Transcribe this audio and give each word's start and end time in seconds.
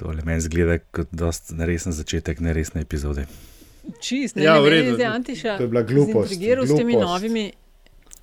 To 0.00 0.10
le 0.10 0.24
meni 0.24 0.40
zgleda 0.40 0.78
kot 0.90 1.12
dost 1.12 1.52
neresen 1.52 1.92
začetek 1.92 2.40
neresne 2.40 2.80
epizode. 2.80 3.26
Čist, 4.00 4.36
ne, 4.36 4.44
Ja, 4.44 4.56
ne, 4.56 4.70
redu. 4.70 4.94
zdaj 4.94 5.06
Antiša. 5.06 5.56
To 5.56 5.62
je 5.62 5.68
bila 5.68 5.82
glupost, 5.82 6.28
zintrigiral 6.28 6.64
s 6.64 6.72
temi 6.72 6.92
glupost. 6.92 7.10
novimi 7.10 7.44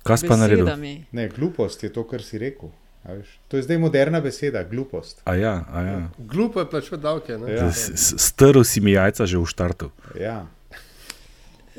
Kaj 0.02 0.24
pa 0.24 0.36
naredil? 0.36 0.66
Ne, 1.12 1.28
glupost 1.28 1.82
je 1.82 1.90
to, 1.92 2.02
kar 2.02 2.22
si 2.22 2.38
rekel. 2.38 2.70
a 3.04 3.12
veš. 3.12 3.28
To 3.48 3.56
je 3.56 3.62
zdaj 3.62 3.78
moderna 3.78 4.20
beseda, 4.20 4.62
glupost. 4.64 5.20
A 5.24 5.34
ja, 5.34 5.64
a 5.70 5.78
ja. 5.82 5.98
Glupo 6.18 6.60
je 6.60 6.70
plačati 6.70 7.02
davke. 7.02 7.38
Ne? 7.38 7.52
Ja. 7.52 7.72
Strl 8.18 8.62
si 8.62 8.80
mi 8.80 8.92
jajca 8.92 9.26
že 9.26 9.38
v 9.38 9.46
štartu. 9.46 9.90
Ja. 10.18 10.46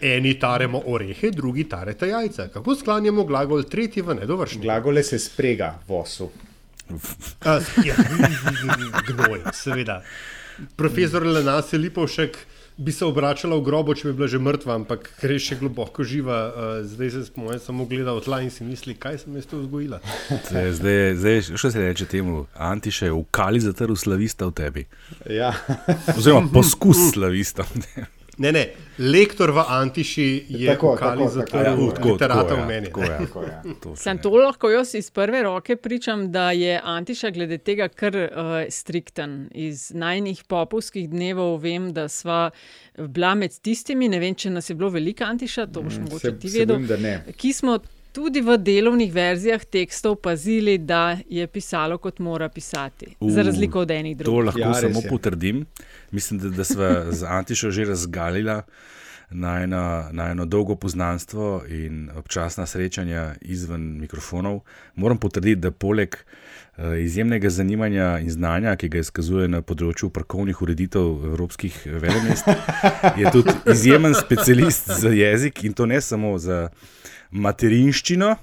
Eni 0.00 0.38
taremo 0.38 0.82
orehe, 0.86 1.30
drugi 1.30 1.64
tarete 1.64 2.08
jajca. 2.08 2.48
Kako 2.48 2.74
sklanjamo 2.74 3.24
glagol, 3.24 3.62
tretji 3.62 4.02
v 4.02 4.14
nedovršni? 4.14 4.62
Glagole 4.62 5.02
se 5.02 5.18
sprega 5.18 5.80
vosu. 5.88 6.30
A, 7.44 7.60
ja, 7.84 7.96
gnoj, 9.08 9.40
seveda. 9.52 10.02
Profesor 10.76 11.26
Lenas 11.26 11.72
je 11.72 11.78
Lipovšek 11.78 12.38
bi 12.76 12.92
se 12.92 13.04
obračala 13.04 13.56
v 13.56 13.62
grobo, 13.62 13.94
če 13.94 14.08
bi 14.08 14.16
bila 14.18 14.28
že 14.30 14.40
mrtva, 14.42 14.74
ampak 14.80 15.06
ker 15.20 15.34
je 15.36 15.42
še 15.46 15.58
globoko 15.60 16.02
živa, 16.06 16.38
uh, 16.50 16.72
zdaj 16.82 17.10
se 17.14 17.22
po 17.34 17.46
mojem 17.46 17.60
samo 17.62 17.86
gleda 17.86 18.14
v 18.16 18.24
tla 18.26 18.40
in 18.42 18.50
si 18.50 18.66
misli, 18.66 18.96
kaj 18.98 19.22
sem 19.22 19.36
jaz 19.38 19.46
to 19.50 19.62
vzgojila. 19.62 20.00
Zdaj, 20.50 20.72
zdaj, 20.80 21.14
zdaj, 21.22 21.40
što 21.54 21.70
se 21.70 21.84
reče 21.84 22.06
temu? 22.10 22.46
Antiša 22.54 23.06
je 23.06 23.14
v 23.14 23.22
kali 23.30 23.62
zatrl 23.62 23.94
slavista 23.94 24.50
v 24.50 24.56
tebi. 24.58 24.86
Ja. 25.30 25.54
Oziroma 26.18 26.50
poskus 26.52 27.12
slavista 27.14 27.62
v 27.62 27.86
tebi. 27.86 28.10
Ne, 28.38 28.52
ne, 28.52 28.62
lektor 28.98 29.50
v 29.50 29.62
Antiši 29.68 30.44
je 30.48 30.72
Tako, 30.72 30.96
tako, 31.00 31.28
za 31.28 31.44
to, 31.44 31.56
Ja, 31.56 31.62
da 31.76 32.04
literata 32.04 32.54
ja, 32.54 32.66
meni. 32.66 32.86
tako, 32.86 33.00
ne. 33.00 33.06
ja. 33.06 33.18
Tako, 33.18 33.42
ja. 33.42 33.62
To 33.82 33.96
se 33.96 34.02
Sam 34.02 34.18
to 34.18 34.30
lahko 34.30 34.70
jaz 34.70 34.94
iz 34.94 35.10
prve 35.10 35.42
roke 35.42 35.76
pričam, 35.76 36.32
da 36.32 36.50
je 36.50 36.80
Antiša 36.84 37.30
glede 37.30 37.58
tega 37.58 37.88
kar 37.88 38.16
uh, 38.16 38.28
strikten. 38.70 39.48
Iz 39.54 39.90
najnih 39.94 40.44
popovskih 40.48 41.10
dnevov 41.10 41.56
vem, 41.60 41.92
da 41.92 42.08
sva 42.08 42.50
bila 42.98 43.34
med 43.34 43.58
tistimi, 43.60 44.08
ne 44.08 44.18
vem, 44.18 44.34
če 44.34 44.50
nas 44.50 44.70
je 44.70 44.74
bilo 44.74 44.90
veliko 44.90 45.24
Antiša, 45.24 45.66
to 45.66 45.82
boš 45.82 45.98
mogoče 45.98 46.30
Se, 46.30 46.38
ti 46.38 46.48
vedel, 46.48 46.86
da 46.86 46.96
ne. 46.96 47.24
ki 47.36 47.52
smo 47.52 47.78
tudi 48.14 48.40
v 48.40 48.54
delovnih 48.58 49.10
verzijah 49.12 49.64
tekstov 49.66 50.16
pazili, 50.16 50.78
da 50.80 51.00
je 51.28 51.46
pisalo, 51.48 51.98
kot 51.98 52.18
mora 52.20 52.48
pisati. 52.48 53.06
U, 53.20 53.30
Za 53.30 53.42
razliko 53.42 53.80
od 53.80 53.90
enih 53.90 54.16
To 54.16 54.22
drugih. 54.22 54.44
lahko 54.46 54.60
Ja, 54.60 54.74
samo 54.76 55.00
je. 55.00 55.08
potrdim. 55.08 55.66
Mislim, 56.10 56.40
da, 56.40 56.48
da 56.50 56.64
smo 56.64 56.82
z 57.10 57.24
Antišo 57.24 57.70
že 57.70 57.84
razgalila 57.84 58.62
na 59.30 59.58
eno, 59.58 59.82
na 60.12 60.24
eno 60.26 60.44
dolgo 60.46 60.76
poznanstvo 60.76 61.64
in 61.68 62.10
občasna 62.14 62.66
srečanja 62.66 63.34
izven 63.42 63.98
mikrofonov. 63.98 64.60
Moram 64.94 65.18
potrditi, 65.18 65.56
da 65.56 65.70
poleg 65.72 66.14
eh, 66.14 66.43
izjemnega 66.78 67.50
zanimanja 67.50 68.18
in 68.18 68.30
znanja, 68.30 68.74
ki 68.76 68.88
ga 68.90 69.02
izkazuje 69.04 69.46
na 69.48 69.60
področju 69.62 70.10
parkovnih 70.14 70.62
ureditev 70.62 71.28
evropskih 71.30 71.76
velemest, 71.86 72.50
je 73.20 73.30
tudi 73.30 73.54
izjemen 73.70 74.16
specialist 74.18 74.90
za 75.00 75.12
jezik 75.14 75.62
in 75.64 75.76
to 75.78 75.86
ne 75.86 76.00
samo 76.02 76.34
za 76.38 76.68
materinščino, 77.30 78.34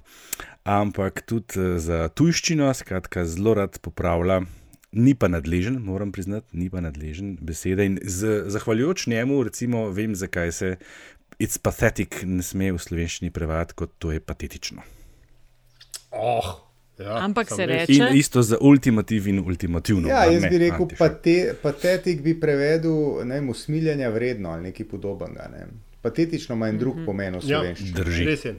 ampak 0.64 1.26
tudi 1.28 1.60
eh, 1.60 1.78
za 1.80 2.08
tujščino, 2.08 2.72
skratka, 2.78 3.26
zelo 3.28 3.56
rad 3.60 3.80
popravlja. 3.84 4.42
Ni 4.92 5.14
pa 5.16 5.30
nadležen, 5.32 5.78
moram 5.80 6.10
priznati, 6.12 6.50
ni 6.60 6.68
pa 6.70 6.82
nadležen 6.84 7.38
besede. 7.40 7.86
In 7.88 7.94
z, 8.04 8.42
zahvaljujoč 8.52 9.06
njemu, 9.08 9.38
recimo, 9.48 9.86
vem, 9.96 10.18
zakaj 10.20 10.52
se 10.52 10.74
it's 11.40 11.56
pathetic 11.58 12.24
ne 12.28 12.44
sme 12.44 12.74
v 12.76 12.82
slovenščini 12.82 13.32
prevajati 13.32 13.78
kot 13.80 13.96
to 14.04 14.12
je 14.12 14.20
patetično. 14.20 14.84
Oh, 16.12 16.71
ja, 17.02 17.18
Ampak 17.18 17.50
se 17.50 17.66
reče- 17.66 17.94
In 17.94 18.08
isto 18.14 18.42
za 18.42 18.58
ultimativ 18.62 19.28
in 19.28 19.40
ultimativno. 19.42 20.08
Ja, 20.08 20.24
jaz 20.26 20.42
ne, 20.42 20.50
bi 20.50 20.58
rekel, 20.60 20.88
pate, 20.98 21.36
patetik 21.62 22.22
bi 22.22 22.34
prevedel 22.36 22.92
ne 23.26 23.42
usmiljanja 23.44 24.10
vredno 24.10 24.50
ali 24.50 24.64
nekaj 24.64 24.86
podobnega. 24.88 25.50
Ne. 25.50 25.66
Patetično 26.02 26.56
ima 26.56 26.68
en 26.68 26.78
drug 26.78 26.96
Mhm. 26.96 27.06
pomen 27.06 27.34
v 27.34 27.42
Ja, 27.42 27.42
slovenščini. 27.42 27.92
Drži. 27.94 28.24
Res 28.26 28.46
je. 28.46 28.56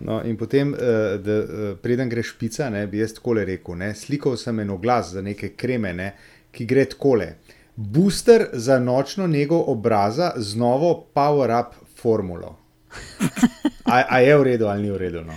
No, 0.00 0.22
in 0.24 0.36
potem, 0.36 0.74
eh, 0.74 0.78
da, 1.18 1.32
eh, 1.32 1.46
preden 1.76 2.08
greš 2.08 2.28
špica, 2.28 2.70
ne, 2.70 2.86
bi 2.86 2.98
jaz 2.98 3.12
tako 3.14 3.34
rekel: 3.34 3.76
ne, 3.76 3.94
slikal 3.94 4.36
sem 4.36 4.60
en 4.60 4.70
oglas 4.70 5.10
za 5.10 5.22
neke 5.22 5.48
kreme, 5.50 5.92
ne, 5.94 6.14
ki 6.50 6.64
gre 6.66 6.84
takole. 6.86 7.34
Booster 7.76 8.46
za 8.54 8.78
nočno 8.78 9.26
nego 9.26 9.58
obraza 9.58 10.32
z 10.36 10.56
novo 10.56 11.06
power-up 11.12 11.66
formulo. 11.96 12.56
A, 13.86 14.04
a 14.08 14.18
je 14.18 14.36
v 14.36 14.42
redu 14.44 14.66
ali 14.66 14.82
ni 14.82 14.90
v 14.90 14.96
redu? 14.98 15.20
No? 15.20 15.34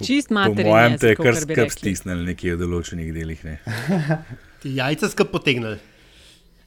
Čist 0.00 0.28
Po 0.28 0.34
materialno. 0.34 0.70
mojem, 0.72 0.98
te 0.98 1.08
je 1.08 1.16
kar 1.16 1.34
skrb 1.36 1.70
stisnili 1.70 2.24
nekje 2.24 2.54
v 2.54 2.58
določenih 2.58 3.12
delih. 3.12 3.44
Ne. 3.44 3.58
Ti 4.60 4.74
jajca 4.74 5.08
skrb 5.08 5.30
potegnili. 5.30 5.78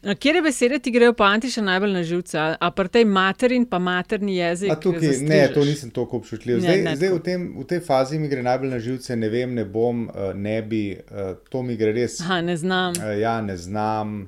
No, 0.01 0.15
Kje 0.15 0.41
besede 0.41 0.79
ti 0.79 0.89
grejo 0.89 1.13
pa 1.13 1.27
Antiša 1.27 1.61
najbolj 1.61 1.91
na 1.91 2.01
živce? 2.01 2.33
A- 2.35 2.55
A 2.59 2.71
pri 2.71 2.89
tej 2.89 3.05
materin 3.05 3.65
pa 3.65 3.77
materni 3.79 4.33
jezik? 4.35 4.71
A 4.71 4.75
tukaj, 4.75 5.19
ne, 5.21 5.47
to 5.49 5.61
nisem 5.61 5.91
tako 5.91 6.17
občutljiv. 6.17 6.55
Ne, 6.55 6.61
Zdaj, 6.61 6.77
ne, 6.79 6.95
zdaj 6.95 7.09
tako. 7.09 7.17
v, 7.17 7.23
tem, 7.23 7.53
v 7.55 7.65
tej 7.65 7.79
fazi 7.81 8.17
mi 8.17 8.27
gre 8.27 8.41
najbolj 8.41 8.69
na 8.69 8.79
živce, 8.79 9.13
ne 9.15 9.29
vem, 9.29 9.53
ne 9.53 9.63
bom, 9.63 10.07
eh, 10.07 10.33
ne 10.35 10.61
bi, 10.63 10.81
eh, 10.91 11.05
to 11.47 11.61
mi 11.61 11.77
gre 11.77 11.93
res. 11.93 12.17
Aha, 12.19 12.41
ne 12.41 12.57
znam. 12.57 12.93
Eh, 12.99 13.19
Ja, 13.19 13.41
ne 13.41 13.53
znam. 13.55 14.25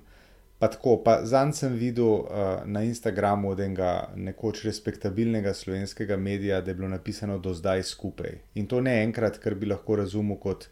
Pa 0.63 0.67
tako, 0.71 0.93
pa 1.03 1.17
zanj 1.27 1.51
sem 1.57 1.73
videl 1.75 2.05
uh, 2.07 2.27
na 2.65 2.85
Instagramu 2.87 3.49
od 3.51 3.59
enega 3.59 4.13
nekoč 4.15 4.61
respektabilnega 4.63 5.51
slovenskega 5.53 6.15
medija, 6.17 6.61
da 6.61 6.71
je 6.71 6.75
bilo 6.75 6.87
napisano 6.87 7.35
do 7.37 7.51
zdaj 7.53 7.83
skupaj. 7.83 8.37
In 8.55 8.67
to 8.71 8.79
ne 8.81 8.93
enkrat, 9.03 9.41
kar 9.43 9.57
bi 9.59 9.67
lahko 9.67 9.97
razumel 9.99 10.37
kot 10.39 10.69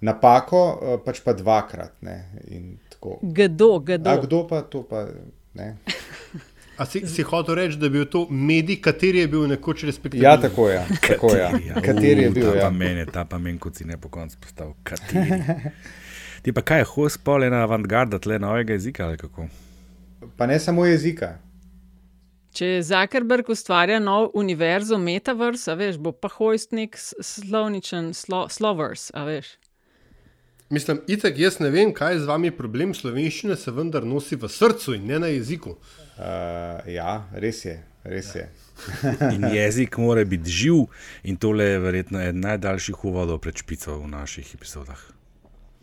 napako, 0.00 0.62
uh, 0.72 0.96
pač 1.04 1.20
pa 1.20 1.36
dvakrat. 1.36 1.92
Ne? 2.00 2.16
In 2.48 2.78
tako. 2.88 3.18
Kdo, 3.22 3.68
kdo? 3.84 4.10
A 4.10 4.16
kdo 4.24 4.46
pa 4.48 4.62
to 4.62 4.80
pa 4.88 5.04
ne? 5.60 5.76
A 6.80 6.86
si, 6.88 7.04
si 7.06 7.22
hotel 7.22 7.54
reči, 7.54 7.76
da 7.76 7.86
je 7.86 7.90
bil 7.90 8.06
to 8.08 8.26
medij, 8.30 8.80
kateri 8.80 9.26
je 9.26 9.28
bil 9.28 9.44
nekoč 9.46 9.84
respektabilen? 9.84 10.30
Ja, 10.30 10.40
tako 10.40 10.70
je. 10.70 10.86
Tako 11.08 11.34
je. 11.36 11.50
Kateri 11.84 12.22
je 12.22 12.30
U, 12.30 12.32
bil? 12.32 12.48
ta 12.48 12.56
Ja. 12.56 12.62
Pa 12.64 12.70
meni, 12.70 13.04
ta 13.06 13.24
pa 13.24 13.38
meni, 13.38 13.58
kot 13.58 13.76
si 13.76 13.84
ne 13.84 14.00
po 14.00 14.08
koncu 14.08 14.40
postal. 14.40 14.72
Kateri. 14.82 15.44
Ti 16.42 16.52
pa 16.52 16.62
kaj, 16.66 16.84
host 16.94 17.22
pol 17.24 17.44
ena 17.46 17.62
avantgarda 17.62 18.18
tle 18.18 18.38
novega 18.42 18.74
jezika 18.74 19.06
ali 19.06 19.16
kako? 19.16 19.46
Pa 20.36 20.46
ne 20.46 20.58
samo 20.60 20.86
jezika. 20.86 21.36
Če 22.52 22.82
Zuckerberg 22.84 23.48
ustvarja 23.48 23.96
nov 24.02 24.34
univerzo, 24.36 24.98
metaverse, 25.00 25.70
a 25.72 25.76
veš, 25.78 25.96
bo 26.02 26.12
pa 26.12 26.28
hojst 26.28 26.74
nek 26.76 26.98
slovničen 27.00 28.10
slo, 28.12 28.44
slovers, 28.52 29.08
a 29.14 29.24
veš. 29.24 29.54
Mislim, 30.72 31.00
itek 31.08 31.38
jaz 31.38 31.58
ne 31.60 31.70
vem, 31.72 31.94
kaj 31.96 32.14
je 32.16 32.20
z 32.24 32.28
vami 32.28 32.50
problem. 32.52 32.92
Slovenščina 32.96 33.56
se 33.60 33.72
vendar 33.72 34.04
nosi 34.08 34.36
v 34.40 34.48
srcu 34.52 34.96
in 34.98 35.08
ne 35.08 35.22
na 35.22 35.32
jeziku. 35.32 35.76
Uh, 35.76 36.84
ja, 36.88 37.22
res 37.32 37.64
je. 37.64 37.78
Res 38.04 38.34
je. 38.34 38.46
In 39.36 39.46
jezik 39.54 39.96
mora 40.00 40.24
biti 40.26 40.50
živ, 40.50 40.88
in 41.22 41.36
tole 41.38 41.68
je 41.68 41.78
verjetno 41.78 42.18
eden 42.18 42.42
najdaljših 42.42 43.04
uvodov 43.04 43.38
pred 43.44 43.62
špico 43.62 43.94
v 44.00 44.10
naših 44.10 44.54
epizodah. 44.56 44.98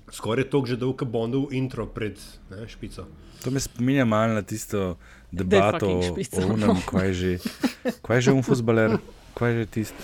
Skoraj 0.09 0.41
je 0.41 0.49
to 0.49 0.57
že 0.63 0.75
dolg 0.75 1.03
Bondov 1.03 1.49
intro 1.51 1.85
pred 1.85 2.17
ne, 2.49 2.65
špico. 2.65 3.05
To 3.39 3.47
me 3.47 3.57
spominja 3.57 4.03
malo 4.03 4.33
na 4.33 4.41
tisto 4.41 4.97
debato 5.29 5.87
o 5.87 6.01
unem, 6.45 6.75
kaj 6.83 7.05
je 7.05 7.13
že, 7.13 7.31
kaj 8.01 8.17
je 8.17 8.21
že 8.21 8.31
un 8.31 8.41
fusbaler, 8.41 8.97
kaj 9.31 9.47
je 9.47 9.55
že 9.55 9.65
tisti. 9.67 10.01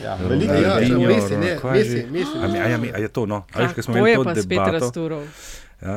Ja, 0.00 0.16
Veliko 0.16 0.26
veliko 0.26 0.52
Ja, 0.52 0.58
je. 0.58 0.64
Ronaldinho, 0.64 1.06
Messi, 1.06 1.36
ne, 1.36 1.50
kaj 1.56 1.74
je 1.74 1.84
že? 1.84 1.96
Messi, 2.02 2.10
Messi. 2.10 2.36
A, 2.36 2.46
mi- 2.46 2.58
a, 2.58 2.66
ja, 2.66 2.76
mi- 2.76 2.90
a 2.90 2.98
je 2.98 3.08
to, 3.08 3.22
no. 3.24 3.44
A 3.46 3.56
veš, 3.60 3.72
kaj 3.72 3.82
smo 3.82 3.92
To 3.92 3.98
imeli 3.98 4.10
je 4.10 4.16
to 4.16 4.24
pa 4.24 4.32
spet 4.34 4.48
debato. 4.48 4.72
rasturov. 4.74 5.22
Ja. 5.78 5.94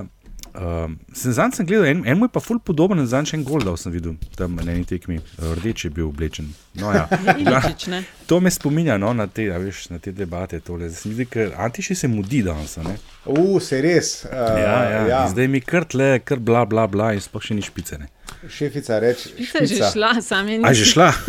Um, 0.54 0.96
sem 1.14 1.34
zanj 1.36 1.56
sem 1.60 1.66
gledal, 1.70 1.86
en, 1.92 2.02
en 2.08 2.18
mu 2.20 2.26
je 2.26 2.34
pa 2.34 2.42
ful 2.44 2.58
podoben, 2.64 3.02
zanj 3.08 3.30
še 3.32 3.38
en 3.38 3.44
gol 3.48 3.62
dal 3.64 3.78
sem 3.78 3.94
videl, 3.94 4.16
tam 4.36 4.56
na 4.58 4.66
eni 4.74 4.86
tekmi, 4.90 5.20
rdeč 5.60 5.86
je 5.86 5.92
bil 5.94 6.08
oblečen. 6.10 6.50
No, 6.80 6.90
ja. 6.96 7.06
Iličič, 7.42 7.88
ne? 7.94 8.04
To 8.32 8.40
me 8.44 8.52
spominja 8.54 8.98
no, 9.02 9.14
na, 9.14 9.28
te, 9.28 9.48
a 9.54 9.58
veš, 9.62 9.88
na 9.94 10.00
te 10.02 10.12
debate. 10.16 10.60
Tole. 10.60 10.90
Zdaj 10.90 11.02
se 11.02 11.10
mi 11.10 11.16
zdi, 11.20 11.26
ker 11.30 11.54
Antiši 11.58 11.96
se 11.96 12.08
mudi 12.12 12.42
danes. 12.46 12.78
a 12.78 12.84
ne? 12.84 12.98
Uh, 13.26 13.58
se 13.62 13.82
res. 13.82 14.26
Uh, 14.26 14.34
Ja, 14.60 14.78
ja. 14.90 15.02
ja. 15.08 15.22
Zdaj 15.32 15.48
mi 15.48 15.62
kar 15.62 15.86
tle, 15.90 16.20
kar 16.26 16.40
bla, 16.40 16.66
bla, 16.66 16.88
bla 16.88 17.14
in 17.14 17.22
sploh 17.24 17.42
še 17.44 17.56
ni 17.58 17.62
špice. 17.66 18.00
Šefica 18.48 19.00
reče: 19.00 19.30
Špica 19.30 19.58
je 19.58 19.68
že 19.68 19.76
šla, 19.94 20.22
sam 20.22 20.48
je 20.48 20.60
A 20.64 20.74
že 20.74 20.80
nisem. 20.80 20.94
šla? 20.94 21.14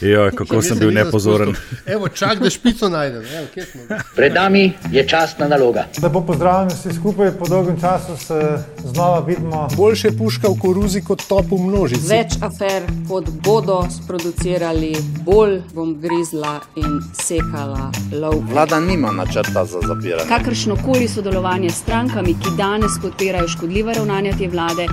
Jo, 0.00 0.30
kako 0.34 0.62
sem 0.62 0.68
se 0.68 0.74
bil 0.74 0.88
nisem 0.88 1.04
nepozoren. 1.04 1.54
spustil. 1.54 1.94
Evo, 1.94 2.08
čak, 2.08 2.38
da 2.38 2.50
špico 2.50 2.88
najdem. 2.88 3.22
Evo, 3.22 3.46
kje 3.54 3.64
smo? 3.64 3.80
Pred 4.16 4.34
nami 4.34 4.72
je 4.92 5.08
častna 5.08 5.48
naloga. 5.48 5.84
Lepo 6.02 6.20
pozdravljeni 6.20 6.74
vsi 6.74 6.94
skupaj, 6.94 7.30
po 7.30 7.48
dolgem 7.48 7.80
času 7.80 8.16
se 8.16 8.58
znova 8.84 9.20
vidimo. 9.20 9.68
Boljše 9.76 10.10
puška 10.18 10.48
v 10.48 10.58
koruzi 10.58 11.00
kot 11.00 11.22
top 11.28 11.46
v 11.50 11.58
množici. 11.58 12.08
Več 12.08 12.32
afer, 12.40 12.82
kot 13.08 13.28
bodo 13.28 13.86
sproducirali, 13.92 14.96
bolj 15.20 15.60
bom 15.72 16.00
grizla 16.00 16.60
in 16.76 17.00
sekala 17.14 17.92
lov. 18.12 18.42
Vlada 18.50 18.80
nima 18.80 19.12
načrta 19.12 19.64
za 19.64 19.80
zapiranje. 19.80 20.28
Kakršno 20.28 20.76
koli 20.84 21.08
sodelovanje 21.08 21.70
s 21.70 21.76
strankami, 21.76 22.34
ki 22.34 22.56
danes 22.58 22.92
podpirajo 23.02 23.48
škodljiva 23.48 23.92
ravnanja 23.92 24.32
te 24.38 24.48
vlade, 24.48 24.86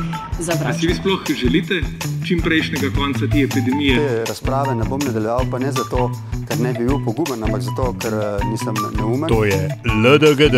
A 0.66 0.74
sploh 1.30 1.38
želite 1.38 1.74
čim 2.28 2.42
prejšnjega 2.42 2.88
konca 2.98 3.20
te 3.20 3.40
epidemije? 3.40 3.96
Te 3.96 4.24
razprave 4.28 4.76
ne 4.76 4.84
bom 4.90 5.00
nadaljeval, 5.06 5.46
pa 5.52 5.60
ne 5.60 5.72
zato, 5.72 6.12
ker 6.48 6.60
ne 6.60 6.74
bi 6.74 6.86
bil 6.86 6.98
poguben, 7.06 7.44
ampak 7.44 7.62
zato, 7.62 7.94
ker 8.02 8.14
eh, 8.14 8.46
nisem 8.52 8.74
neumen. 8.98 9.30
To 9.30 9.46
je 9.46 9.70
LDGD, 9.86 10.58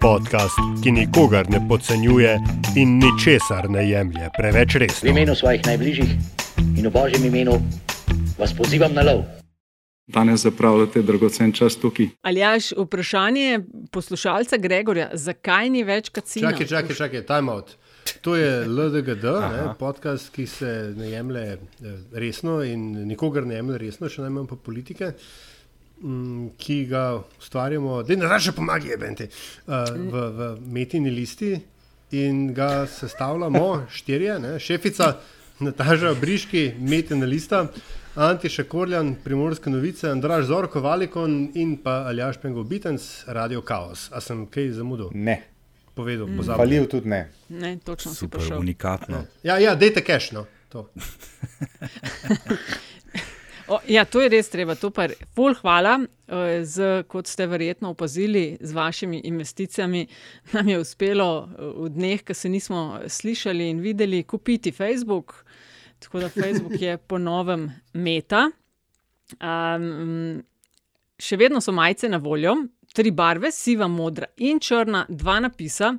Podcast, 0.00 0.56
ki 0.82 0.92
nikogar 0.92 1.50
ne 1.50 1.60
podcenjuje 1.68 2.38
in 2.76 2.98
ničesar 2.98 3.70
ne 3.70 3.84
jemlje 3.90 4.30
preveč 4.38 4.74
V 4.74 4.78
resno. 4.78 5.10
imenu 5.10 5.34
svojih 5.34 5.60
najbližjih 5.66 6.10
in 6.78 6.86
v 6.86 6.90
božjem 6.90 7.24
imenu 7.24 7.60
vas 8.38 8.56
pozivam 8.56 8.94
na 8.94 9.02
lov. 9.02 9.24
Danes 10.06 10.40
zapravljate 10.40 11.02
dragocen 11.02 11.52
čas 11.52 11.76
tukaj. 11.76 12.08
Aljaš, 12.22 12.72
vprašanje 12.76 13.60
poslušalca 13.90 14.56
Gregorja, 14.56 15.10
zakaj 15.12 15.70
ni 15.70 15.84
več 15.84 16.08
kacina? 16.08 16.50
Čakaj, 16.50 16.66
čakaj, 16.66 16.96
čakaj, 16.96 17.26
time 17.26 17.52
out. 17.52 17.76
To 18.22 18.36
je 18.36 18.66
LDGD, 18.66 19.24
ne, 19.24 19.62
podcast, 19.78 20.30
ki 20.34 20.46
se 20.46 20.92
ne 20.96 21.10
jemlje 21.10 21.42
eh, 21.52 21.96
resno 22.12 22.60
in 22.62 23.06
nikogar 23.08 23.46
ne 23.46 23.58
jemlje 23.58 23.80
resno, 23.82 24.10
še 24.10 24.22
najmanj 24.22 24.46
pa 24.50 24.58
politike, 24.62 25.12
mm, 26.02 26.52
ki 26.58 26.78
ga 26.90 27.04
ustvarjamo, 27.18 28.02
da 28.06 28.18
ne 28.18 28.30
raje 28.30 28.54
pomagajo, 28.54 28.98
bente, 28.98 29.28
v, 29.66 30.26
v 30.38 30.50
metini 30.70 31.10
listi 31.10 31.54
in 32.18 32.52
ga 32.54 32.86
sestavljamo 32.86 33.66
štirje, 33.98 34.38
ne, 34.42 34.58
šefica 34.62 35.14
Nataža 35.62 36.14
Briški, 36.18 36.72
metina 36.78 37.26
lista. 37.26 37.66
Antiša 38.14 38.64
Korjan, 38.68 39.14
Primorske 39.24 39.70
novice, 39.70 40.10
Andraš 40.10 40.44
Zorko, 40.44 40.80
Valikon 40.80 41.48
in 41.54 41.76
pa 41.80 42.02
Aljaš 42.10 42.36
Pengov 42.42 42.64
Bitens, 42.68 43.24
Radio 43.26 43.62
Chaos. 43.62 44.10
A 44.12 44.20
sem 44.20 44.42
kaj 44.46 44.68
zamudil? 44.76 45.08
Ne, 45.14 45.38
Povedal, 45.94 46.26
pozabil. 46.36 46.58
falil 46.58 46.86
tudi 46.86 47.08
ne. 47.08 47.28
Ne, 47.48 47.78
točno 47.78 48.10
si 48.12 48.16
Super, 48.18 48.38
prišel. 48.40 48.58
unikatno. 48.58 49.24
Ja, 49.42 49.58
ja, 49.58 49.74
dejte 49.74 50.00
cash, 50.00 50.32
no. 50.32 50.46
To. 50.68 50.88
O, 53.68 53.78
ja, 53.88 54.04
to 54.04 54.20
je 54.20 54.28
res 54.28 54.48
treba. 54.50 54.74
To 54.74 54.90
pa 54.90 55.04
je 55.04 55.14
ful 55.34 55.54
hvala. 55.54 55.94
eh, 56.28 56.64
Z, 56.64 57.04
kot 57.08 57.26
ste 57.26 57.46
verjetno 57.46 57.90
opazili, 57.90 58.58
z 58.60 58.72
vašimi 58.72 59.20
investicijami 59.24 60.06
nam 60.52 60.68
je 60.68 60.78
uspelo 60.78 61.28
eh, 61.48 61.62
v 61.76 61.88
dneh, 61.88 62.22
ki 62.22 62.34
se 62.34 62.48
nismo 62.48 63.00
slišali 63.06 63.70
in 63.70 63.80
videli, 63.80 64.22
kupiti 64.22 64.72
Facebook. 64.72 65.44
Tako 65.98 66.20
da 66.20 66.28
Facebook 66.28 66.80
je 66.80 66.96
po 66.98 67.18
novem 67.18 67.70
meta. 67.94 68.50
Um, 69.40 70.42
še 71.16 71.36
vedno 71.36 71.60
so 71.60 71.72
majice 71.72 72.08
na 72.08 72.18
voljo, 72.18 72.56
tri 72.92 73.10
barve, 73.10 73.52
siva, 73.52 73.88
modra 73.88 74.26
in 74.36 74.60
črna, 74.60 75.04
dva 75.08 75.38
napisa, 75.40 75.92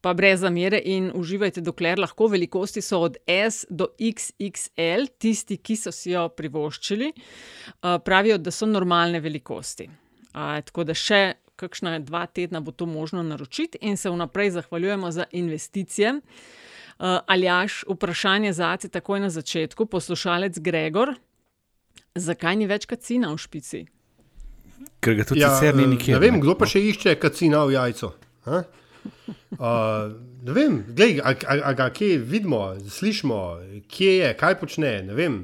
pa 0.00 0.14
brez 0.14 0.40
zamere 0.42 0.80
in 0.84 1.10
uživajte, 1.14 1.62
dokler 1.62 2.00
lahko. 2.02 2.28
Velikosti 2.32 2.82
so 2.82 3.02
od 3.06 3.16
S 3.26 3.66
do 3.70 3.88
XXL, 3.98 5.06
tisti, 5.18 5.56
ki 5.56 5.76
so 5.76 5.92
si 5.94 6.14
jo 6.14 6.28
privoščili, 6.28 7.12
pravijo, 8.04 8.38
da 8.38 8.50
so 8.50 8.66
normalne 8.66 9.20
velikosti. 9.20 9.88
Tako 10.32 10.84
da 10.88 10.96
še 10.96 11.22
kakšna 11.60 11.98
dva 12.02 12.26
tedna 12.26 12.60
bo 12.60 12.72
to 12.72 12.86
možno 12.86 13.22
naročiti, 13.22 13.78
in 13.80 13.96
se 13.96 14.10
vnaprej 14.10 14.50
zahvaljujemo 14.58 15.10
za 15.10 15.28
investicije. 15.30 16.18
Uh, 16.18 17.18
Aljaš, 17.26 17.84
vprašanje 17.88 18.52
za 18.52 18.76
te 18.76 18.88
takoj 18.88 19.20
na 19.20 19.30
začetku, 19.30 19.86
poslušalec 19.86 20.58
Gregor. 20.58 21.14
Zakaj 22.14 22.56
ni 22.56 22.66
več 22.66 22.86
kacina 22.86 23.32
v 23.32 23.40
špici? 23.40 23.86
Ker 25.02 25.16
ga 25.18 25.26
tudi 25.26 25.42
ja, 25.42 25.50
sicer 25.56 25.74
ni 25.74 25.82
eh, 25.82 25.90
nikjer. 25.96 26.18
Ne 26.18 26.22
vem, 26.22 26.38
kdo 26.42 26.54
pa 26.58 26.68
še 26.70 26.82
išče 26.92 27.16
kacina 27.18 27.64
v 27.66 27.74
jajcu. 27.74 28.12
a? 28.46 28.62
Uh, 29.58 30.12
ne 30.46 30.54
vem, 30.54 30.78
glej, 30.94 31.18
a, 31.18 31.34
a, 31.34 31.56
a 31.70 31.72
ga 31.78 31.88
kje 31.90 32.20
vidimo, 32.22 32.60
slišimo, 32.86 33.40
kje 33.90 34.12
je, 34.20 34.30
kaj 34.38 34.56
počne. 34.62 34.94
Ne 35.08 35.18
vem. 35.18 35.42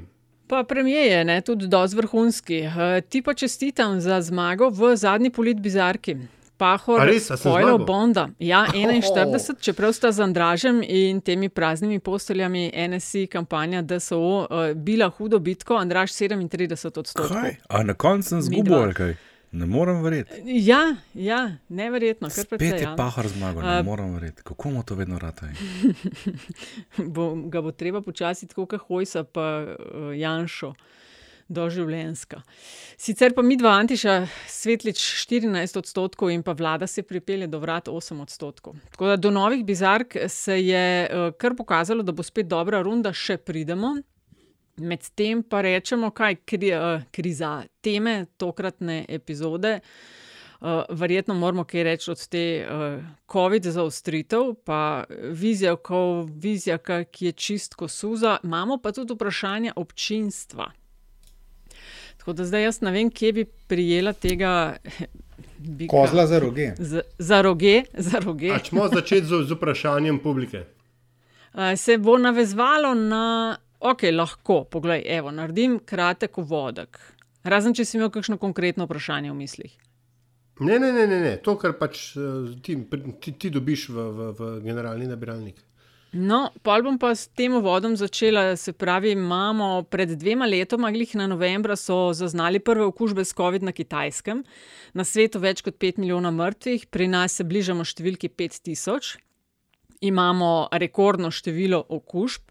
Pa 0.48 0.62
premijer 0.64 1.10
je 1.10 1.24
ne, 1.28 1.40
tudi 1.44 1.66
dosti 1.68 1.98
vrhunski. 1.98 2.60
Uh, 2.70 2.98
ti 3.02 3.22
pa 3.22 3.34
čestitam 3.34 3.98
za 4.00 4.20
zmago 4.22 4.70
v 4.70 4.94
zadnji 4.96 5.34
polit 5.34 5.58
bizarki. 5.60 6.16
Pahor, 6.58 7.06
Pojlo? 7.42 7.78
Bonda. 7.78 8.28
Ja, 8.38 8.66
41, 8.74 9.60
čeprav 9.62 9.92
sta 9.94 10.10
z 10.12 10.20
Andražem 10.20 10.82
in 10.82 11.20
temi 11.20 11.48
praznimi 11.48 11.98
posteljami 11.98 12.72
NSI 12.88 13.26
kampanja 13.26 13.82
DSO 13.82 14.18
uh, 14.18 14.46
bila 14.74 15.10
hudo 15.10 15.38
bitko, 15.38 15.76
Andraž 15.78 16.10
37 16.10 16.98
odstotkov. 16.98 17.28
Kaj? 17.28 17.56
A 17.68 17.82
na 17.82 17.94
koncu 17.94 18.28
sem 18.28 18.42
zgubil, 18.42 18.90
kaj? 18.94 19.14
Ne 19.52 19.66
morem 19.66 20.02
verjeti. 20.02 20.42
Ja, 20.44 20.96
ja, 21.14 21.56
neverjetno, 21.68 22.30
Spet 22.30 22.48
precej. 22.48 22.76
je 22.76 22.82
ja. 22.82 22.94
pahar 22.96 23.28
zmagal, 23.28 23.62
ne 23.62 23.78
A- 23.78 23.82
morem 23.82 24.12
verjeti. 24.14 24.42
Kako 24.42 24.70
mu 24.70 24.82
to 24.82 24.94
vedno 24.94 25.18
rata? 25.18 25.48
bo, 27.14 27.34
ga 27.48 27.62
bo 27.64 27.72
treba 27.72 28.00
počasi, 28.00 28.46
tako 28.46 28.66
kot 28.66 28.80
Hojsa, 28.88 29.24
pa 29.24 29.64
uh, 29.64 30.12
Janšo, 30.16 30.74
doživljenska. 31.48 32.42
Sicer 32.96 33.32
pa 33.34 33.42
mi 33.42 33.56
dva 33.56 33.70
Antiša, 33.80 34.26
Svetlič 34.46 35.00
14 35.24 35.78
odstotkov 35.78 36.30
in 36.30 36.42
pa 36.42 36.52
vlada 36.52 36.86
se 36.86 37.02
pripelje 37.02 37.46
do 37.46 37.58
vrat 37.58 37.88
8 37.88 38.20
odstotkov. 38.22 38.76
Tako 38.90 39.06
da 39.06 39.16
do 39.16 39.30
novih 39.30 39.64
bizark 39.64 40.16
se 40.28 40.60
je 40.66 41.08
uh, 41.08 41.32
kar 41.38 41.56
pokazalo, 41.56 42.02
da 42.02 42.12
bo 42.12 42.22
spet 42.22 42.46
dobra 42.48 42.82
runda, 42.82 43.12
še 43.12 43.36
pridemo. 43.36 43.96
Medtem 44.78 45.42
pa 45.42 45.60
rečemo, 45.60 46.10
kaj 46.10 46.36
kri, 46.44 46.72
uh, 46.74 47.02
kriza 47.10 47.62
teme 47.80 48.24
tokratne 48.36 49.04
epizode. 49.08 49.80
Uh, 50.60 50.82
verjetno 50.90 51.34
moramo 51.34 51.64
kaj 51.64 51.82
reči 51.82 52.10
od 52.10 52.26
te 52.28 52.66
uh, 52.66 53.04
COVID 53.32 53.66
zaostritev, 53.66 54.54
pa 54.64 55.04
vizijaka, 55.30 55.94
vizijaka, 56.34 57.04
ki 57.04 57.26
je 57.26 57.32
čistko 57.32 57.88
suza. 57.88 58.38
Imamo 58.44 58.78
pa 58.82 58.92
tudi 58.92 59.14
vprašanje 59.14 59.72
občinstva. 59.76 60.72
Tako 62.16 62.32
da 62.32 62.44
zdaj 62.44 62.62
jaz 62.62 62.80
ne 62.80 62.90
vem, 62.90 63.10
kje 63.10 63.32
bi 63.32 63.44
prijela 63.44 64.12
tega. 64.12 64.76
Bika. 65.58 65.90
Kozla 65.90 66.26
za 66.26 66.38
roge. 66.38 66.72
Z, 66.78 67.00
za 67.18 67.42
roge, 67.42 67.82
za 67.94 68.18
roge. 68.18 68.50
A 68.50 68.58
Čemo 68.58 68.88
začeti 68.88 69.26
z, 69.26 69.42
z 69.46 69.54
vprašanjem 69.54 70.18
publike. 70.18 70.64
Uh, 71.54 71.74
se 71.76 71.98
bo 71.98 72.18
navezvalo 72.18 72.94
na, 72.94 73.56
ok, 73.80 74.08
lahko, 74.12 74.64
poglej, 74.70 75.04
evo, 75.18 75.30
naredim 75.34 75.78
kratek 75.78 76.38
uvodek. 76.38 76.98
Razen, 77.44 77.74
če 77.74 77.86
si 77.86 77.96
imel 77.98 78.10
kakšno 78.12 78.38
konkretno 78.38 78.88
vprašanje 78.88 79.30
v 79.30 79.38
mislih. 79.38 79.78
Ne, 80.60 80.78
ne, 80.78 80.90
ne, 80.92 81.06
ne, 81.06 81.20
ne. 81.22 81.36
to, 81.38 81.54
kar 81.54 81.76
pač 81.78 82.16
eh, 82.18 82.52
ti, 82.62 82.74
ti, 83.22 83.32
ti 83.38 83.50
dobiš 83.54 83.88
v, 83.94 84.06
v, 84.10 84.28
v 84.34 84.52
generalni 84.64 85.06
nabiralnik. 85.06 85.62
No, 86.08 86.48
pol 86.64 86.80
bom 86.86 86.96
pa 86.96 87.12
s 87.12 87.28
tem 87.36 87.52
uvodom 87.52 87.92
začela. 87.92 88.56
Se 88.56 88.72
pravi, 88.72 89.12
imamo 89.12 89.84
pred 89.92 90.14
dvema 90.16 90.48
letoma, 90.48 90.88
glih 90.90 91.12
na 91.20 91.26
novembra, 91.28 91.76
so 91.76 92.14
zaznali 92.16 92.62
prve 92.64 92.86
okužbe 92.88 93.24
s 93.24 93.36
COVID 93.36 93.62
na 93.62 93.76
Kitajskem. 93.76 94.40
Na 94.96 95.04
svetu 95.04 95.38
več 95.38 95.60
kot 95.62 95.76
5 95.76 96.00
milijona 96.00 96.32
mrtvih, 96.32 96.88
pri 96.88 97.10
nas 97.12 97.36
se 97.36 97.44
bližamo 97.44 97.84
številki 97.84 98.32
5000. 98.32 99.20
Imamo 100.00 100.68
rekordno 100.72 101.30
število 101.30 101.84
okužb, 101.88 102.42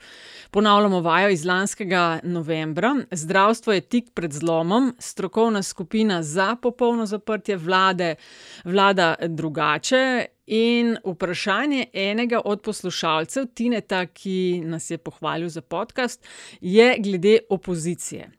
ponavljamo 0.51 0.99
vajo 1.01 1.29
iz 1.29 1.45
lanskega 1.45 2.19
novembra. 2.23 2.95
Zdravstvo 3.11 3.73
je 3.73 3.81
tik 3.81 4.09
pred 4.13 4.33
zlomom, 4.33 4.95
strokovna 4.99 5.63
skupina 5.63 6.23
za 6.23 6.55
popolno 6.61 7.05
zaprtje 7.05 7.57
vlade 7.57 8.15
vlada 8.63 9.15
drugače. 9.27 10.25
In 10.47 10.97
vprašanje 11.05 11.85
enega 11.93 12.41
od 12.45 12.61
poslušalcev, 12.61 13.45
Tineta, 13.53 14.05
ki 14.05 14.61
nas 14.63 14.89
je 14.91 14.97
pohvalil 14.97 15.49
za 15.49 15.61
podcast, 15.61 16.27
je 16.61 16.95
glede 16.99 17.39
opozicije. 17.49 18.29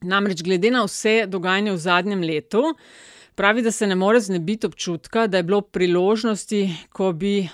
Namreč, 0.00 0.42
glede 0.42 0.70
na 0.70 0.84
vse 0.84 1.24
dogajanje 1.26 1.72
v 1.72 1.76
zadnjem 1.76 2.22
letu, 2.22 2.62
pravi, 3.34 3.62
da 3.62 3.70
se 3.70 3.86
ne 3.86 3.94
more 3.94 4.20
znebiti 4.20 4.66
občutka, 4.66 5.26
da 5.26 5.36
je 5.36 5.42
bilo 5.42 5.60
priložnosti, 5.60 6.76
ko 6.92 7.12
bi 7.12 7.40
uh, 7.40 7.48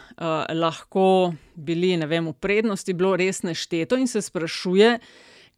lahko 0.55 1.33
bili 1.55 1.97
vem, 2.07 2.27
v 2.27 2.33
prednosti, 2.33 2.93
bilo 2.93 3.17
res 3.17 3.43
nešteto 3.43 3.97
in 3.97 4.07
se 4.07 4.23
sprašuje, 4.23 4.99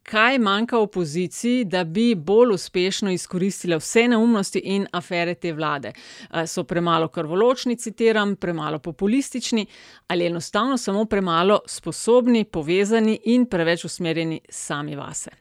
kaj 0.03 0.39
manjka 0.39 0.79
opoziciji, 0.79 1.65
da 1.65 1.83
bi 1.83 2.15
bolj 2.15 2.53
uspešno 2.53 3.11
izkoristile 3.11 3.77
vse 3.77 4.07
neumnosti 4.07 4.59
in 4.59 4.87
afere 4.91 5.35
te 5.35 5.53
vlade. 5.53 5.93
Uh, 6.29 6.45
so 6.45 6.63
premalo 6.63 7.07
krvoločni, 7.07 7.77
citiram, 7.77 8.35
premalo 8.35 8.79
populistični 8.79 9.65
ali 10.07 10.25
enostavno 10.25 10.77
samo 10.77 11.05
premalo 11.05 11.59
sposobni, 11.67 12.43
povezani 12.45 13.19
in 13.25 13.45
preveč 13.45 13.85
usmerjeni 13.85 14.41
sami 14.49 14.95
vase. 14.95 15.31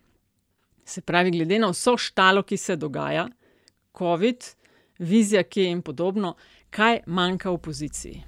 Se 0.85 1.01
pravi, 1.01 1.31
glede 1.31 1.59
na 1.59 1.69
vso 1.71 1.97
štalo, 1.97 2.43
ki 2.43 2.57
se 2.57 2.77
dogaja, 2.77 3.29
COVID, 3.99 4.60
vizija, 5.01 5.43
ki 5.43 5.65
je 5.65 5.71
in 5.71 5.83
podobno, 5.83 6.35
kaj 6.71 7.01
manjka 7.07 7.51
opoziciji. 7.51 8.23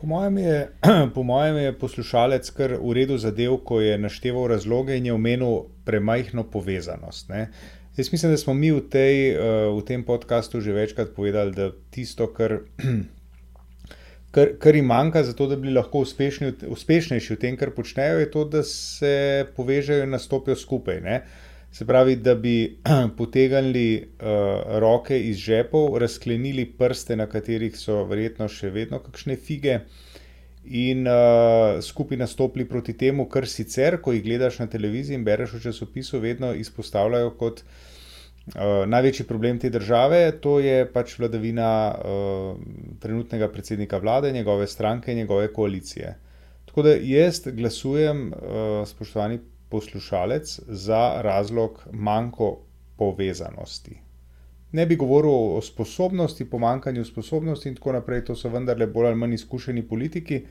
Po 0.00 0.06
mojem, 0.06 0.38
je, 0.38 0.70
po 1.14 1.22
mojem 1.22 1.56
je 1.56 1.72
poslušalec 1.78 2.50
kar 2.56 2.74
v 2.80 2.94
redu 2.96 3.18
zadev, 3.18 3.58
ko 3.64 3.80
je 3.80 3.98
našteval 3.98 4.48
razloge 4.48 4.96
in 4.96 5.06
je 5.06 5.12
omenil 5.12 5.66
premajhno 5.84 6.44
povezanost. 6.50 7.28
Ne. 7.28 7.50
Jaz 7.96 8.12
mislim, 8.12 8.32
da 8.32 8.38
smo 8.38 8.54
mi 8.54 8.70
v, 8.72 8.80
tej, 8.80 9.16
eh, 9.30 9.38
v 9.76 9.84
tem 9.84 10.04
podkastu 10.04 10.60
že 10.60 10.72
večkrat 10.72 11.12
povedali, 11.16 11.52
da 11.52 11.70
tisto, 11.90 12.30
kar, 12.32 12.62
kar, 14.34 14.56
kar 14.58 14.76
jim 14.76 14.88
manjka 14.88 15.24
za 15.24 15.36
to, 15.36 15.46
da 15.46 15.56
bi 15.56 15.68
lahko 15.68 16.00
uspešni, 16.06 16.48
v- 16.48 16.72
uspešnejši 16.72 17.34
v 17.34 17.38
tem, 17.38 17.60
kar 17.60 17.74
počnejo, 17.76 18.24
je 18.24 18.30
to, 18.30 18.44
da 18.44 18.62
se 18.64 19.46
povežejo 19.56 20.08
in 20.08 20.16
nastopijo 20.16 20.56
skupaj. 20.56 21.00
Ne. 21.04 21.20
Se 21.72 21.86
pravi, 21.86 22.16
da 22.16 22.34
bi 22.34 22.80
potegnili 23.18 24.02
uh, 24.02 24.78
roke 24.82 25.20
iz 25.20 25.36
žepov, 25.38 25.98
razklenili 25.98 26.66
prste, 26.66 27.16
na 27.16 27.28
katerih 27.30 27.76
so 27.78 28.02
verjetno 28.10 28.48
še 28.50 28.72
vedno 28.74 28.98
kakšne 28.98 29.36
fige, 29.38 29.80
in 30.64 31.06
uh, 31.08 31.78
skupaj 31.82 32.18
nastopili 32.18 32.66
proti 32.68 32.96
temu, 32.98 33.28
kar 33.28 33.46
sicer, 33.48 34.00
ko 34.02 34.12
jih 34.12 34.22
gledaš 34.24 34.58
na 34.60 34.66
televiziji 34.66 35.16
in 35.16 35.24
bereš 35.24 35.56
v 35.56 35.62
časopisu, 35.68 36.20
vedno 36.20 36.52
izpostavljajo 36.54 37.30
kot 37.38 37.62
uh, 37.62 38.82
največji 38.86 39.26
problem 39.26 39.58
te 39.58 39.70
države. 39.70 40.20
To 40.42 40.58
je 40.60 40.84
pač 40.92 41.16
vladavina 41.18 41.70
uh, 41.94 42.58
trenutnega 43.00 43.48
predsednika 43.48 43.98
vlade, 43.98 44.32
njegove 44.32 44.66
stranke 44.66 45.12
in 45.12 45.22
njegove 45.22 45.52
koalicije. 45.52 46.16
Tako 46.66 46.82
da 46.82 46.94
jaz 47.02 47.40
glasujem, 47.46 48.28
uh, 48.28 48.88
spoštovani 48.88 49.40
poslušalec 49.70 50.60
za 50.66 51.22
razlog 51.22 51.82
manjko 51.92 52.58
povezanosti. 52.96 54.00
Ne 54.72 54.86
bi 54.86 54.96
govoril 54.96 55.56
o 55.56 55.60
sposobnosti, 55.62 56.50
pomankanju 56.50 57.04
sposobnosti 57.04 57.68
in 57.68 57.74
tako 57.74 57.92
naprej, 57.92 58.24
to 58.24 58.36
so 58.36 58.48
vendarle 58.48 58.86
bolj 58.86 59.06
ali 59.06 59.16
manj 59.16 59.34
izkušeni 59.34 59.82
politiki. 59.88 60.44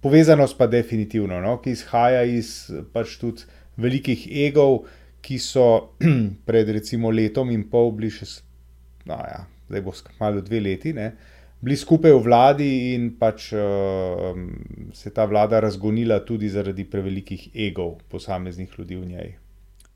Povezanost 0.00 0.58
pa 0.58 0.66
definitivno, 0.66 1.40
no, 1.40 1.58
ki 1.60 1.74
izhaja 1.76 2.22
iz 2.24 2.70
pač 2.92 3.18
tudi 3.20 3.44
velikih 3.76 4.28
egov, 4.46 4.84
ki 5.20 5.38
so 5.38 5.66
pred 6.48 6.68
recimo 6.68 7.10
letom 7.10 7.50
in 7.52 7.66
pol 7.68 7.92
bili 7.92 8.08
še, 8.14 8.28
no 9.04 9.18
ja, 9.28 9.44
zdaj 9.68 9.84
bo 9.84 9.92
malo 10.20 10.40
dve 10.40 10.60
leti, 10.60 10.94
ne, 10.96 11.12
bili 11.60 11.76
skupaj 11.76 12.12
v 12.12 12.22
vladi 12.24 12.70
in 12.94 13.10
pač 13.20 13.52
uh, 13.52 14.32
se 14.96 15.12
ta 15.14 15.24
vlada 15.28 15.60
razgonila 15.60 16.20
tudi 16.24 16.48
zaradi 16.48 16.84
prevelikih 16.84 17.50
egov 17.68 18.00
posameznih 18.08 18.78
ljudi 18.78 18.96
v 18.96 19.06
njej. 19.06 19.30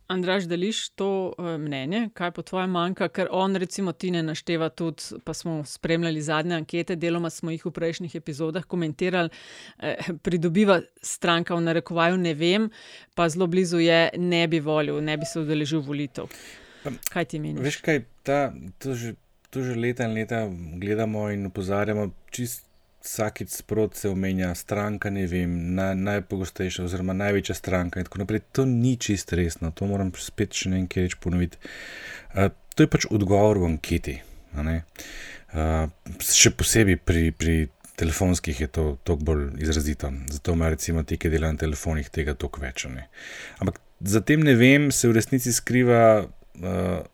Andraš, 0.07 0.45
deliš 0.45 0.91
to 1.01 1.33
uh, 1.33 1.47
mnenje, 1.57 2.11
kaj 2.15 2.31
po 2.37 2.43
tvojem 2.45 2.75
manjka, 2.77 3.09
ker 3.09 3.31
on, 3.33 3.57
recimo, 3.57 3.95
ti 3.97 4.11
ne 4.13 4.21
našteva 4.23 4.69
tudi, 4.69 5.17
pa 5.25 5.33
smo 5.35 5.63
spremljali 5.65 6.21
zadnje 6.23 6.59
ankete, 6.61 6.97
deloma 7.01 7.31
smo 7.33 7.55
jih 7.55 7.65
v 7.65 7.73
prejšnjih 7.73 8.19
epizodah 8.21 8.67
komentirali, 8.69 9.33
eh, 9.81 10.13
pridobiva 10.23 10.83
stranka 11.03 11.57
v 11.57 11.65
narekovaju, 11.65 12.21
ne 12.21 12.35
vem, 12.37 12.69
pa 13.17 13.29
zelo 13.33 13.49
blizu 13.49 13.81
je, 13.81 14.11
ne 14.19 14.45
bi 14.49 14.61
volil, 14.61 15.01
ne 15.01 15.17
bi 15.17 15.25
se 15.25 15.41
udeležil 15.41 15.81
volitev. 15.81 16.29
Kaj 17.09 17.25
ti 17.25 17.41
meniš? 17.41 17.65
Veš 17.65 17.81
kaj, 17.81 18.05
ta, 18.29 18.53
to 18.79 18.93
že 18.93 19.17
to 19.55 19.63
že 19.63 19.79
leta 19.79 20.05
in 20.09 20.15
leta 20.19 20.49
gledamo 20.83 21.29
in 21.31 21.47
opozarjamo, 21.47 22.11
čist 22.35 22.67
vsakič 23.05 23.51
sprot 23.51 23.95
se 23.95 24.09
omenja 24.09 24.55
stranka, 24.55 25.11
ne 25.11 25.27
vem, 25.29 25.53
na, 25.77 25.93
najpogostejša 25.95 26.87
oziroma 26.89 27.13
največja 27.13 27.55
stranka 27.55 28.01
in 28.01 28.09
tako 28.09 28.23
naprej. 28.25 28.41
To 28.57 28.65
ni 28.65 28.97
čist 28.97 29.33
resno, 29.37 29.71
to 29.71 29.87
moram 29.87 30.11
spet 30.17 30.57
še 30.57 30.73
nekaj 30.73 31.07
reči 31.07 31.21
ponoviti. 31.21 31.61
Uh, 32.33 32.49
to 32.75 32.87
je 32.87 32.91
pač 32.91 33.07
odgovor 33.13 33.61
v 33.61 33.71
anketi. 33.75 34.17
Uh, 34.57 35.87
še 36.25 36.55
posebej 36.57 36.99
pri, 37.05 37.29
pri 37.37 37.57
telefonskih 38.01 38.65
je 38.65 38.71
to 38.73 38.87
toliko 39.05 39.31
bolj 39.31 39.47
izrazito. 39.63 40.11
Zato 40.33 40.57
ima 40.57 40.73
recimo 40.73 41.05
ti, 41.05 41.21
ki 41.21 41.31
delajo 41.31 41.59
na 41.59 41.65
telefonih, 41.67 42.09
tega 42.11 42.35
toliko 42.35 42.65
več. 42.65 42.89
Ne? 42.91 43.11
Ampak 43.61 43.83
za 44.01 44.25
tem 44.25 44.43
ne 44.43 44.57
vem, 44.59 44.89
se 44.91 45.13
v 45.13 45.21
resnici 45.21 45.53
skriva. 45.53 46.25
Uh, 46.55 47.05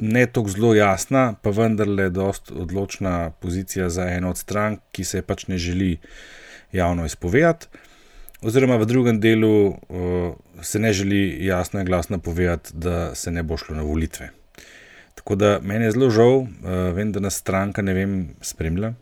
ne 0.00 0.26
tako 0.26 0.48
zelo 0.48 0.74
jasna, 0.74 1.34
pa 1.42 1.50
vendarle 1.50 2.10
dosta 2.10 2.54
odločna 2.54 3.30
pozicija 3.30 3.88
za 3.90 4.08
eno 4.08 4.30
od 4.30 4.38
strank, 4.38 4.80
ki 4.92 5.04
se 5.04 5.22
pač 5.22 5.46
ne 5.46 5.58
želi 5.58 5.98
javno 6.72 7.04
izpovedati, 7.06 7.66
oziroma 8.42 8.76
v 8.76 8.86
drugem 8.86 9.20
delu 9.20 9.68
uh, 9.68 9.76
se 10.62 10.78
ne 10.78 10.92
želi 10.92 11.44
jasno 11.44 11.80
in 11.80 11.86
glasno 11.86 12.18
povedati, 12.18 12.70
da 12.72 13.14
se 13.14 13.30
ne 13.30 13.42
bo 13.42 13.56
šlo 13.56 13.76
na 13.76 13.82
volitve. 13.82 14.30
Tako 15.14 15.34
da 15.34 15.58
meni 15.62 15.84
je 15.84 15.92
zelo 15.92 16.10
žal, 16.10 16.36
uh, 16.38 16.48
vem, 16.94 17.12
da 17.12 17.20
nas 17.20 17.36
stranka 17.36 17.82
ne 17.82 17.94
vem 17.94 18.28
spremlja. 18.40 18.94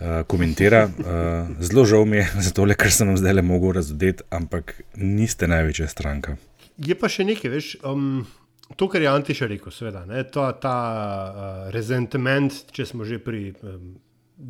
Uh, 0.00 0.22
komentira. 0.26 0.84
Uh, 0.98 1.56
zelo 1.60 1.84
žal 1.84 2.04
mi 2.04 2.16
je 2.16 2.28
za 2.46 2.50
to, 2.50 2.66
kar 2.76 2.92
sem 2.92 3.08
vam 3.08 3.16
zdaj 3.16 3.32
le 3.32 3.42
mogel 3.42 3.72
razodeti, 3.72 4.22
ampak 4.30 4.80
niste 4.94 5.48
največja 5.48 5.88
stranka. 5.88 6.36
Je 6.76 6.94
pa 6.94 7.08
še 7.08 7.24
nekaj, 7.24 7.50
veš. 7.50 7.76
Um, 7.82 8.26
To, 8.74 8.88
kar 8.90 9.02
je 9.02 9.08
Antiša 9.08 9.46
rekel, 9.46 9.72
seveda, 9.72 10.02
ne, 10.08 10.24
to, 10.26 10.42
ta 10.60 10.74
uh, 10.74 11.70
resentment, 11.74 12.66
če 12.74 12.86
smo 12.90 13.06
že 13.06 13.20
pri 13.22 13.52
um, 13.62 13.94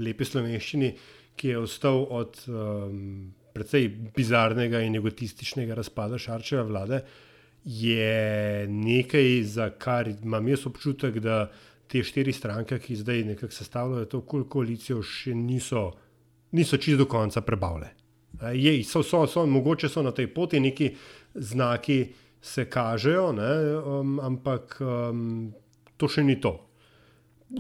lepi 0.01 0.25
slovenščini, 0.25 0.91
ki 1.37 1.53
je 1.53 1.59
ostal 1.61 2.01
od 2.17 2.41
um, 2.49 3.29
precej 3.53 3.91
bizarnega 4.17 4.81
in 4.85 4.97
egotističnega 4.97 5.77
razpada 5.77 6.19
Šarčeve 6.19 6.65
vlade, 6.65 7.03
je 7.67 8.65
nekaj, 8.71 9.43
za 9.43 9.71
kar 9.79 10.09
imam 10.09 10.49
jaz 10.49 10.67
občutek, 10.67 11.19
da 11.21 11.47
te 11.87 12.03
štiri 12.03 12.33
stranke, 12.33 12.79
ki 12.79 12.97
zdaj 12.97 13.25
nekako 13.25 13.53
sestavljajo 13.53 14.11
to 14.11 14.21
koalicijo, 14.25 15.03
še 15.03 15.35
niso, 15.35 15.91
niso 16.57 16.79
čisto 16.79 17.05
do 17.05 17.09
konca 17.11 17.43
prebavile. 17.47 17.93
Je, 18.53 18.73
so, 18.85 19.03
so, 19.03 19.25
so, 19.27 19.47
mogoče 19.47 19.89
so 19.89 20.03
na 20.03 20.13
tej 20.13 20.29
poti 20.35 20.61
neki 20.61 20.91
znaki 21.35 22.01
se 22.47 22.65
kažejo, 22.71 23.33
ne, 23.33 23.53
um, 23.77 24.17
ampak 24.23 24.79
um, 24.81 25.53
to 25.99 26.09
še 26.09 26.23
ni 26.25 26.39
to. 26.41 26.55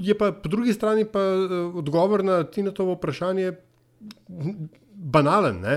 Je 0.03 0.15
pa 0.19 0.33
po 0.35 0.51
drugi 0.51 0.75
strani 0.75 1.07
pa 1.11 1.23
uh, 1.35 1.75
odgovor 1.79 2.25
na 2.27 2.41
Tinatovo 2.45 2.95
vprašanje 2.97 3.53
banalen. 4.95 5.61
Ne? 5.63 5.77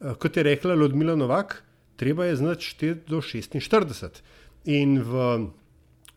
Uh, 0.00 0.16
kot 0.20 0.36
je 0.36 0.44
rekla 0.46 0.76
Ludmila 0.76 1.16
Novak, 1.16 1.60
treba 2.00 2.28
je 2.28 2.40
znati 2.40 2.72
šteti 2.72 3.10
do 3.12 3.20
46. 3.20 4.22
In 4.72 4.98
v 5.04 5.26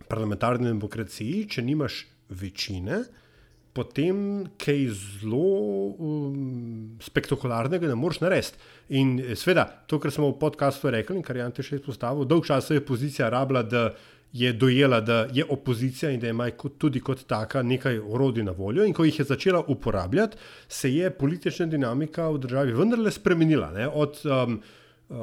parlamentarni 0.09 0.71
demokraciji, 0.71 1.45
če 1.53 1.63
nimaš 1.63 2.03
večine, 2.29 3.03
potem 3.73 4.47
kaj 4.57 4.85
zelo 4.97 5.95
um, 5.95 6.99
spektakularnega 7.01 7.87
ne 7.87 7.95
moreš 7.95 8.21
narediti. 8.23 8.57
In 8.97 9.19
eh, 9.19 9.35
sveda, 9.35 9.65
to, 9.87 9.99
kar 9.99 10.11
smo 10.11 10.31
v 10.31 10.39
podkastu 10.41 10.89
rekli 10.93 11.19
in 11.19 11.25
kar 11.25 11.37
je 11.37 11.45
Ante 11.45 11.65
še 11.65 11.79
izpostavil, 11.79 12.25
dolg 12.25 12.47
čas 12.47 12.71
je 12.71 12.81
opozicija 12.81 13.29
rabila, 13.29 13.63
da 13.63 13.91
je 14.33 14.51
dojela, 14.53 15.01
da 15.01 15.27
je 15.33 15.45
opozicija 15.49 16.11
in 16.11 16.19
da 16.19 16.29
ima 16.29 16.49
tudi 16.77 16.99
kot 16.99 17.23
taka 17.27 17.63
nekaj 17.63 17.97
orodij 17.99 18.43
na 18.43 18.51
voljo. 18.51 18.85
In 18.85 18.93
ko 18.93 19.03
jih 19.03 19.19
je 19.19 19.25
začela 19.25 19.63
uporabljati, 19.67 20.37
se 20.67 20.93
je 20.93 21.09
politična 21.09 21.65
dinamika 21.65 22.29
v 22.29 22.37
državi 22.37 22.73
vendarle 22.77 23.11
spremenila. 23.11 23.71
Ne? 23.71 23.87
Od 23.87 24.21
um, 24.25 24.61
uh, 25.09 25.17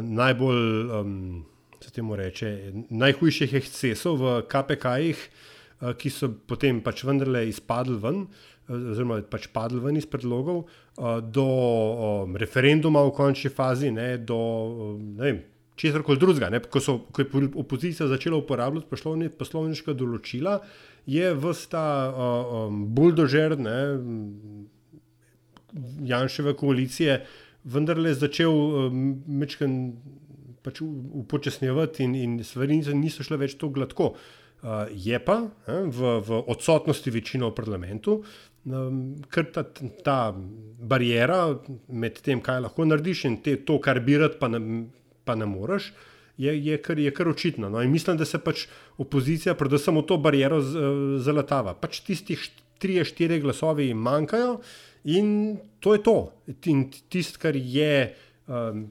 najbolj, 0.00 0.90
um, 1.00 1.44
se 1.80 1.92
temu 1.92 2.16
reče, 2.16 2.72
najhujših 2.90 3.54
ekscesov 3.54 4.16
v 4.16 4.40
KPK-jih. 4.48 5.28
Eh, 5.76 5.92
ki 6.00 6.08
so 6.08 6.30
potem 6.48 6.78
pač 6.80 7.02
vendarle 7.04 7.42
izpadli 7.50 7.98
ven, 8.00 8.22
eh, 8.64 8.72
oziroma 8.72 9.20
pač 9.28 9.50
padli 9.52 9.80
ven 9.80 9.98
iz 10.00 10.06
predlogov, 10.08 10.64
eh, 10.64 11.20
do 11.20 11.46
referenduma 12.32 13.02
v 13.04 13.12
končni 13.12 13.50
fazi, 13.50 13.90
ne, 13.92 14.16
do 14.16 14.96
česar 15.76 16.02
koli 16.02 16.16
drugega. 16.16 16.50
Ne, 16.50 16.60
ko, 16.60 16.80
so, 16.80 17.04
ko 17.12 17.20
je 17.20 17.50
opozicija 17.54 18.08
začela 18.08 18.38
uporabljati 18.38 18.88
poslovni, 18.88 19.28
poslovniška 19.28 19.92
določila, 19.92 20.62
je 21.06 21.34
vsta 21.34 21.84
um, 22.08 22.86
buldožer 22.94 23.58
ne, 23.58 23.78
Janševe 26.08 26.56
koalicije 26.56 27.26
vendarle 27.64 28.14
začel 28.14 28.50
um, 28.50 29.22
mečken. 29.28 29.92
Pač 30.66 30.80
upočasnjevati, 30.82 32.02
in, 32.02 32.14
in 32.18 32.30
stvari 32.42 32.80
niso 32.98 33.22
šle 33.22 33.36
več 33.38 33.52
tako 33.54 33.68
gladko. 33.76 34.06
Uh, 34.16 34.45
je 34.90 35.18
pa 35.24 35.36
eh, 35.66 35.84
v, 35.86 36.20
v 36.20 36.42
odsotnosti 36.48 37.10
večine 37.10 37.46
v 37.46 37.54
parlamentu, 37.54 38.18
um, 38.64 39.14
ker 39.30 39.50
ta, 39.52 39.62
ta 40.02 40.34
barijera 40.34 41.58
med 41.88 42.20
tem, 42.24 42.40
kaj 42.40 42.64
lahko 42.64 42.86
narediš 42.88 43.26
in 43.30 43.40
te, 43.44 43.58
to, 43.62 43.78
kar 43.82 44.00
bi 44.00 44.18
rad, 44.18 44.38
pa 44.40 44.48
ne, 44.48 44.60
pa 45.24 45.36
ne 45.38 45.46
moreš, 45.46 45.92
je, 46.36 46.52
je, 46.52 46.80
kar, 46.82 46.98
je 46.98 47.12
kar 47.14 47.28
očitno. 47.28 47.70
No? 47.72 47.82
In 47.82 47.92
mislim, 47.92 48.18
da 48.18 48.26
se 48.28 48.40
pač 48.42 48.66
opozicija, 49.00 49.56
predvsem 49.56 49.96
v 49.96 50.04
to 50.08 50.18
barijero, 50.20 50.60
zalatava. 51.24 51.72
Pač 51.78 52.02
tistih 52.04 52.42
tri, 52.82 52.98
štiri 53.04 53.40
glasovi 53.40 53.88
manjkajo 53.96 54.58
in 55.08 55.56
to 55.80 55.94
je 55.96 56.02
to. 56.04 56.18
In 56.68 56.88
tisto, 57.08 57.40
kar 57.40 57.56
je. 57.56 58.14
Um, 58.46 58.84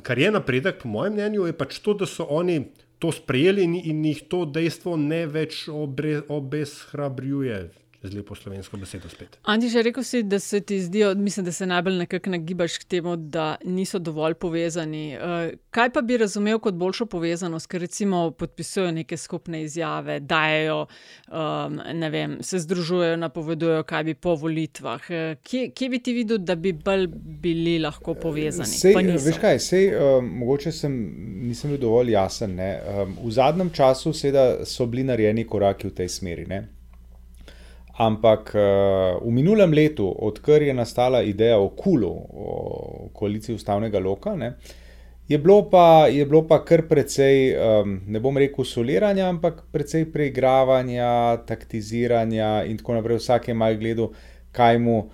kar 0.00 0.16
je 0.16 0.30
napredek, 0.32 0.78
po 0.80 0.88
mojem 0.88 1.18
mnenju, 1.18 1.50
je 1.50 1.52
pač 1.52 1.82
to, 1.84 1.92
da 2.00 2.06
so 2.08 2.24
oni 2.32 2.62
to 2.98 3.12
sprejeli 3.12 3.64
in, 3.64 3.74
in 3.76 4.04
jih 4.04 4.22
to 4.30 4.44
dejstvo 4.48 4.96
ne 4.96 5.24
več 5.28 5.66
obre, 5.72 6.20
obeshrabruje, 6.32 7.58
z 8.02 8.14
lepo 8.14 8.34
slovensko 8.34 8.76
besedo 8.76 9.08
spet. 9.08 9.38
Anti, 9.42 9.68
že 9.68 9.82
rekel 9.82 10.04
si, 10.04 10.22
da 10.22 10.38
se 10.38 10.60
ti 10.60 10.80
zdijo, 10.80 11.14
mislim, 11.14 11.46
da 11.46 11.52
se 11.52 11.66
najbolj 11.66 11.94
nekako 11.94 12.30
nagibaš 12.30 12.78
k 12.78 12.84
temu, 12.84 13.16
da 13.16 13.56
niso 13.64 13.98
dovolj 13.98 14.34
povezani. 14.34 15.14
Eh, 15.14 15.54
kaj 15.70 15.90
pa 15.90 16.02
bi 16.02 16.16
razumel 16.16 16.58
kot 16.58 16.74
boljšo 16.74 17.06
povezanost, 17.06 17.66
ker 17.66 17.80
recimo 17.80 18.30
podpisujejo 18.30 18.92
neke 18.92 19.16
skupne 19.16 19.62
izjave, 19.62 20.20
dajo, 20.20 20.86
um, 21.28 21.80
ne 21.94 22.10
vem, 22.10 22.38
se 22.42 22.58
združujejo, 22.58 23.16
napovedujejo, 23.16 23.82
kaj 23.82 24.04
bi 24.04 24.14
po 24.14 24.34
volitvah. 24.34 25.10
Eh, 25.10 25.36
kje, 25.42 25.70
kje 25.70 25.88
bi 25.88 25.98
ti 25.98 26.12
videl, 26.12 26.38
da 26.38 26.54
bi 26.54 26.72
bolj 26.72 27.06
bili 27.42 27.78
lahko 27.78 28.14
povezani? 28.14 28.68
Sej, 28.68 28.94
veš 29.24 29.40
kaj, 29.40 29.58
sej, 29.58 29.90
um, 29.96 30.30
mogoče 30.42 30.72
sem, 30.72 30.96
nisem 31.48 31.70
bil 31.74 31.80
dovolj 31.80 32.12
jasen. 32.12 32.58
Um, 32.60 33.18
v 33.24 33.32
zadnjem 33.32 33.70
času 33.70 34.12
so 34.64 34.86
bili 34.86 35.04
narejeni 35.04 35.46
koraki 35.46 35.88
v 35.88 35.94
tej 35.94 36.08
smeri. 36.08 36.46
Ne? 36.46 36.75
Ampak 37.98 38.52
uh, 38.54 39.16
v 39.24 39.30
minulem 39.32 39.72
letu, 39.72 40.04
odkar 40.04 40.62
je 40.62 40.74
nastala 40.74 41.22
ideja 41.24 41.56
o 41.58 41.70
Kulu, 41.72 42.10
o 42.12 43.08
koaliciji 43.12 43.56
ustavnega 43.56 43.98
loka, 43.98 44.34
ne, 44.36 44.50
je, 45.28 45.38
bilo 45.38 45.62
pa, 45.70 46.06
je 46.12 46.26
bilo 46.26 46.42
pa 46.46 46.60
kar 46.64 46.84
precej, 46.88 47.56
ne 48.06 48.20
bom 48.20 48.36
rekel, 48.38 48.64
soliranja, 48.64 49.26
ampak 49.28 49.64
precej 49.72 50.04
preigravanja, 50.12 51.38
taktiziranja 51.48 52.66
in 52.68 52.76
tako 52.78 52.94
naprej. 52.94 53.18
Vsak 53.18 53.48
je 53.48 53.54
mal 53.54 53.78
gledal, 53.80 54.12
kaj 54.52 54.78
mu. 54.78 55.06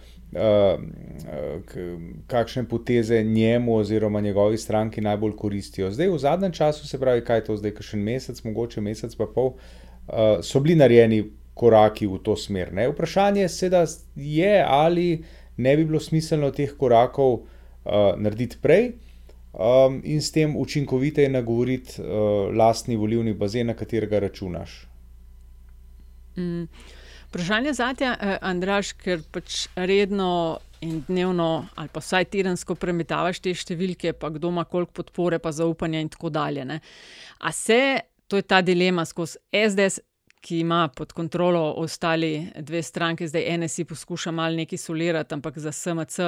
Kakšne 2.27 2.65
poteze 2.65 3.19
njemu 3.23 3.75
oziroma 3.77 4.21
njegovi 4.21 4.59
stranki 4.59 5.01
najbolj 5.05 5.35
koristijo. 5.37 5.91
Zdaj, 5.93 6.09
v 6.09 6.19
zadnjem 6.19 6.53
času, 6.53 6.89
se 6.89 7.01
pravi, 7.01 7.21
kaj 7.25 7.37
je 7.37 7.45
to 7.45 7.57
zdaj, 7.61 7.75
še 7.85 7.99
en 7.99 8.05
mesec, 8.07 8.41
mogoče 8.45 8.81
mesec 8.81 9.17
pa 9.17 9.27
pol, 9.29 9.53
uh, 9.53 10.41
so 10.41 10.61
bili 10.65 10.79
narejeni 10.81 11.21
koraki 11.54 12.06
v 12.06 12.18
to 12.25 12.37
smer. 12.37 12.73
Ne? 12.73 12.88
Vprašanje 12.88 13.49
seveda 13.49 13.85
je, 14.16 14.64
ali 14.66 15.25
ne 15.56 15.76
bi 15.76 15.85
bilo 15.85 16.00
smiselno 16.00 16.50
teh 16.50 16.73
korakov 16.78 17.32
uh, 17.32 17.42
narediti 18.16 18.59
prej 18.62 18.92
um, 19.52 20.00
in 20.04 20.23
s 20.23 20.32
tem 20.32 20.56
učinkoviteje 20.56 21.28
nagovoriti 21.28 22.00
uh, 22.00 22.49
lastni 22.56 22.97
volivni 22.97 23.35
bazen, 23.35 23.66
na 23.66 23.75
katerega 23.75 24.18
računaš. 24.18 24.87
Mm. 26.37 26.64
Vprašanje 27.28 27.73
za 27.73 27.94
te, 27.94 28.09
uh, 28.09 28.37
Andraš, 28.40 28.92
ker 28.92 29.23
pač 29.30 29.66
redno. 29.76 30.59
In 30.82 30.97
dnevno, 31.06 31.68
ali 31.78 31.88
pa 31.94 32.00
vsaj 32.02 32.25
tedensko, 32.26 32.75
premetavaš 32.75 33.38
te 33.38 33.52
številke, 33.54 34.11
pa 34.18 34.32
kdo 34.35 34.50
ima 34.50 34.64
koliko 34.66 34.90
podpore, 34.97 35.38
pa 35.38 35.52
zaupanja, 35.54 36.00
in 36.02 36.09
tako 36.11 36.26
dalje. 36.35 36.64
Ne? 36.66 36.80
A 37.38 37.52
se, 37.54 38.00
to 38.26 38.40
je 38.40 38.42
ta 38.42 38.59
dilema 38.66 39.04
skozi 39.06 39.38
SDS, 39.54 40.02
ki 40.42 40.58
ima 40.58 40.88
pod 40.88 41.12
kontrolo 41.12 41.75
ostali 41.76 42.46
dve 42.58 42.82
stranke, 42.82 43.28
zdaj 43.28 43.58
NSI 43.58 43.84
poskuša 43.84 44.30
malo 44.30 44.56
nekaj 44.56 44.78
solirati, 44.78 45.34
ampak 45.34 45.58
za 45.58 45.72
SMC 45.72 46.18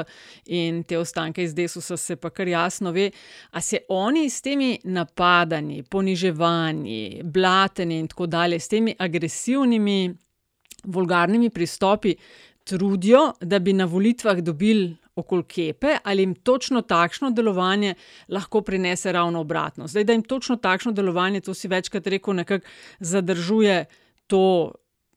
in 0.46 0.82
te 0.84 0.98
ostanke 0.98 1.42
iz 1.42 1.54
Desusa 1.54 1.96
se 1.96 2.16
pa 2.16 2.30
kar 2.30 2.48
jasno 2.48 2.92
ve, 2.92 3.10
a 3.50 3.60
se 3.60 3.78
oni 3.88 4.30
s 4.30 4.42
temi 4.42 4.78
napadanji, 4.84 5.82
poniževanji, 5.82 7.22
blatenji 7.24 7.98
in 7.98 8.08
tako 8.08 8.26
dalje, 8.26 8.60
s 8.60 8.68
temi 8.68 8.94
agresivnimi, 8.98 10.14
vulgarnimi 10.84 11.50
pristopi 11.50 12.14
trudijo, 12.64 13.32
da 13.40 13.58
bi 13.58 13.72
na 13.72 13.84
volitvah 13.84 14.38
dobili. 14.38 14.96
Okoli 15.16 15.44
kepe, 15.46 15.92
ali 16.04 16.22
jim 16.22 16.32
točno 16.34 16.80
takšno 16.82 17.28
delovanje 17.30 17.94
lahko 18.28 18.60
prinese 18.60 19.12
ravno 19.12 19.40
obratno. 19.40 19.86
Zdaj, 19.86 20.04
da 20.04 20.12
jim 20.12 20.22
točno 20.22 20.56
takšno 20.56 20.92
delovanje, 20.92 21.40
to 21.40 21.54
si 21.54 21.68
večkrat 21.68 22.06
rekel, 22.06 22.34
nekako 22.34 22.66
zadržuje 22.98 23.84
uh, 23.88 24.03
to 24.26 24.72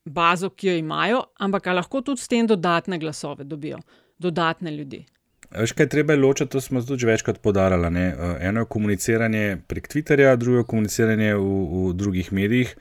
bazo, 0.06 0.50
ki 0.50 0.68
jo 0.68 0.78
imajo, 0.80 1.22
ampak 1.40 1.68
lahko 1.76 2.02
tudi 2.02 2.22
s 2.22 2.32
tem 2.32 2.48
dodatne 2.48 3.00
glasove 3.00 3.44
dobijo, 3.44 3.80
dodatne 4.20 4.72
ljudi. 4.72 5.06
Veš, 5.48 5.72
kaj 5.80 5.88
treba 5.88 6.16
ločiti, 6.16 6.52
to 6.52 6.62
smo 6.62 6.82
tudi 6.84 7.08
večkrat 7.08 7.40
podarili. 7.42 7.90
Ne? 7.92 8.06
Eno 8.44 8.66
je 8.66 8.70
komuniciranje 8.70 9.58
prek 9.68 9.88
Twitterja, 9.88 10.36
drugo 10.36 10.58
je 10.58 10.68
komuniciranje 10.68 11.36
v, 11.36 11.44
v 11.72 11.94
drugih 11.96 12.34
medijih, 12.34 12.74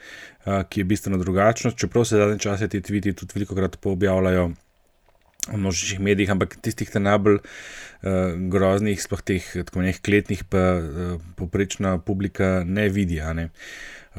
ki 0.69 0.81
je 0.81 0.85
bistveno 0.85 1.19
drugačno. 1.19 1.71
Čeprav 1.71 2.05
se 2.05 2.19
zadnje 2.19 2.39
čase 2.43 2.69
ti 2.69 2.81
tviti 2.83 3.15
tudi 3.15 3.39
veliko 3.39 3.55
krat 3.55 3.79
poobjavljajo 3.81 4.49
v 5.47 5.59
množičnih 5.63 6.01
medijih, 6.01 6.31
ampak 6.31 6.57
tistih 6.63 6.91
najbolj 6.95 7.39
uh, 7.39 8.35
groznih, 8.51 8.99
sploh 9.03 9.23
teh 9.23 9.47
tako 9.63 9.85
nekih 9.87 10.03
kletnih, 10.03 10.43
pa 10.51 10.65
uh, 10.81 11.21
poprečna 11.39 11.99
publika 11.99 12.65
ne 12.67 12.89
vidi. 12.91 13.21
Ne? 13.35 13.51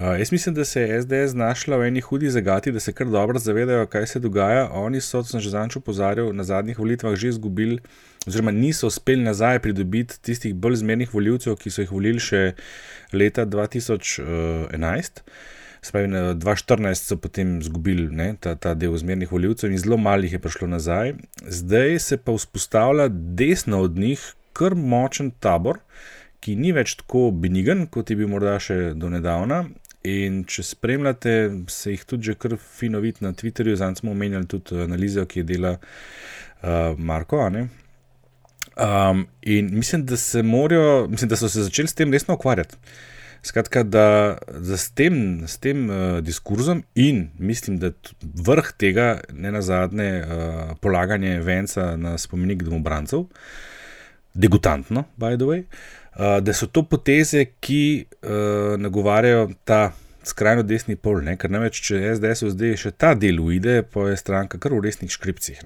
Jaz 0.01 0.31
mislim, 0.31 0.55
da 0.55 0.65
se 0.65 0.81
je 0.81 1.01
SDS 1.01 1.31
znašla 1.31 1.77
v 1.77 1.87
eni 1.87 2.01
hudi 2.01 2.29
zagati, 2.29 2.71
da 2.71 2.79
se 2.79 2.93
kar 2.93 3.07
dobro 3.07 3.39
zavedajo, 3.39 3.85
kaj 3.85 4.07
se 4.07 4.19
dogaja. 4.19 4.69
Oni 4.71 5.01
so, 5.01 5.17
kot 5.17 5.31
sem 5.31 5.39
že 5.41 5.49
zanč 5.49 5.75
upozoril, 5.75 6.29
na 6.33 6.43
zadnjih 6.43 6.79
volitvah 6.79 7.15
že 7.15 7.27
izgubili, 7.27 7.79
oziroma 8.27 8.51
niso 8.51 8.87
uspeli 8.87 9.23
nazaj 9.23 9.59
pridobiti 9.59 10.19
tistih 10.21 10.53
bolj 10.55 10.75
zmernih 10.75 11.13
voljivcev, 11.13 11.55
ki 11.55 11.73
so 11.73 11.81
jih 11.81 11.91
volili 11.91 12.21
še 12.21 12.53
leta 13.13 13.45
2011. 13.45 15.23
Spravi, 15.81 16.07
2014 16.45 17.09
so 17.09 17.17
potem 17.17 17.57
izgubili 17.57 18.35
ta, 18.39 18.53
ta 18.55 18.75
del 18.75 18.93
zmernih 18.97 19.31
voljivcev 19.31 19.71
in 19.71 19.81
zelo 19.81 19.97
malih 19.97 20.33
je 20.33 20.39
prišlo 20.39 20.67
nazaj. 20.67 21.15
Zdaj 21.41 21.99
se 21.99 22.17
pa 22.17 22.37
vzpostavlja 22.37 23.09
desno 23.09 23.81
od 23.81 23.97
njih 23.97 24.21
kar 24.53 24.75
močen 24.75 25.31
tabor, 25.39 25.81
ki 26.39 26.55
ni 26.55 26.69
več 26.71 26.95
tako 27.01 27.31
benigen, 27.33 27.87
kot 27.89 28.09
je 28.09 28.21
bil 28.21 28.29
morda 28.29 28.59
še 28.61 28.93
do 28.93 29.09
nedavna. 29.09 29.65
In 30.07 30.43
če 30.47 30.63
spremljate, 30.63 31.33
se 31.71 31.95
jih 31.95 32.05
tudi 32.07 32.29
že 32.29 32.37
kar 32.39 32.55
fino 32.61 33.01
vidi 33.03 33.25
na 33.25 33.33
Twitterju, 33.35 33.75
zdaj 33.79 33.99
smo 34.01 34.13
omenjali 34.13 34.47
tudi 34.49 34.79
analizo, 34.85 35.25
ki 35.25 35.41
je 35.41 35.49
dela 35.51 35.75
uh, 35.77 36.95
Marko. 36.97 37.41
Um, 38.77 39.25
in 39.41 39.69
mislim 39.73 40.05
da, 40.05 40.17
morajo, 40.43 41.07
mislim, 41.09 41.29
da 41.29 41.39
so 41.39 41.49
se 41.49 41.65
začeli 41.65 41.87
s 41.87 41.97
tem 41.97 42.13
resno 42.13 42.37
ukvarjati. 42.37 42.77
Skratka, 43.43 43.83
da, 43.83 44.37
da 44.59 44.77
s 44.77 44.91
tem, 44.91 45.43
s 45.47 45.57
tem 45.61 45.89
uh, 45.89 46.19
diskurzom 46.21 46.83
in 46.95 47.29
mislim, 47.39 47.77
da 47.81 47.91
vrh 48.21 48.71
tega, 48.77 49.19
ne 49.33 49.51
na 49.51 49.61
zadnje, 49.61 50.09
uh, 50.21 50.75
polaganje 50.81 51.39
venca 51.41 51.95
na 51.97 52.17
spomenik 52.17 52.63
domobrancev, 52.65 53.27
degutantno, 54.33 55.05
by 55.17 55.37
the 55.37 55.47
way, 55.49 55.63
uh, 55.63 55.97
da 56.17 56.53
so 56.53 56.65
to 56.67 56.81
poteze, 56.89 57.45
ki 57.61 58.07
uh, 58.25 58.73
nagovarjajo 58.81 59.51
ta 59.67 59.91
skrajno 60.27 60.63
desni 60.67 60.95
pol. 60.95 61.21
Ne? 61.25 61.37
Ker 61.39 61.51
namreč, 61.53 61.79
če 61.87 62.01
SDS 62.15 62.51
zdaj 62.55 62.77
še 62.81 62.93
ta 62.97 63.13
del 63.15 63.39
uide, 63.43 63.81
pa 63.85 64.09
je 64.11 64.19
stranka 64.19 64.59
kar 64.61 64.75
v 64.75 64.83
resnih 64.87 65.13
škripcih. 65.13 65.61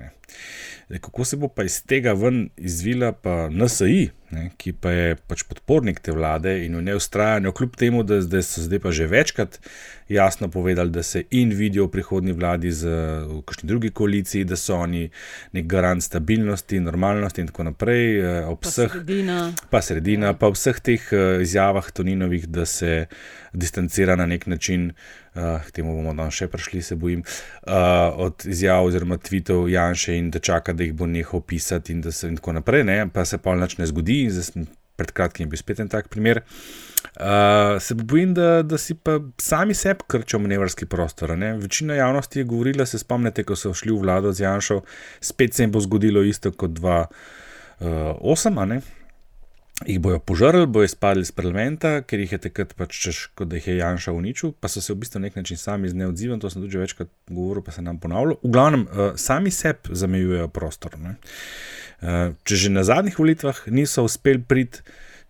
Kako 1.01 1.25
se 1.25 1.39
bo 1.39 1.47
pa 1.47 1.65
iz 1.67 1.79
tega 1.87 2.13
ven 2.17 2.49
izvila, 2.59 3.13
pa 3.15 3.47
NSI, 3.49 4.11
ne, 4.31 4.49
ki 4.57 4.73
pa 4.73 4.91
je 4.91 5.15
pač 5.27 5.43
podpornik 5.47 5.99
te 6.03 6.13
vlade 6.15 6.53
in 6.65 6.75
v 6.77 6.83
njej 6.87 6.99
ustrajanju, 6.99 7.51
kljub 7.55 7.75
temu, 7.79 8.03
da 8.03 8.21
zdaj 8.23 8.43
so 8.47 8.63
zdaj 8.65 8.79
pa 8.83 8.91
že 8.95 9.07
večkrat 9.07 9.59
jasno 10.11 10.47
povedali, 10.47 10.89
da 10.89 11.03
se 11.03 11.23
in 11.31 11.49
vidijo 11.49 11.85
v 11.85 11.91
prihodnji 11.91 12.33
vladi 12.35 12.71
z, 12.71 12.87
v 13.27 13.41
kakšni 13.45 13.67
drugi 13.67 13.91
koaliciji, 13.91 14.43
da 14.43 14.55
so 14.55 14.75
oni 14.75 15.09
nek 15.51 15.65
garant 15.67 16.03
stabilnosti, 16.03 16.79
normalnosti 16.79 17.41
in 17.41 17.47
tako 17.47 17.63
naprej. 17.71 18.19
Eh, 18.19 18.49
pa 18.61 18.69
vseh, 18.69 18.91
sredina. 18.91 19.39
Pa 19.69 19.81
sredina, 19.81 20.33
pa 20.33 20.51
vseh 20.51 20.79
teh 20.79 21.13
eh, 21.13 21.41
izjavah 21.41 21.91
Toninovih, 21.91 22.47
da 22.47 22.65
se 22.65 23.05
distancira 23.53 24.15
na 24.15 24.25
nek 24.25 24.47
način 24.47 24.91
uh, 25.35 25.65
k 25.67 25.71
temu 25.71 25.95
bomo 25.95 26.13
danes 26.17 26.35
še 26.37 26.47
prišli, 26.51 26.81
se 26.81 26.95
bojim, 26.95 27.23
uh, 27.23 28.27
od 28.27 28.45
izjav 28.49 28.85
oziroma 28.85 29.17
tvitev 29.17 29.69
Janša 29.71 30.13
in 30.17 30.31
da 30.31 30.39
čaka, 30.39 30.73
da 30.73 30.83
jih 30.83 30.93
bo 30.97 31.05
nehal 31.07 31.41
pisati 31.41 31.93
in, 31.95 32.11
se, 32.11 32.27
in 32.27 32.35
tako 32.39 32.51
naprej, 32.59 32.83
ne? 32.87 33.09
pa 33.13 33.25
se 33.25 33.37
pa 33.41 33.55
nič 33.55 33.77
ne 33.81 33.89
zgodi. 33.89 34.29
Pred 34.99 35.11
kratkim 35.17 35.47
je 35.47 35.49
bil 35.49 35.57
spet 35.57 35.79
en 35.81 35.89
tak 35.89 36.09
primer. 36.13 36.43
Uh, 37.15 37.79
se 37.81 37.95
bojim, 37.97 38.35
da, 38.37 38.61
da 38.61 38.77
si 38.77 38.93
pa 38.93 39.17
sami 39.41 39.73
sebi 39.73 40.05
krčijo 40.07 40.39
manevrski 40.43 40.85
prostor. 40.85 41.33
Ne? 41.39 41.55
Večina 41.57 41.95
javnosti 41.97 42.39
je 42.39 42.45
govorila, 42.45 42.85
se 42.85 42.99
spomnite, 43.01 43.43
ko 43.47 43.55
so 43.57 43.73
šli 43.73 43.91
v 43.95 43.99
vlado 44.03 44.33
z 44.35 44.45
Janšo, 44.45 44.81
spet 45.23 45.57
se 45.57 45.63
jim 45.63 45.71
bo 45.73 45.81
zgodilo 45.81 46.21
isto 46.27 46.51
kot 46.51 46.71
2008 46.77 49.00
jih 49.85 49.99
bojo 49.99 50.19
požrli, 50.19 50.65
bojo 50.67 50.85
izpadli 50.85 51.21
iz 51.21 51.31
parlamenta, 51.31 52.01
ker 52.01 52.19
jih 52.19 52.31
je 52.35 52.39
takrat 52.45 52.73
pač 52.77 52.97
češ, 53.03 53.21
kot 53.37 53.49
da 53.51 53.59
jih 53.59 53.67
je 53.71 53.77
Janša 53.77 54.13
uničil, 54.13 54.53
pa 54.59 54.69
so 54.71 54.81
se 54.81 54.93
v 54.93 55.01
bistvu 55.03 55.19
na 55.19 55.27
nek 55.27 55.35
način 55.35 55.57
sami 55.57 55.89
z 55.89 55.97
neodzivom, 56.01 56.39
to 56.39 56.49
sem 56.49 56.61
tudi 56.61 56.77
večkrat 56.77 57.09
govoril, 57.29 57.63
pa 57.63 57.71
se 57.71 57.81
nam 57.81 57.99
ponavlja. 57.99 58.37
V 58.43 58.51
glavnem, 58.51 58.87
uh, 58.87 59.13
sami 59.15 59.51
sebi 59.51 59.95
zamejujejo 60.03 60.47
prostor. 60.47 60.97
Uh, 60.97 62.35
če 62.43 62.55
že 62.55 62.73
na 62.73 62.83
zadnjih 62.83 63.19
volitvah 63.19 63.63
niso 63.67 64.05
uspeli 64.05 64.43
priti 64.43 64.85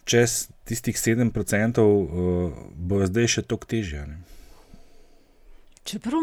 čez 0.05 0.49
tistih 0.65 0.97
7%, 0.97 1.81
uh, 1.81 2.61
bojo 2.75 3.07
zdaj 3.07 3.33
še 3.37 3.47
toliko 3.47 3.71
težje. 3.71 4.05
Ne? 4.07 4.21
Čeprav, 5.83 6.21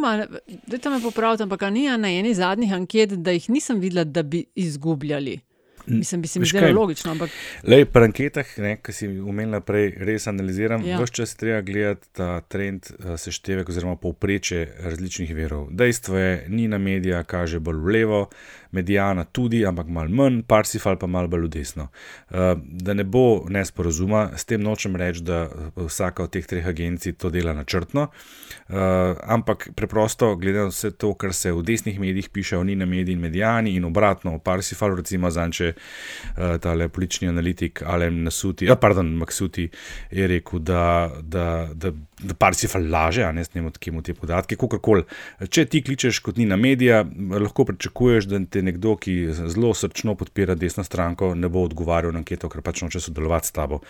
da 0.66 0.78
te 0.78 0.90
me 0.90 1.00
popravite, 1.02 1.42
ampak 1.42 1.66
ni 1.74 1.88
na 1.90 2.10
eni 2.10 2.34
zadnjih 2.34 2.72
anket, 2.72 3.16
da 3.22 3.34
jih 3.34 3.50
nisem 3.50 3.80
videla, 3.80 4.04
da 4.04 4.22
bi 4.22 4.44
izgubljali. 4.54 5.40
Mislim, 5.86 6.22
bi 6.22 6.28
se 6.28 6.40
mi 6.40 6.46
zdelo 6.46 6.80
logično. 6.80 7.10
Ampak... 7.10 7.30
Lej, 7.62 7.84
pri 7.84 8.04
anketah, 8.04 8.46
ki 8.82 8.92
si 8.92 9.08
umenila 9.08 9.60
prej, 9.60 9.94
res 10.04 10.26
analiziram. 10.26 10.84
Ja. 10.86 10.98
Ves 11.00 11.10
čas 11.10 11.34
treba 11.36 11.60
gledati 11.60 12.08
ta 12.12 12.40
trend 12.40 12.90
uh, 12.90 13.16
seštevek 13.20 13.68
oziroma 13.68 13.96
povpreče 13.96 14.66
različnih 14.80 15.34
verov. 15.34 15.68
Dejstvo 15.70 16.18
je, 16.18 16.44
ni 16.48 16.68
na 16.68 16.78
medija 16.78 17.22
kaže 17.24 17.60
bolj 17.60 17.82
v 17.84 17.94
levo, 17.98 18.22
medijana 18.70 19.24
tudi, 19.24 19.66
ampak 19.66 19.86
malo 19.86 20.10
manj, 20.10 20.42
parsifal 20.46 20.98
pa 20.98 21.06
malo 21.06 21.28
bolj 21.28 21.48
desno. 21.48 21.88
Uh, 22.30 22.38
da 22.62 22.94
ne 22.94 23.04
bo 23.04 23.44
nesporazuma, 23.48 24.30
s 24.36 24.44
tem 24.44 24.62
nočem 24.62 24.96
reči, 24.96 25.22
da 25.22 25.46
vsaka 25.76 26.22
od 26.22 26.32
teh 26.32 26.46
treh 26.46 26.66
agencij 26.66 27.16
to 27.18 27.30
dela 27.30 27.52
načrtno, 27.52 28.08
uh, 28.08 28.76
ampak 29.22 29.70
preprosto 29.76 30.34
gledam 30.36 30.68
vse 30.72 30.90
to, 30.90 31.14
kar 31.14 31.34
se 31.34 31.52
v 31.52 31.62
desnih 31.62 32.00
medijih 32.00 32.28
piše 32.28 32.58
o 32.58 32.64
Nina 32.64 32.86
mediji 32.86 33.16
in 33.16 33.20
medijani 33.20 33.74
in 33.76 33.84
obratno, 33.84 34.38
parsifal 34.38 34.96
recimo 34.96 35.30
zanče 35.30 35.72
uh, 35.72 36.56
tale 36.60 36.88
politični 36.88 37.28
analitik 37.28 37.82
Alem 37.86 38.22
Nasuti, 38.22 38.70
a 38.70 38.76
pardon, 38.76 39.14
Maksuti 39.16 39.68
je 40.10 40.26
rekel, 40.26 40.58
da, 40.58 41.10
da, 41.22 41.68
da, 41.74 41.92
da 42.22 42.34
parsifal 42.34 42.82
laže, 42.90 43.22
a 43.22 43.32
ne 43.32 43.44
s 43.44 43.54
njim 43.54 43.66
odkimo 43.66 44.02
te 44.02 44.14
podatke, 44.14 44.56
kakorkoli. 44.56 45.04
Če 45.50 45.64
ti 45.70 45.82
kličeš 45.86 46.18
kot 46.26 46.36
Nina 46.36 46.56
medija, 46.56 47.04
lahko 47.30 47.64
pričakuješ, 47.68 48.26
da 48.30 48.40
te 48.50 48.62
nekdo, 48.62 48.96
ki 48.98 49.14
zelo 49.32 49.70
srčno 49.74 50.16
podpira 50.18 50.56
desno 50.58 50.84
stranko, 50.84 51.34
ne 51.34 51.48
bo 51.48 51.62
odgovarjal 51.68 52.12
na 52.12 52.22
anketo, 52.24 52.50
ker 52.50 52.62
pač 52.66 52.82
noče 52.82 53.02
sodelovati 53.04 53.50
s 53.50 53.54
tabo. 53.54 53.80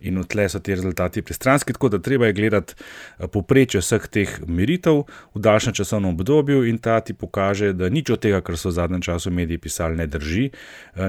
In 0.00 0.18
odtle 0.18 0.48
so 0.50 0.60
ti 0.60 0.74
rezultati 0.74 1.22
pristranski, 1.22 1.76
tako 1.76 1.92
da 1.94 2.02
treba 2.02 2.26
je 2.26 2.36
gledati 2.38 2.74
poprečje 3.32 3.80
vseh 3.84 4.10
teh 4.10 4.34
meritev 4.46 5.04
v 5.34 5.44
daljšem 5.46 5.78
časovnem 5.78 6.10
obdobju 6.14 6.66
in 6.66 6.82
ta 6.82 6.98
ti 7.00 7.14
pokaže, 7.14 7.72
da 7.72 7.88
nič 7.92 8.10
od 8.10 8.22
tega, 8.22 8.42
kar 8.42 8.58
so 8.58 8.72
v 8.72 8.78
zadnjem 8.80 9.06
času 9.06 9.30
mediji 9.30 9.62
pisali, 9.62 9.96
ne 9.96 10.06
drži. 10.10 10.50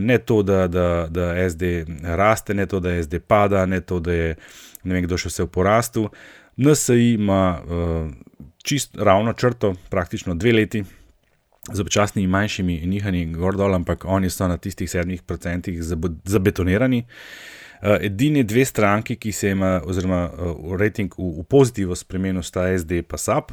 Ne 0.01 0.17
to, 0.17 0.43
da, 0.45 0.67
da, 0.67 1.07
da 1.09 1.33
SD 1.49 1.87
raste, 2.03 2.53
ne 2.53 2.69
to, 2.69 2.79
da 2.79 2.93
SD 3.01 3.23
pada, 3.25 3.65
ne 3.65 3.81
to, 3.81 3.99
da 3.99 4.13
je 4.13 4.35
ne 4.87 4.95
vem, 4.95 5.05
kdo 5.05 5.19
še 5.19 5.31
vse 5.31 5.47
v 5.47 5.51
porastu. 5.51 6.07
NSI 6.57 7.13
ima 7.13 7.61
uh, 7.61 8.11
čist 8.63 8.95
ravno 8.97 9.33
črto, 9.33 9.75
praktično 9.89 10.35
dve 10.35 10.51
leti, 10.51 10.83
z 11.73 11.81
občasnimi 11.81 12.27
manjšimi 12.27 12.85
nihanji 12.85 13.25
gor 13.25 13.55
dol, 13.55 13.75
ampak 13.75 14.05
oni 14.05 14.29
so 14.29 14.47
na 14.47 14.57
tistih 14.57 14.89
sedmih 14.89 15.21
procentih 15.21 15.83
zabetonirani. 16.23 17.03
Uh, 17.81 17.97
edini 18.01 18.43
dve 18.43 18.65
stranki, 18.65 19.15
ki 19.15 19.31
se 19.31 19.49
ima, 19.49 19.81
oziroma 19.85 20.23
uh, 20.31 20.73
rating 20.79 21.13
v, 21.17 21.27
v 21.41 21.43
pozitivo 21.43 21.95
spremenil, 21.95 22.43
sta 22.43 22.65
SD 22.77 23.03
in 23.03 23.17
SAP. 23.17 23.51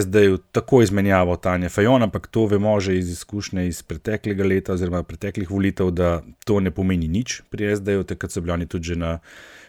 SD 0.00 0.14
je 0.24 0.38
tako 0.52 0.82
izmenjavo 0.82 1.36
Tanja 1.36 1.68
Fajon, 1.68 2.02
ampak 2.02 2.26
to 2.26 2.46
vemo 2.46 2.80
že 2.80 2.98
iz 2.98 3.10
izkušnje 3.10 3.68
iz 3.68 3.82
preteklega 3.82 4.44
leta, 4.44 4.72
oziroma 4.72 5.02
preteklih 5.02 5.50
volitev, 5.50 5.90
da 5.90 6.22
to 6.44 6.60
ne 6.60 6.70
pomeni 6.70 7.08
nič 7.08 7.42
pri 7.50 7.76
SD-ju, 7.76 8.04
takrat 8.04 8.32
so 8.32 8.40
bili 8.40 8.52
oni 8.52 8.66
tudi 8.66 8.84
že 8.84 8.96
na 8.96 9.18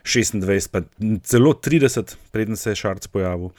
26, 0.04 0.72
pa 0.72 0.82
celo 1.24 1.54
30, 1.54 2.16
preden 2.32 2.58
se 2.58 2.72
je 2.72 2.76
Šarc 2.76 3.08
pojavil. 3.08 3.50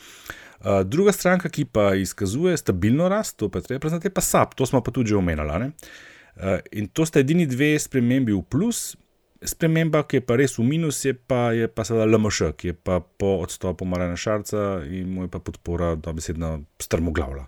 Uh, 0.64 0.80
druga 0.84 1.12
stranka, 1.12 1.48
ki 1.48 1.64
pa 1.64 1.94
izkazuje 1.94 2.56
stabilno 2.56 3.08
rast, 3.08 3.36
to 3.36 3.48
pa 3.48 3.60
treba 3.60 3.80
priznati, 3.80 4.06
je 4.06 4.14
pa 4.14 4.20
SAP, 4.20 4.54
to 4.54 4.66
smo 4.66 4.80
pa 4.80 4.90
tudi 4.90 5.12
že 5.12 5.16
omenjali. 5.16 5.64
Uh, 5.64 6.58
in 6.72 6.88
to 6.88 7.06
sta 7.06 7.20
edini 7.20 7.46
dve 7.46 7.78
spremembi 7.78 8.32
v 8.32 8.42
plus, 8.48 8.94
sprememba, 9.44 10.02
ki 10.08 10.18
je 10.18 10.24
pa 10.24 10.36
res 10.40 10.56
v 10.58 10.64
minus, 10.66 11.02
je 11.04 11.12
pa, 11.14 11.52
je 11.56 11.68
pa 11.68 11.84
seveda 11.84 12.06
LMŠ, 12.08 12.54
ki 12.56 12.70
je 12.70 12.76
pa 12.76 13.00
po 13.00 13.36
odstopu 13.44 13.86
Marina 13.88 14.16
Šarca 14.16 14.82
in 14.88 15.10
mu 15.12 15.26
je 15.26 15.30
pa 15.32 15.40
podpora 15.44 15.94
dobesedno 16.00 16.64
strmoglavila. 16.80 17.46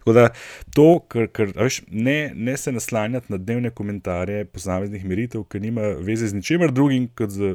Tako 0.00 0.16
da 0.16 0.26
to, 0.74 0.88
kar, 1.08 1.28
kar 1.34 1.52
veš, 1.54 1.82
ne, 1.90 2.32
ne 2.34 2.56
se 2.58 2.74
naslanjati 2.74 3.32
na 3.32 3.38
dnevne 3.38 3.70
komentarje 3.70 4.48
posameznih 4.50 5.06
meritev, 5.06 5.46
ki 5.50 5.62
nima 5.62 5.94
veze 6.02 6.30
z 6.30 6.40
ničemer 6.40 6.74
drugim 6.74 7.08
kot 7.14 7.34
z 7.34 7.54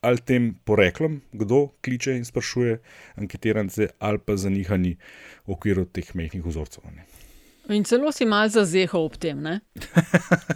ali 0.00 0.18
tem 0.24 0.54
poreklom, 0.64 1.20
kdo 1.32 1.68
kliče 1.84 2.16
in 2.16 2.24
sprašuje 2.24 2.78
anketirance, 3.20 3.88
ali 3.98 4.18
pa 4.18 4.36
za 4.36 4.50
njihani 4.50 4.96
v 5.46 5.52
okviru 5.52 5.84
teh 5.84 6.14
mehkih 6.14 6.44
vzorcev. 6.44 6.84
Ne. 6.94 7.04
In 7.70 7.84
celo 7.84 8.10
si 8.12 8.26
mal 8.26 8.48
zazehal 8.50 9.04
ob 9.06 9.16
tem. 9.20 9.44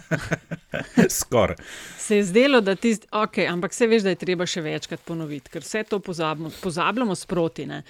Skoraj. 1.19 1.55
Se 1.97 2.17
je 2.17 2.23
zdelo, 2.27 2.61
da 2.61 2.75
ti, 2.75 2.97
ok, 3.11 3.37
ampak 3.49 3.73
se 3.73 3.87
veš, 3.87 4.03
da 4.03 4.11
je 4.11 4.19
treba 4.19 4.47
še 4.49 4.63
večkrat 4.65 5.03
ponoviti, 5.05 5.53
ker 5.53 5.63
vse 5.63 5.85
to 5.87 6.01
pozabimo, 6.03 6.51
pozabljamo 6.61 7.15
sproti. 7.15 7.67
Ne. 7.69 7.83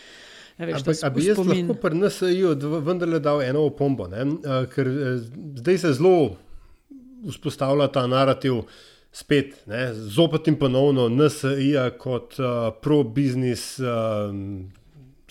Ja, 0.60 0.68
veš, 0.68 0.84
ampak, 0.84 1.16
bi 1.16 1.26
jaz 1.26 1.40
spomin... 1.40 1.66
lahko 1.66 1.82
pri 1.82 2.02
NSA-ju 2.04 2.54
vendarle 2.86 3.20
dal 3.24 3.42
eno 3.44 3.66
opombo, 3.72 4.08
ne? 4.12 4.28
ker 4.76 4.92
zdaj 5.64 5.82
se 5.82 5.96
zelo 5.98 6.36
vzpostavlja 7.26 7.90
ta 7.96 8.06
narativ. 8.12 8.62
Spet, 9.16 9.54
ne, 9.72 9.94
zopet 9.94 10.50
in 10.52 10.58
ponovno 10.60 11.06
NSA 11.08 11.86
kot 12.02 12.36
uh, 12.42 12.68
pro-biznis 12.84 13.64
uh, 13.80 14.34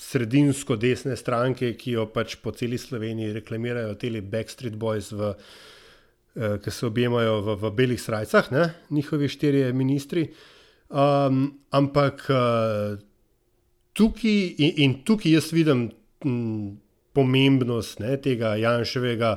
sredinsko 0.00 0.78
desne 0.80 1.18
stranke, 1.20 1.74
ki 1.76 1.98
jo 1.98 2.06
pač 2.12 2.38
po 2.40 2.54
celi 2.56 2.78
Sloveniji 2.80 3.34
reklamirajo, 3.36 3.92
te 4.00 4.08
Backstreet 4.20 4.78
Boys, 4.80 5.10
v, 5.12 5.34
uh, 5.34 6.56
ki 6.64 6.72
se 6.72 6.86
objemajo 6.88 7.42
v, 7.44 7.56
v 7.60 7.72
belih 7.76 8.00
srajcah, 8.00 8.48
ne, 8.56 8.70
njihovi 8.90 9.28
štirje 9.28 9.72
ministri. 9.76 10.30
Um, 10.88 11.58
ampak 11.74 12.24
uh, 12.32 12.96
tukaj 13.92 14.38
in, 14.64 14.72
in 14.80 14.96
tukaj 15.04 15.36
jaz 15.36 15.50
vidim 15.52 15.90
m, 16.24 16.78
pomembnost 17.12 18.00
ne, 18.00 18.16
tega 18.16 18.56
Janševega 18.60 19.36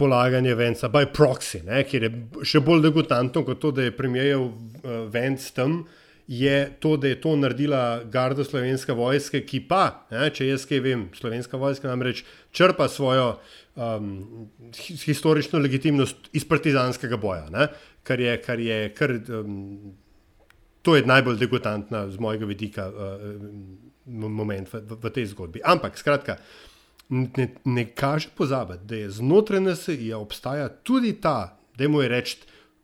polaganje 0.00 0.56
venca 0.56 0.88
by 0.88 1.08
proxy, 1.12 1.60
ne, 1.66 1.84
kjer 1.84 2.06
je 2.06 2.12
še 2.48 2.62
bolj 2.64 2.86
degutantno 2.88 3.44
kot 3.44 3.60
to, 3.60 3.72
da 3.76 3.86
je 3.86 3.96
premijev 3.96 4.46
uh, 4.48 4.54
venc 5.12 5.44
tam, 5.56 5.82
je 6.30 6.58
to, 6.80 6.94
da 6.96 7.10
je 7.10 7.18
to 7.20 7.34
naredila 7.36 8.04
garda 8.06 8.44
slovenska 8.46 8.94
vojska, 8.94 9.40
ki 9.42 9.64
pa, 9.66 10.06
ne, 10.14 10.28
če 10.30 10.46
jaz 10.46 10.64
kaj 10.70 10.82
vem, 10.84 11.08
slovenska 11.18 11.58
vojska 11.58 11.90
namreč 11.90 12.22
črpa 12.54 12.86
svojo 12.88 13.32
um, 13.74 14.12
historično 15.04 15.58
legitimnost 15.58 16.30
iz 16.32 16.46
partizanskega 16.46 17.18
boja, 17.18 17.48
ne, 17.50 17.66
kar 18.06 18.22
je, 18.22 18.36
kar 18.44 18.62
je, 18.62 18.78
kar, 18.94 19.16
um, 19.40 19.58
to 20.86 20.94
je 20.96 21.02
najbolj 21.06 21.42
degutantna 21.42 22.06
z 22.14 22.22
mojega 22.22 22.46
vidika 22.46 22.86
uh, 22.88 23.26
moment 24.06 24.70
v, 24.72 24.82
v, 24.86 25.10
tej 25.10 25.30
zgodbi. 25.34 25.60
Ampak, 25.66 25.98
skratka, 25.98 26.38
ne, 27.10 27.48
ne 27.64 27.84
kaže 27.94 28.28
pozabiti, 28.36 28.84
da 28.84 28.96
je 28.96 29.10
znotraj 29.10 29.60
NSA 29.60 30.16
obstaja 30.16 30.68
tudi 30.68 31.12
ta, 31.20 31.58
da 31.78 31.88
mu 31.88 32.02
je 32.02 32.08
reči, 32.08 32.36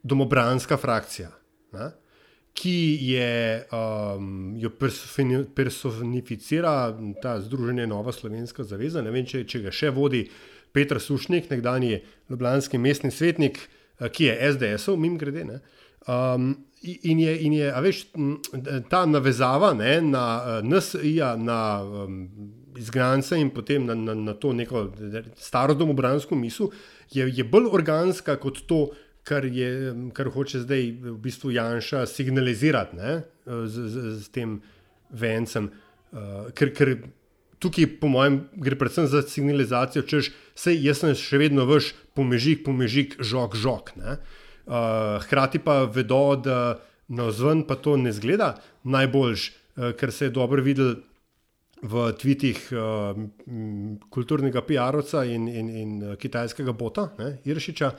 domobranska 0.03 0.77
frakcija, 0.77 1.31
ne, 1.73 1.91
ki 2.57 2.99
je, 3.01 3.67
um, 3.73 4.55
jo 4.57 4.71
personificira 5.55 6.97
ta 7.23 7.41
združenje 7.41 7.87
Nova 7.87 8.13
Slovenska 8.13 8.65
zaveza. 8.65 9.03
Ne 9.03 9.13
vem, 9.13 9.27
če, 9.29 9.45
če 9.45 9.61
ga 9.67 9.73
še 9.75 9.91
vodi 9.93 10.23
Petr 10.73 11.01
Sušnik, 11.01 11.51
nekdanji 11.51 11.99
ljubljanski 12.31 12.81
mestni 12.81 13.11
svetnik, 13.13 13.61
ki 14.13 14.31
je 14.31 14.39
SDS-ov, 14.53 14.97
mim 15.01 15.19
grede. 15.21 15.45
Ne, 15.45 15.61
um, 16.09 16.55
In 16.87 17.19
je, 17.19 17.33
in 17.43 17.55
je 17.57 17.71
veš, 17.83 18.01
ta 18.91 19.01
navezava 19.09 19.73
ne, 19.75 19.97
na 20.05 20.61
NSA, 20.63 21.33
na 21.41 21.59
um, 21.83 22.29
izgnance 22.79 23.39
in 23.41 23.51
potem 23.51 23.87
na, 23.87 23.95
na, 23.95 24.15
na 24.15 24.35
to 24.35 24.53
neko 24.53 24.89
staro 25.41 25.75
domobransko 25.75 26.37
misel, 26.39 26.71
je, 27.13 27.27
je 27.29 27.45
bolj 27.45 27.71
organska 27.73 28.37
kot 28.43 28.63
to, 28.67 28.87
kar, 29.27 29.45
je, 29.45 29.95
kar 30.15 30.31
hoče 30.31 30.63
zdaj 30.63 30.89
v 31.03 31.17
bistvu 31.23 31.51
Janša 31.57 32.07
signalizirati 32.07 32.97
ne, 32.97 33.21
z, 33.45 33.89
z, 33.91 34.11
z 34.23 34.35
tem 34.35 34.59
vencem. 35.11 35.71
Uh, 36.15 36.47
ker, 36.55 36.71
ker 36.75 36.93
tukaj, 37.63 37.89
po 38.01 38.11
mojem, 38.13 38.45
gre 38.63 38.79
predvsem 38.79 39.09
za 39.11 39.23
signalizacijo, 39.27 40.05
češ, 40.07 40.31
sej 40.59 40.79
jaz 40.85 41.03
sem 41.03 41.17
še 41.19 41.41
vedno 41.43 41.67
vaš 41.69 41.93
pomežik, 42.17 42.63
pomežik, 42.67 43.19
žog, 43.19 43.57
žog. 43.59 43.93
Uh, 43.97 45.19
hkrati 45.27 45.63
pa 45.63 45.85
vedo, 45.91 46.37
da 46.39 46.79
na 47.09 47.29
vzven 47.31 47.65
pa 47.67 47.79
to 47.79 47.97
ne 47.99 48.15
zgleda 48.15 48.57
najboljš, 48.87 49.51
uh, 49.51 49.91
ker 49.99 50.15
se 50.15 50.29
je 50.29 50.37
dobro 50.39 50.63
videl 50.63 50.97
v 51.87 52.13
tvitih 52.19 52.61
uh, 52.75 53.19
kulturnega 54.11 54.63
PR-ovca 54.67 55.23
in, 55.31 55.47
in, 55.49 55.69
in 55.71 55.93
kitajskega 56.19 56.75
bota, 56.77 57.11
ne, 57.21 57.37
Iršiča, 57.47 57.91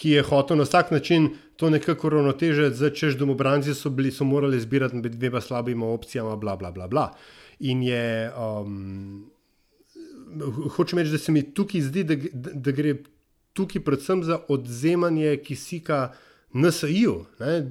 ki 0.00 0.14
je 0.16 0.22
hotel 0.24 0.56
na 0.60 0.64
vsak 0.64 0.90
način 0.90 1.28
to 1.56 1.70
nekako 1.70 2.08
ravnotežiti, 2.14 2.78
da 2.80 2.90
češ 2.90 3.18
domobranci 3.20 3.74
so, 3.74 3.90
bili, 3.90 4.12
so 4.12 4.24
morali 4.24 4.60
zbirati 4.60 4.96
med 4.96 5.16
dvema 5.16 5.40
slabima 5.40 5.86
opcijama, 5.86 6.36
bla, 6.36 6.56
bla, 6.56 6.70
bla. 6.72 6.88
bla. 6.88 7.10
In 7.60 7.82
je, 7.82 8.32
um, 8.32 9.30
hočem 10.76 10.98
reči, 10.98 11.12
da 11.12 11.18
se 11.18 11.32
mi 11.32 11.42
tukaj 11.54 11.80
zdi, 11.90 12.04
da, 12.04 12.16
da, 12.32 12.54
da 12.54 12.72
gre 12.72 12.94
tukaj 13.52 13.84
predvsem 13.84 14.24
za 14.24 14.40
odzemanje 14.48 15.36
kisika 15.44 16.12
NSA-ju, 16.52 17.24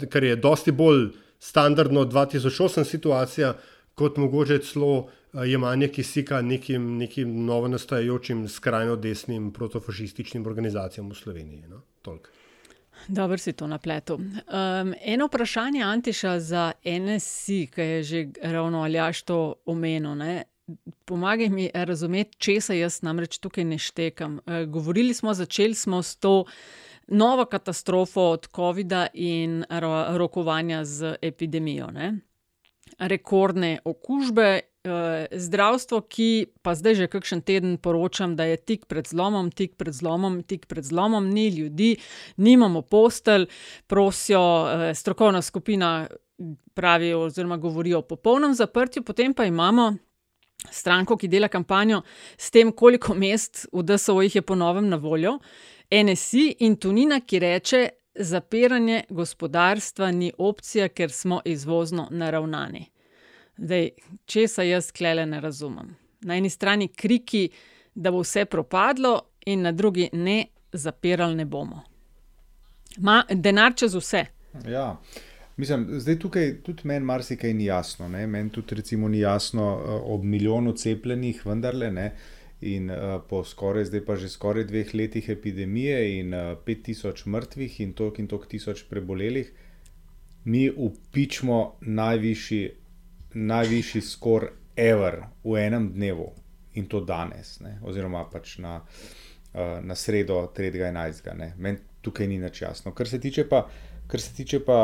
kar 0.09 0.23
je 0.23 0.35
dosti 0.35 0.71
bolj 0.71 1.09
standardno 1.39 2.05
2008 2.05 2.83
situacija, 2.83 3.53
kot 3.99 4.17
mogoče 4.17 4.59
celo 4.63 5.09
jemanje 5.45 5.87
kisika 5.87 6.41
nekim, 6.41 6.97
nekim 6.97 7.45
novo 7.45 7.67
nastajajočim 7.67 8.47
skrajno 8.47 8.95
desnim 8.95 9.51
protofašističnim 9.53 10.45
organizacijam 10.47 11.09
v 11.09 11.15
Sloveniji. 11.15 11.63
No? 11.67 11.81
Dobro 13.07 13.37
si 13.37 13.53
to 13.53 13.67
napletel. 13.67 14.15
Um, 14.15 14.93
eno 15.01 15.27
vprašanje 15.27 15.83
Antiša 15.83 16.39
za 16.39 16.71
NSC, 16.85 17.45
ki 17.73 17.81
je 17.81 18.03
že 18.03 18.27
ravno 18.41 18.83
Aljaš 18.83 19.21
to 19.21 19.55
omenil. 19.65 20.15
Ne? 20.15 20.43
Pomagaj 21.05 21.49
mi 21.49 21.69
razumeti, 21.73 22.37
če 22.37 22.61
se 22.61 22.79
jaz 22.79 23.01
namreč 23.01 23.39
tukaj 23.39 23.65
ne 23.65 23.77
štekam. 23.77 24.39
Uh, 24.45 24.63
govorili 24.67 25.13
smo, 25.13 25.33
začeli 25.33 25.75
smo 25.75 26.03
s 26.03 26.15
to 26.15 26.45
novo 27.07 27.45
katastrofo 27.45 28.21
od 28.21 28.47
COVID-a 28.55 29.07
in 29.13 29.63
ro 29.69 30.17
rokovanja 30.17 30.85
z 30.85 31.15
epidemijo. 31.21 31.91
Ne? 31.91 32.28
Rekordne 32.99 33.79
okužbe 33.85 34.61
Eh, 34.79 35.27
zdravstvo, 35.31 36.01
ki 36.07 36.55
pa 36.63 36.71
zdaj 36.71 36.95
že 36.95 37.07
kakšen 37.11 37.41
teden 37.43 37.75
poročam, 37.77 38.37
da 38.39 38.47
je 38.47 38.55
tik 38.55 38.85
pred 38.87 39.03
zlomom, 39.03 39.51
tik 39.51 39.75
pred 39.75 39.91
zlomom, 39.91 40.39
tik 40.39 40.69
pred 40.71 40.87
zlomom, 40.87 41.27
ni 41.27 41.49
ljudi, 41.51 41.97
nimamo 42.37 42.81
postelj, 42.81 43.49
prosijo, 43.87 44.39
eh, 44.39 44.95
strokovna 44.95 45.41
skupina 45.41 46.07
pravi, 46.73 47.11
oziroma 47.13 47.57
govori 47.57 47.93
o 47.93 48.01
popolnem 48.01 48.53
zaprtju, 48.55 49.03
potem 49.03 49.33
pa 49.33 49.45
imamo. 49.45 49.97
Stranko, 50.71 51.17
ki 51.17 51.27
dela 51.27 51.47
kampanjo 51.47 52.01
s 52.37 52.51
tem, 52.51 52.71
koliko 52.71 53.13
mest 53.13 53.67
v 53.73 53.83
DSO-jih 53.83 54.35
je 54.35 54.41
ponovem 54.41 54.89
na 54.89 54.95
voljo, 54.95 55.39
NSI 55.91 56.55
in 56.59 56.75
Tunina, 56.75 57.19
ki 57.19 57.39
reče, 57.39 57.87
zapiranje 58.15 59.03
gospodarstva 59.09 60.11
ni 60.11 60.31
opcija, 60.37 60.87
ker 60.87 61.11
smo 61.11 61.41
izvozno 61.45 62.07
naravnani. 62.11 62.85
Zdaj, 63.57 63.89
če 64.25 64.47
se 64.47 64.69
jaz 64.69 64.91
klele 64.91 65.25
ne 65.25 65.41
razumem. 65.41 65.95
Na 66.21 66.35
eni 66.35 66.49
strani 66.49 66.87
kriki, 66.87 67.49
da 67.95 68.11
bo 68.11 68.21
vse 68.23 68.45
propadlo, 68.45 69.19
in 69.45 69.61
na 69.61 69.71
drugi 69.71 70.09
ne, 70.13 70.45
zapirali 70.73 71.35
ne 71.35 71.45
bomo. 71.45 71.81
Denar 73.29 73.73
čez 73.75 73.95
vse. 73.95 74.25
Ja. 74.67 74.97
Mislim, 75.57 75.85
zdaj 75.99 76.19
tukaj 76.19 76.53
tudi 76.63 76.87
meni 76.87 77.05
marsikaj 77.05 77.53
ni 77.53 77.65
jasno. 77.65 78.07
Meni 78.07 78.49
tudi 78.49 78.75
recimo 78.75 79.07
ni 79.07 79.19
jasno 79.19 79.75
uh, 79.75 80.13
ob 80.13 80.23
milijonu 80.23 80.73
cepljenih, 80.73 81.45
vendarle 81.45 81.91
ne. 81.91 82.11
In 82.61 82.91
uh, 82.91 83.21
po 83.29 83.43
skoraj, 83.43 83.85
zdaj 83.87 84.03
pa 84.05 84.17
že 84.19 84.27
skoraj 84.29 84.65
dveh 84.67 84.93
letih 84.93 85.29
epidemije 85.29 86.19
in 86.19 86.33
uh, 86.33 86.57
pet 86.65 86.83
tisoč 86.83 87.23
mrtvih 87.25 87.79
in 87.81 87.93
toliko 87.93 88.21
in 88.21 88.27
toliko 88.27 88.51
tisoč 88.51 88.83
prebolelih, 88.89 89.51
mi 90.45 90.69
upičmo 90.69 91.77
najvišji 91.81 92.69
najvišji 93.33 94.01
skor 94.01 94.49
ever 94.75 95.23
v 95.43 95.55
enem 95.57 95.91
dnevu 95.93 96.31
in 96.73 96.87
to 96.87 97.01
danes, 97.01 97.59
ne? 97.59 97.77
oziroma 97.83 98.25
pač 98.31 98.57
na, 98.57 98.79
uh, 98.81 99.79
na 99.83 99.95
sredo 99.95 100.41
3.11. 100.55 101.53
Meni 101.57 101.79
tukaj 102.01 102.27
ni 102.27 102.39
nič 102.39 102.61
jasno. 102.61 102.91
Kar 102.91 103.07
se 103.07 103.19
tiče 103.19 103.47
pa. 103.49 103.67
Kar 104.09 104.21
se 104.21 104.33
tiče 104.33 104.63
pa, 104.65 104.75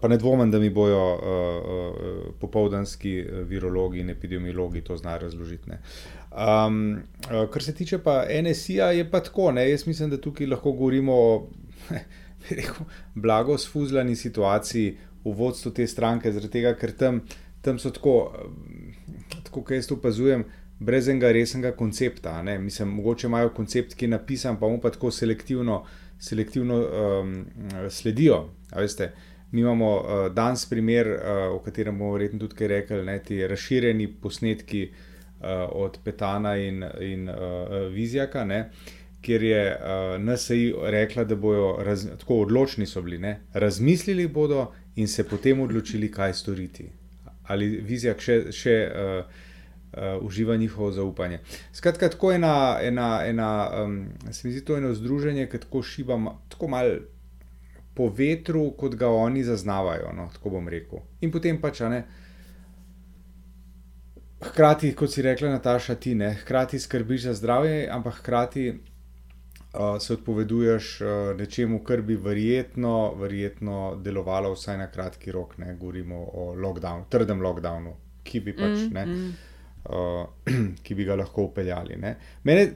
pa 0.00 0.08
ne 0.12 0.18
dvomim, 0.20 0.50
da 0.52 0.58
mi 0.60 0.68
bojo 0.70 1.04
uh, 1.14 1.20
uh, 1.24 2.34
popoldanski 2.40 3.14
virologi 3.48 4.02
in 4.04 4.10
epidemiologi 4.10 4.82
to 4.84 4.96
znajo 4.96 5.22
razložiti. 5.22 5.70
Um, 6.34 7.02
kar 7.52 7.62
se 7.62 7.74
tiče 7.74 7.98
pa 8.02 8.24
NSA, 8.42 8.90
je 8.90 9.10
pa 9.10 9.20
tako. 9.22 9.52
Ne? 9.52 9.70
Jaz 9.70 9.86
mislim, 9.86 10.10
da 10.10 10.20
tukaj 10.20 10.46
lahko 10.46 10.72
govorimo 10.72 11.14
o 11.14 11.48
blago 13.24 13.58
sfuzljani 13.58 14.16
situaciji 14.16 14.96
v 15.24 15.32
vodstvu 15.32 15.72
te 15.72 15.86
stranke, 15.86 16.32
zaradi 16.32 16.52
tega, 16.58 16.74
ker 16.74 16.92
tam 16.92 17.22
tam 17.64 17.78
so 17.78 17.90
tako, 17.90 18.32
tako 19.44 19.62
kot 19.62 19.72
jaz 19.72 19.88
opazujem, 19.92 20.44
brez 20.84 21.08
enega 21.08 21.30
resnega 21.32 21.72
koncepta. 21.76 22.42
Ne? 22.42 22.58
Mislim, 22.58 22.92
mogoče 22.98 23.26
imajo 23.26 23.54
koncept, 23.56 23.94
ki 23.94 24.04
je 24.04 24.14
napisan, 24.16 24.58
pa 24.60 24.68
mu 24.68 24.80
pa 24.80 24.90
tako 24.92 25.10
selektivno, 25.10 25.84
selektivno 26.20 26.82
um, 26.82 27.32
sledijo. 27.90 28.48
Mi 29.50 29.60
imamo 29.60 29.94
uh, 29.96 30.26
danes 30.34 30.66
primer, 30.66 31.08
uh, 31.08 31.54
o 31.54 31.58
katerem 31.64 31.98
bomo 31.98 32.12
verjetno 32.12 32.42
tudi 32.42 32.58
kaj 32.58 32.68
rekli, 32.68 33.02
ne, 33.06 33.18
ti 33.22 33.40
razširjeni 33.48 34.12
posnetki 34.20 34.88
uh, 34.90 35.13
od 35.72 35.98
Petana 36.04 36.56
in, 36.56 36.84
in 37.00 37.28
uh, 37.28 37.36
Vizjaka, 37.92 38.44
ne, 38.44 38.70
kjer 39.24 39.42
je 39.42 39.62
uh, 39.76 40.18
NSA 40.22 40.54
rekla, 40.90 41.24
da 41.24 41.36
bodo 41.36 41.76
raz, 41.84 42.06
tako 42.20 42.42
odločni 42.46 42.86
bili, 43.04 43.18
ne, 43.18 43.40
razmislili 43.52 44.28
bodo 44.28 44.72
in 44.96 45.08
se 45.08 45.28
potem 45.28 45.60
odločili, 45.60 46.10
kaj 46.12 46.34
storiti 46.34 46.90
ali 47.46 47.68
vizija 47.84 48.14
še, 48.18 48.36
še 48.54 48.74
uh, 48.88 49.40
uh, 49.96 50.26
uživa 50.26 50.56
njihovo 50.56 50.90
zaupanje. 50.92 51.40
Skratka, 51.72 52.08
tako 52.08 52.32
ena, 52.32 52.78
ena, 52.82 53.08
ena 53.26 53.48
um, 53.82 53.98
se 54.30 54.48
mi 54.48 54.54
zdi 54.54 54.64
to 54.64 54.78
eno 54.78 54.94
združenje, 54.94 55.48
ki 55.50 55.64
tako 55.66 55.82
šiba, 55.82 56.18
tako 56.48 56.68
malo 56.72 57.00
po 57.94 58.08
vetru, 58.10 58.70
kot 58.78 58.96
ga 58.98 59.10
oni 59.12 59.44
zaznavajo. 59.44 60.12
No, 60.16 60.28
tako 60.32 60.56
bom 60.56 60.68
rekel. 60.68 61.04
In 61.20 61.32
potem 61.34 61.60
pač 61.62 61.84
ne. 61.90 62.04
Hkrati, 64.44 64.92
kot 64.94 65.12
si 65.12 65.22
rekla, 65.22 65.48
Nataša, 65.48 65.94
ti 65.94 66.14
ne, 66.14 66.34
hkrati 66.34 66.78
skrbiš 66.78 67.22
za 67.22 67.34
zdravje, 67.34 67.88
ampak 67.90 68.14
hkrati 68.14 68.68
uh, 68.70 69.80
se 70.00 70.12
odpoveduješ 70.12 71.00
uh, 71.00 71.08
nečemu, 71.38 71.78
kar 71.84 72.02
bi 72.02 72.16
verjetno, 72.16 73.14
verjetno 73.20 73.96
delovalo 74.04 74.52
vsaj 74.52 74.78
na 74.78 74.90
kratki 74.90 75.32
rok. 75.32 75.58
Ne? 75.58 75.76
Govorimo 75.80 76.20
o 76.32 76.54
lockdownu, 76.54 77.08
trdem 77.08 77.42
lockdownu, 77.42 77.96
ki 78.24 78.40
bi, 78.40 78.56
pač, 78.56 78.84
mm, 78.90 79.08
mm. 79.08 79.32
Uh, 79.84 80.52
ki 80.84 80.94
bi 80.94 81.04
ga 81.04 81.16
lahko 81.16 81.48
upeljali. 81.48 81.96
Ne? 82.00 82.16
Mene 82.44 82.68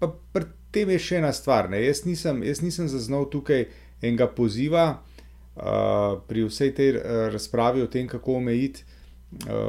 pa 0.00 0.12
pri 0.32 0.48
tem 0.70 0.92
je 0.94 1.00
še 1.00 1.18
ena 1.22 1.32
stvar. 1.32 1.72
Jaz 1.74 2.04
nisem, 2.04 2.44
jaz 2.44 2.60
nisem 2.62 2.88
zaznal 2.88 3.26
tukaj 3.32 3.66
enega 4.02 4.28
poziva 4.28 4.86
uh, 4.94 6.16
pri 6.28 6.48
vsej 6.48 6.74
tej 6.76 6.96
uh, 6.96 7.28
razpravi 7.32 7.82
o 7.82 7.88
tem, 7.92 8.08
kako 8.08 8.40
omejiti. 8.40 8.84
Uh, 8.84 8.96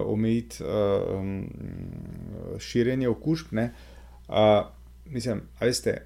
omejiti 0.06 0.64
uh, 0.64 1.20
um, 1.20 1.48
širjenje 2.60 3.10
okužb. 3.10 3.54
Uh, 3.54 4.66
mislim, 5.06 5.42
veste, 5.60 5.98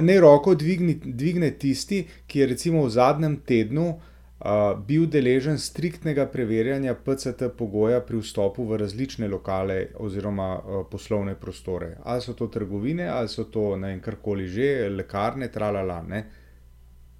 ne 0.00 0.20
roko 0.20 0.54
dvigni, 0.54 1.00
dvigne 1.04 1.50
tisti, 1.50 2.06
ki 2.26 2.40
je 2.40 2.46
recimo 2.46 2.84
v 2.84 2.90
zadnjem 2.90 3.36
tednu 3.46 3.88
uh, 3.88 4.78
bil 4.86 5.06
deležen 5.06 5.58
striktnega 5.58 6.26
preverjanja 6.26 6.94
PCT 6.94 7.50
pogoja 7.58 8.00
pri 8.00 8.18
vstopu 8.18 8.64
v 8.64 8.80
različne 8.82 9.28
lokale 9.28 9.86
oziroma 9.98 10.50
uh, 10.58 10.82
poslovne 10.90 11.34
prostore. 11.34 11.96
Ali 12.04 12.20
so 12.20 12.34
to 12.34 12.46
trgovine, 12.46 13.08
ali 13.08 13.28
so 13.28 13.44
to 13.44 13.76
ne 13.76 13.94
vem, 13.94 14.00
karkoli 14.00 14.48
že, 14.48 14.88
lekarne, 14.90 15.48
tralala. 15.48 16.02
Ne? 16.02 16.24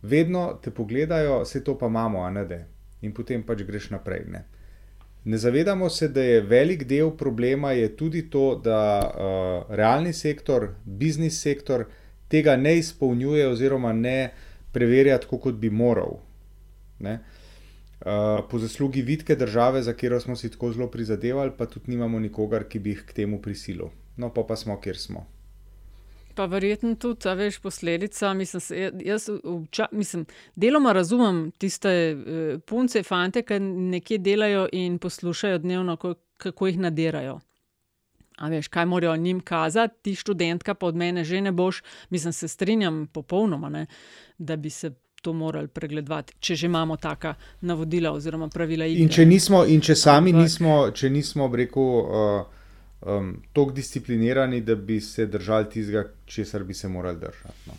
Vedno 0.02 0.59
te 0.62 0.70
pogledajo, 0.70 1.42
vse 1.42 1.64
to 1.64 1.78
pa 1.78 1.87
imamo, 1.87 2.22
a 2.24 2.31
ne 2.31 2.44
da. 2.44 2.62
In 3.02 3.14
potem 3.14 3.42
pač 3.42 3.62
greš 3.62 3.90
naprej. 3.90 4.24
Ne? 4.26 4.44
Ne 5.29 5.37
zavedamo 5.38 5.91
se, 5.93 6.09
da 6.09 6.23
je 6.23 6.41
velik 6.41 6.87
del 6.88 7.11
problema 7.17 7.75
tudi 7.97 8.31
to, 8.31 8.61
da 8.64 8.81
uh, 9.05 9.75
realni 9.77 10.12
sektor, 10.12 10.71
biznis 10.85 11.41
sektor, 11.43 11.85
tega 12.29 12.57
ne 12.57 12.79
izpolnjuje, 12.79 13.49
oziroma 13.49 13.93
ne 13.93 14.31
preverja 14.73 15.19
tako, 15.19 15.38
kot 15.38 15.55
bi 15.61 15.71
moral. 15.71 16.17
Ne? 16.99 17.19
Uh, 18.01 18.41
po 18.51 18.59
zaslugi 18.59 19.03
vidke 19.03 19.37
države, 19.37 19.83
za 19.83 19.93
katero 19.93 20.21
smo 20.21 20.37
si 20.37 20.49
tako 20.51 20.73
zelo 20.73 20.88
prizadevali, 20.88 21.53
pa 21.59 21.67
tudi 21.67 21.91
nimamo 21.93 22.19
nikogar, 22.19 22.64
ki 22.64 22.79
bi 22.79 22.97
jih 22.97 23.05
k 23.05 23.21
temu 23.21 23.43
prisilil. 23.43 23.93
No, 24.17 24.33
pa, 24.33 24.47
pa 24.49 24.57
smo, 24.57 24.81
kjer 24.81 24.97
smo. 24.97 25.27
Pa 26.38 26.44
verjetno 26.46 26.94
tudi, 26.94 27.27
a 27.27 27.33
veš, 27.35 27.57
posledica. 27.59 28.31
Mislim, 28.35 28.62
jaz, 29.03 29.24
vča, 29.42 29.88
mislim, 29.92 30.27
deloma 30.55 30.92
razumem 30.94 31.51
tiste 31.59 31.90
uh, 32.14 32.61
punce, 32.62 33.03
fante, 33.03 33.42
ki 33.42 33.59
nekje 33.59 34.20
delajo 34.22 34.68
in 34.72 35.01
poslušajo 35.03 35.59
dnevno, 35.59 35.96
kako 36.37 36.66
jih 36.66 36.79
nadirajo. 36.79 37.40
A 38.38 38.48
veš, 38.48 38.68
kaj 38.68 38.87
morajo 38.87 39.16
njim 39.16 39.40
kazati, 39.40 39.98
ti 40.03 40.14
študentka, 40.14 40.74
pa 40.74 40.87
od 40.87 40.96
mene 40.96 41.24
že 41.24 41.40
ne 41.40 41.53
boš. 41.53 41.83
Mislim, 42.11 42.33
se 42.33 42.48
strinjam 42.48 43.07
popolnoma, 43.12 43.68
ne, 43.68 43.87
da 44.38 44.57
bi 44.57 44.70
se 44.70 44.92
to 45.22 45.33
morali 45.33 45.68
pregledati, 45.68 46.35
če 46.40 46.55
že 46.55 46.66
imamo 46.66 46.96
taka 46.96 47.35
navodila 47.61 48.12
oziroma 48.12 48.48
pravila. 48.48 48.87
Igre. 48.87 49.03
In 49.03 49.11
če, 49.11 49.27
nismo, 49.27 49.64
in 49.66 49.83
če 49.83 49.98
sami 49.98 50.31
Ampak, 50.31 50.42
nismo, 50.44 50.77
če 50.94 51.11
nismo, 51.11 51.51
rekel, 51.51 51.83
uh, 51.83 52.58
um, 53.00 53.42
tako 53.52 53.72
disciplinirani, 53.72 54.61
da 54.61 54.74
bi 54.74 55.00
se 55.00 55.26
držali 55.26 55.70
tistega, 55.70 56.04
česar 56.26 56.64
bi 56.64 56.74
se 56.74 56.88
morali 56.88 57.18
držati. 57.18 57.66
No. 57.66 57.74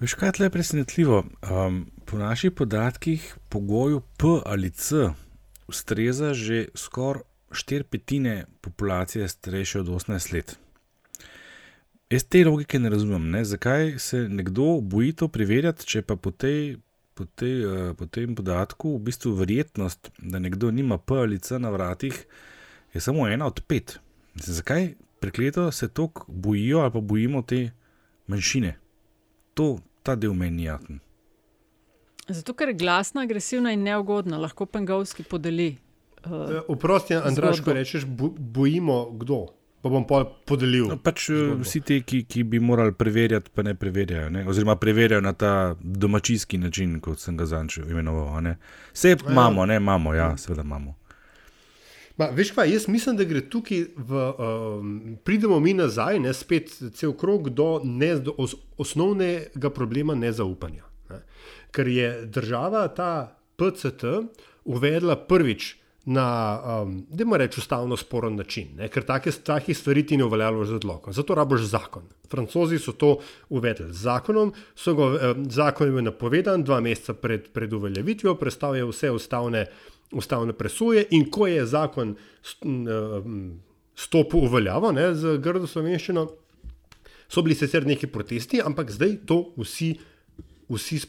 Veš, 0.00 0.14
kaj 0.14 0.32
je 0.38 0.50
presenetljivo? 0.50 1.24
Um, 1.50 1.90
po 2.04 2.18
naših 2.18 2.50
podatkih, 2.50 3.34
pogoju 3.48 4.00
P 4.16 4.26
ali 4.44 4.70
C 4.70 5.10
ustreza 5.68 6.34
že 6.34 6.68
skoraj 6.74 7.22
štiri 7.52 7.84
petine 7.84 8.44
populacije 8.60 9.28
starejše 9.28 9.80
od 9.80 9.86
18 9.86 10.34
let. 10.34 10.56
Jaz 12.10 12.24
te 12.24 12.44
logike 12.44 12.78
ne 12.78 12.90
razumem, 12.90 13.30
ne? 13.30 13.44
zakaj 13.44 13.98
se 13.98 14.28
nekdo 14.28 14.80
boji 14.80 15.12
to 15.12 15.28
preverjati, 15.28 15.86
če 15.86 16.02
pa 16.02 16.16
po, 16.16 16.30
tej, 16.30 16.76
po, 17.14 17.24
tej, 17.24 17.54
uh, 17.64 17.96
po 17.96 18.06
tem 18.06 18.34
podatku 18.34 18.96
v 18.96 19.02
bistvu 19.08 19.32
verjetnost, 19.36 20.10
da 20.18 20.38
nekdo 20.38 20.70
nima 20.70 20.98
P 20.98 21.16
ali 21.24 21.38
C 21.38 21.58
na 21.58 21.70
vratih, 21.70 22.24
je 22.92 23.00
samo 23.00 23.28
ena 23.28 23.46
od 23.46 23.60
pet. 23.66 23.98
Mislim, 24.34 24.54
zakaj 24.54 24.94
prekleto 25.20 25.70
se 25.72 25.88
tako 25.88 26.24
bojijo 26.28 26.78
ali 26.78 26.92
pa 26.92 27.00
bojimo 27.00 27.42
te 27.42 27.70
manjšine? 28.26 28.78
To, 29.54 29.78
ta 30.02 30.14
del 30.14 30.34
meni 30.34 30.56
ni 30.56 30.64
jasen. 30.64 31.00
Zato, 32.28 32.54
ker 32.54 32.68
je 32.68 32.74
glasna, 32.74 33.22
agresivna 33.22 33.72
in 33.72 33.82
neugodna, 33.82 34.38
lahko 34.38 34.66
Pengovski 34.66 35.22
podeli. 35.22 35.76
Uh, 36.24 36.62
Oprosti, 36.68 37.14
Andraš, 37.14 37.60
ko 37.60 37.72
rečeš, 37.72 38.06
bo, 38.06 38.30
bojimo 38.38 39.10
kdo. 39.18 39.46
Pa 39.82 39.90
bom 39.90 40.04
pa 40.06 40.22
podelil. 40.46 40.86
No, 40.86 40.96
pač 41.02 41.26
vsi 41.58 41.80
ti, 41.82 41.96
ki, 42.06 42.20
ki 42.30 42.44
bi 42.46 42.60
morali 42.62 42.94
preverjati, 42.94 43.50
pa 43.50 43.64
ne 43.66 43.74
preverjajo. 43.74 44.28
Ne? 44.30 44.44
Oziroma, 44.46 44.76
preverjajo 44.78 45.20
na 45.20 45.32
ta 45.34 45.74
domačijski 45.80 46.58
način, 46.62 47.00
kot 47.02 47.18
sem 47.18 47.36
ga 47.36 47.48
zanjčil 47.50 47.90
imenoval. 47.90 48.54
Vse 48.94 49.16
imamo, 49.26 49.66
ne 49.66 49.80
imamo, 49.82 50.14
ja, 50.14 50.36
seveda 50.38 50.62
imamo. 50.62 50.94
Ma, 52.16 52.28
veš 52.32 52.52
pa, 52.54 52.64
jaz 52.64 52.88
mislim, 52.88 53.16
da 53.16 53.24
gre 53.24 53.40
tukaj, 53.40 53.84
v, 53.96 54.24
um, 54.38 55.18
pridemo 55.24 55.60
mi 55.60 55.72
nazaj, 55.74 56.20
ne 56.20 56.32
spet 56.36 56.72
cel 56.94 57.14
krog 57.16 57.48
do, 57.50 57.80
ne, 57.84 58.14
do 58.20 58.34
os, 58.38 58.54
osnovnega 58.78 59.70
problema 59.70 60.14
nezaupanja. 60.14 60.84
Ne. 61.10 61.22
Ker 61.72 61.88
je 61.88 62.10
država 62.26 62.84
ta 62.92 63.12
PCT 63.56 64.04
uvedla 64.64 65.16
prvič 65.16 65.76
na, 66.04 66.60
um, 66.82 67.06
da 67.08 67.22
ima 67.22 67.36
reči, 67.36 67.60
ustavno 67.60 67.96
sporen 67.96 68.36
način, 68.36 68.74
ne, 68.76 68.88
ker 68.88 69.06
take, 69.06 69.30
takih 69.30 69.78
stvari 69.78 70.02
ti 70.06 70.16
ne 70.16 70.24
uveljavljajo 70.24 70.64
z 70.64 70.74
odlokom. 70.74 71.12
Zato 71.12 71.34
raboš 71.34 71.62
zakon. 71.70 72.02
Francozi 72.30 72.78
so 72.78 72.92
to 72.92 73.16
uvedli 73.48 73.86
z 73.92 74.02
zakonom, 74.02 74.52
so 74.74 74.94
ga, 74.98 75.06
um, 75.06 75.46
zakon 75.50 75.96
je 75.96 76.02
napovedan 76.02 76.64
dva 76.64 76.80
meseca 76.80 77.14
pred, 77.14 77.48
pred 77.52 77.72
uveljavitvijo, 77.72 78.34
predstavlja 78.34 78.86
vse 78.90 79.10
ustavne 79.10 79.66
ustavne 80.12 80.52
presoje, 80.52 81.06
in 81.10 81.26
ko 81.30 81.46
je 81.46 81.66
zakon 81.66 82.14
stopil 83.94 84.46
v 84.46 84.52
veljavo 84.52 84.92
z 85.14 85.36
grdo 85.42 85.66
slovenščino, 85.66 86.26
so 87.28 87.42
bili 87.42 87.56
sicer 87.56 87.86
neki 87.88 88.06
protesti, 88.12 88.60
ampak 88.60 88.90
zdaj 88.92 89.22
to 89.26 89.44
vsi. 89.56 89.94
Vsi, 90.68 91.00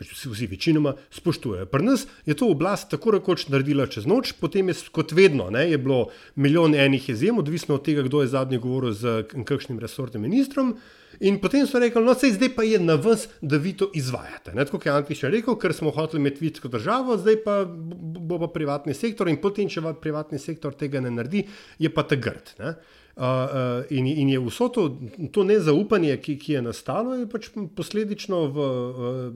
vsi, 0.00 0.28
vsi 0.28 0.46
večinoma 0.46 0.92
spoštujejo. 1.10 1.66
Pri 1.66 1.84
nas 1.84 2.06
je 2.26 2.36
to 2.36 2.50
oblast 2.52 2.90
tako 2.90 3.16
rekoč 3.16 3.48
naredila 3.48 3.86
čez 3.86 4.06
noč, 4.06 4.34
potem 4.40 4.68
je 4.68 4.76
kot 4.92 5.12
vedno, 5.16 5.48
ne, 5.50 5.64
je 5.70 5.78
bilo 5.78 6.10
milijon 6.36 6.74
enih 6.74 7.08
izjem, 7.10 7.38
odvisno 7.38 7.74
od 7.74 7.84
tega, 7.84 8.04
kdo 8.06 8.22
je 8.22 8.30
zadnji 8.34 8.60
govoril 8.62 8.92
z 8.92 9.22
kakšnim 9.48 9.80
resortnim 9.80 10.22
ministrom. 10.22 10.76
In 11.20 11.40
potem 11.40 11.66
so 11.66 11.80
rekli, 11.82 12.04
no, 12.04 12.14
sej, 12.14 12.36
zdaj 12.36 12.52
pa 12.54 12.62
je 12.62 12.78
na 12.78 12.94
vas, 13.00 13.26
da 13.40 13.58
vi 13.58 13.72
to 13.72 13.88
izvajate. 13.94 14.52
Ne, 14.54 14.64
tako 14.68 14.78
je 14.84 14.92
Antiš 14.92 15.24
rekel, 15.32 15.56
ker 15.58 15.74
smo 15.74 15.90
hoteli 15.90 16.20
imeti 16.20 16.44
vitko 16.44 16.68
državo, 16.70 17.16
zdaj 17.18 17.40
pa 17.42 17.64
bo 17.64 18.38
pa 18.38 18.52
privatni 18.54 18.94
sektor 18.94 19.28
in 19.28 19.40
potem, 19.42 19.70
če 19.72 19.82
privatni 20.02 20.38
sektor 20.38 20.76
tega 20.78 21.00
ne 21.00 21.10
naredi, 21.10 21.46
je 21.78 21.90
pa 21.90 22.04
ta 22.06 22.16
grd. 22.16 22.54
Ne. 22.60 22.76
Uh, 23.18 23.82
in, 23.90 24.06
in 24.06 24.28
je 24.30 24.38
vso 24.38 24.68
to, 24.70 24.94
to 25.34 25.42
nezaupanje, 25.42 26.14
ki, 26.22 26.36
ki 26.38 26.52
je 26.52 26.60
nastalo, 26.62 27.16
je 27.18 27.26
pač 27.26 27.48
posledično 27.74 28.46
v, 28.54 28.58
uh, 28.62 29.34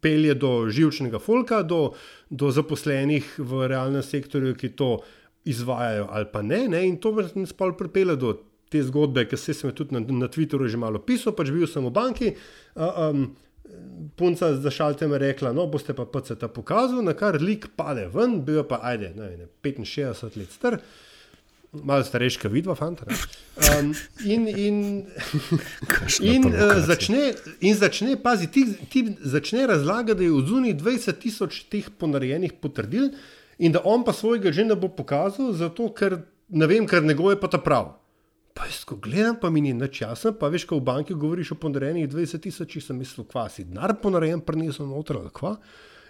pelje 0.00 0.32
do 0.40 0.70
živčnega 0.72 1.20
folka, 1.20 1.60
do, 1.62 1.92
do 2.30 2.48
zaposlenih 2.48 3.36
v 3.36 3.68
realnem 3.68 4.00
sektorju, 4.00 4.56
ki 4.56 4.72
to 4.78 5.02
izvajajo 5.44 6.08
ali 6.10 6.26
pa 6.32 6.42
ne. 6.42 6.68
ne 6.72 6.86
in 6.86 6.96
to 6.96 7.12
nas 7.34 7.52
pa 7.52 7.68
pripelje 7.76 8.16
do 8.16 8.32
te 8.72 8.80
zgodbe, 8.80 9.26
ki 9.28 9.36
sem 9.36 9.68
jih 9.68 9.76
tudi 9.76 9.98
na, 9.98 10.00
na 10.00 10.32
Twitterju 10.32 10.72
že 10.72 10.80
malo 10.80 11.04
pisal, 11.04 11.36
pač 11.36 11.52
bil 11.52 11.68
sem 11.68 11.84
v 11.84 11.92
banki. 11.92 12.32
Uh, 12.72 13.10
um, 13.10 13.26
punca 14.16 14.54
za 14.56 14.70
šaltem 14.72 15.12
je 15.12 15.18
rekla, 15.18 15.52
no, 15.52 15.66
boste 15.68 15.92
pa 15.96 16.06
PCT 16.08 16.48
pokazali, 16.54 17.04
na 17.04 17.12
kar 17.16 17.36
lik 17.40 17.70
pade 17.76 18.08
ven, 18.12 18.40
bil 18.44 18.64
pa, 18.68 18.80
ajde, 18.88 19.12
ne, 19.16 19.28
ne, 19.44 19.48
65 19.62 20.40
let 20.40 20.52
star. 20.52 20.80
Malo 21.72 22.04
starejša, 22.04 22.48
vidva, 22.52 22.74
fanta. 22.76 23.06
Um, 23.56 23.94
in, 24.24 24.48
in, 24.48 25.06
in, 26.34 26.44
uh, 26.52 26.74
začne, 26.84 27.30
in 27.64 27.74
začne, 27.74 28.18
pazi, 28.20 28.50
ti, 28.52 28.66
ti 28.92 29.06
začne 29.20 29.64
razlagati, 29.66 30.18
da 30.18 30.26
je 30.26 30.34
v 30.34 30.42
zuni 30.50 30.74
20 30.76 31.16
tisoč 31.22 31.62
teh 31.72 31.88
ponarejenih 31.96 32.52
potrdil, 32.60 33.08
in 33.56 33.72
da 33.72 33.80
on 33.88 34.04
pa 34.04 34.12
svojega 34.12 34.52
že 34.52 34.66
ne 34.68 34.76
bo 34.76 34.90
pokazal, 34.92 35.54
zato 35.56 35.88
ker 35.96 36.18
ne 36.52 36.68
vem, 36.68 36.84
ker 36.84 37.00
njegove 37.00 37.38
pa 37.40 37.48
ta 37.48 37.56
prav. 37.56 37.94
Pa 38.52 38.68
jaz, 38.68 38.82
ko 38.84 39.00
gledam, 39.00 39.40
pa 39.40 39.48
mi 39.48 39.64
ni 39.64 39.72
več 39.72 40.02
jasno, 40.02 40.34
pa 40.36 40.52
veš, 40.52 40.68
ko 40.68 40.76
v 40.76 40.84
banki 40.84 41.16
govoriš 41.16 41.54
o 41.56 41.60
ponarejenih 41.64 42.04
20 42.12 42.44
tisoč, 42.50 42.76
sem 42.84 43.00
mislil, 43.00 43.24
kva 43.24 43.46
si 43.48 43.64
denar 43.64 43.96
ponarejen, 44.02 44.44
prinesel 44.44 44.92
noter 44.92 45.22
ali 45.22 45.32
kva. 45.32 45.56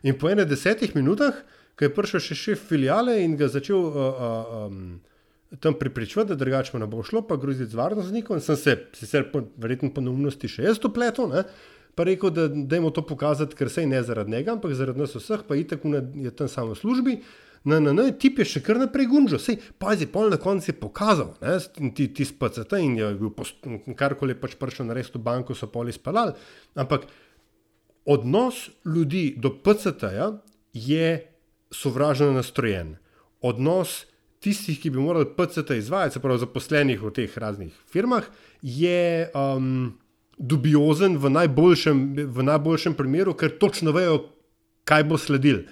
In 0.03 0.19
po 0.19 0.27
enem 0.27 0.49
desetih 0.51 0.99
minutah, 0.99 1.39
ko 1.79 1.87
je 1.87 1.95
prišel 1.95 2.27
še 2.27 2.35
šef 2.35 2.67
filijale 2.67 3.21
in 3.23 3.39
ga 3.39 3.47
začel 3.47 3.79
uh, 3.79 3.95
uh, 3.95 4.67
um, 4.67 4.99
tam 5.61 5.75
pripričvati, 5.79 6.29
da 6.29 6.35
drugače 6.35 6.79
ne 6.79 6.87
bo 6.87 7.03
šlo, 7.03 7.23
pa 7.29 7.37
groziti 7.37 7.71
z 7.71 7.75
varnostnikom, 7.75 8.41
sem 8.41 8.57
se, 8.57 8.77
sicer 8.97 9.31
po, 9.33 9.43
verjetno 9.57 9.93
po 9.95 10.01
neumnosti 10.01 10.49
še 10.49 10.69
jaz 10.69 10.81
to 10.81 10.93
pletel, 10.93 11.29
ne? 11.33 11.45
pa 11.95 12.07
rekel, 12.09 12.31
da 12.33 12.47
dajmo 12.49 12.91
to 12.91 13.03
pokazati, 13.05 13.57
ker 13.57 13.69
se 13.71 13.83
je 13.83 13.87
ne 13.91 14.03
zaradi 14.03 14.33
njega, 14.33 14.55
ampak 14.57 14.73
zaradi 14.73 15.03
nas 15.03 15.13
vseh, 15.13 15.43
pa 15.49 15.59
itak 15.61 15.85
je 16.17 16.31
tam 16.37 16.49
samo 16.49 16.73
v 16.73 16.79
službi. 16.79 17.17
Na, 17.65 17.79
na, 17.81 17.93
na, 17.93 18.09
tip 18.19 18.41
je 18.41 18.47
še 18.49 18.63
kar 18.65 18.81
naprej 18.81 19.07
gunžal, 19.11 19.39
sej, 19.39 19.61
pazi, 19.79 20.09
pol 20.11 20.33
na 20.33 20.39
koncu 20.41 20.73
je 20.73 20.75
pokazal, 20.75 21.35
ne, 21.45 21.59
ti, 21.95 22.09
ti 22.11 22.25
spacete 22.27 22.81
in 22.83 22.97
je 22.99 23.11
bil 23.21 23.31
karkoli 23.99 24.35
pač 24.35 24.57
prišel 24.59 24.89
na 24.89 24.97
res 24.97 25.13
v 25.13 25.21
banko, 25.23 25.55
so 25.55 25.69
poli 25.71 25.95
spalali. 25.95 26.33
Ampak 26.75 27.05
odnos 28.09 28.65
ljudi 28.89 29.37
do 29.39 29.53
PCT-ja 29.63 30.33
je 30.73 31.13
sovražno 31.71 32.33
nastrojen. 32.35 32.97
Odnos 33.45 34.03
tistih, 34.43 34.79
ki 34.81 34.91
bi 34.91 35.01
morali 35.01 35.29
PCT 35.37 35.79
izvajati, 35.79 36.17
se 36.17 36.23
pravi 36.23 36.43
zaposlenih 36.43 37.03
v 37.03 37.13
teh 37.15 37.39
raznih 37.39 37.75
firmah, 37.93 38.27
je 38.63 39.31
um, 39.39 39.93
dubiozen 40.39 41.17
v 41.19 41.31
najboljšem, 41.31 42.03
v 42.35 42.47
najboljšem 42.49 42.97
primeru, 42.99 43.37
ker 43.39 43.55
točno 43.59 43.95
vejo, 43.95 44.19
kaj 44.89 45.07
bo 45.07 45.19
sledil. 45.19 45.63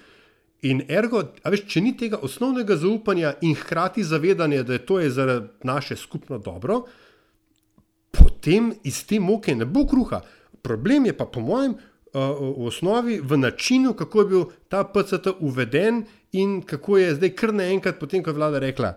In 0.67 0.83
ergo, 0.89 1.23
veš, 1.43 1.65
če 1.67 1.81
ni 1.81 1.95
tega 1.97 2.21
osnovnega 2.21 2.77
zaupanja 2.77 3.33
in 3.41 3.55
hkrati 3.57 4.05
zavedanja, 4.05 4.63
da 4.63 4.77
je 4.77 4.85
to 4.85 4.99
je 5.01 5.09
za 5.09 5.25
naše 5.67 5.97
skupno 5.97 6.37
dobro, 6.37 6.83
potem 8.11 8.71
iz 8.83 9.01
te 9.07 9.19
moke 9.19 9.55
ne 9.55 9.65
bo 9.65 9.87
kruha. 9.89 10.21
Problem 10.61 11.09
je 11.09 11.17
pa, 11.17 11.25
po 11.25 11.41
mojem, 11.41 11.75
v 12.13 12.67
osnovi 12.67 13.21
v 13.23 13.37
načinu, 13.37 13.93
kako 13.93 14.19
je 14.19 14.27
bil 14.27 14.43
ta 14.67 14.83
PCT 14.83 15.39
uveden 15.39 16.03
in 16.31 16.61
kako 16.61 16.97
je 16.97 17.15
zdaj 17.15 17.29
kar 17.31 17.53
naenkrat, 17.53 17.99
potem 17.99 18.23
ko 18.23 18.29
je 18.29 18.33
vlada 18.33 18.59
rekla, 18.59 18.93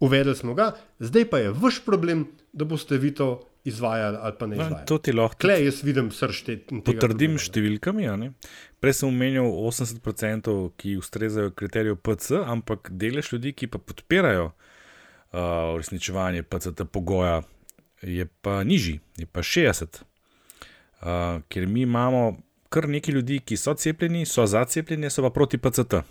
uvedli 0.00 0.36
smo 0.36 0.54
ga, 0.54 0.72
zdaj 0.98 1.24
pa 1.24 1.38
je 1.38 1.50
vaš 1.50 1.84
problem, 1.84 2.24
da 2.52 2.64
boste 2.64 2.98
vi 2.98 3.14
to 3.14 3.28
izvajali 3.64 4.18
ali 4.20 4.34
pa 4.38 4.46
ne 4.46 4.56
No, 4.56 4.62
izvajali. 4.62 4.86
to 4.86 4.98
ti 4.98 5.12
lahko 5.12 5.36
Klej, 5.38 5.64
jaz 5.64 5.82
vidim 5.82 6.10
srž 6.10 6.42
te. 6.42 6.56
Potrdim 6.84 7.38
številkami. 7.38 8.08
a 8.08 8.16
ne. 8.16 8.32
Prej 8.80 8.92
sem 8.92 9.08
omenil 9.08 9.44
80%, 9.44 10.50
ki 10.76 10.96
ustrezajo 10.96 11.50
kriteriju 11.50 11.96
PC, 11.96 12.42
ampak 12.44 12.90
delež 12.90 13.32
ljudi, 13.32 13.52
ki 13.52 13.66
pa 13.66 13.78
podpirajo 13.78 14.48
uh, 14.48 15.38
uresničevanje 15.74 16.42
PCT 16.42 16.84
pogoja, 16.84 17.42
je 18.02 18.26
pa 18.42 18.64
nižji, 18.64 19.00
je 19.16 19.26
pa 19.26 19.40
60. 19.40 20.02
Uh, 21.02 21.08
ker 21.48 21.66
mi 21.66 21.80
imamo 21.82 22.36
kar 22.68 22.88
nekaj 22.88 23.14
ljudi, 23.14 23.38
ki 23.38 23.56
so 23.56 23.74
cepljeni, 23.74 24.26
so 24.26 24.46
za 24.46 24.64
cepljenje, 24.64 25.10
so 25.10 25.22
pa 25.22 25.30
proti 25.30 25.58
PCT. 25.58 26.02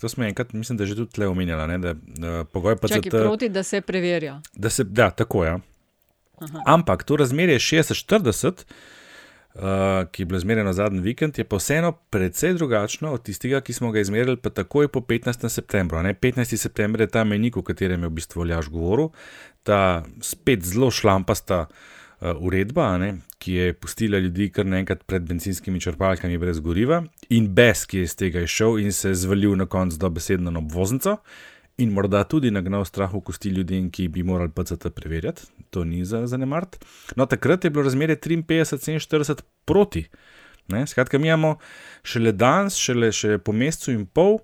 To 0.00 0.08
smo 0.08 0.24
enkrat, 0.24 0.52
mislim, 0.52 0.78
da 0.78 0.86
že 0.86 0.94
tudi 0.96 1.12
tle 1.12 1.26
omenjala, 1.26 1.66
ne, 1.66 1.78
da 1.78 1.90
uh, 1.90 2.46
pogoj 2.52 2.76
PCT. 2.76 3.10
proti, 3.10 3.48
da 3.48 3.62
se 3.62 3.80
preverja. 3.80 4.40
Da 4.54 4.70
se, 4.70 4.84
da, 4.84 5.10
tako 5.10 5.44
je. 5.44 5.50
Ja. 5.50 5.58
Aha. 6.38 6.62
Ampak 6.66 7.02
to 7.02 7.16
razmerje 7.16 7.58
60-40, 7.58 8.46
uh, 9.54 9.62
ki 10.10 10.22
je 10.22 10.26
bilo 10.26 10.38
izmerjeno 10.38 10.72
zadnji 10.72 11.00
vikend, 11.00 11.38
je 11.38 11.44
pa 11.44 11.56
vseeno 11.56 11.92
precej 11.92 12.54
drugačno 12.54 13.12
od 13.12 13.22
tistega, 13.22 13.60
ki 13.60 13.72
smo 13.72 13.90
ga 13.90 14.00
izmerili 14.00 14.36
pa 14.36 14.50
takoj 14.50 14.88
po 14.88 15.00
15. 15.00 15.48
septembru. 15.48 16.02
Ne? 16.02 16.14
15. 16.14 16.56
september 16.56 17.00
je 17.00 17.06
ta 17.06 17.24
menik, 17.24 17.56
o 17.56 17.62
katerem 17.62 18.02
je 18.02 18.08
v 18.08 18.18
bistvu 18.20 18.46
Ljaš 18.46 18.70
govoril, 18.70 19.10
ta 19.62 20.04
spet 20.22 20.62
zelo 20.62 20.90
šlampasta 20.90 21.66
uh, 21.66 21.97
uredba, 22.20 22.86
a 22.94 22.98
ne, 22.98 23.10
ki 23.38 23.52
je 23.52 23.74
pustila 23.74 24.18
ljudi 24.18 24.48
kar 24.50 24.66
naenkrat 24.66 25.04
pred 25.06 25.22
benzinskimi 25.22 25.80
črpalkami 25.80 26.38
brez 26.38 26.60
goriva 26.60 27.02
in 27.30 27.52
bes, 27.54 27.84
ki 27.86 28.02
je 28.02 28.08
iz 28.08 28.16
tega 28.18 28.42
išel 28.42 28.80
in 28.82 28.92
se 28.92 29.12
je 29.12 29.20
zvalil 29.22 29.54
na 29.56 29.66
koncu 29.66 29.98
dobesedno 29.98 30.50
na 30.50 30.58
obvoznico. 30.58 31.18
In 31.78 31.92
morda 31.94 32.24
tudi 32.26 32.50
nagnal 32.50 32.82
strah 32.84 33.12
v 33.14 33.20
kosti 33.22 33.52
ljudem, 33.54 33.86
ki 33.94 34.08
bi 34.10 34.24
morali 34.26 34.50
PCT 34.50 34.90
preverjati, 34.94 35.44
to 35.70 35.84
ni 35.86 36.02
za 36.04 36.24
zanemart. 36.26 36.80
No, 37.16 37.26
takrat 37.26 37.64
je 37.64 37.70
bilo 37.70 37.84
razmerje 37.86 38.16
53-47 38.16 39.44
proti. 39.64 40.08
Ne? 40.68 40.86
Skratka, 40.86 41.18
mi 41.18 41.28
imamo 41.28 41.56
šele 42.02 42.32
danes, 42.32 42.74
šele, 42.74 43.12
šele 43.12 43.38
po 43.38 43.52
mesecu 43.52 43.94
in 43.94 44.06
pol, 44.06 44.40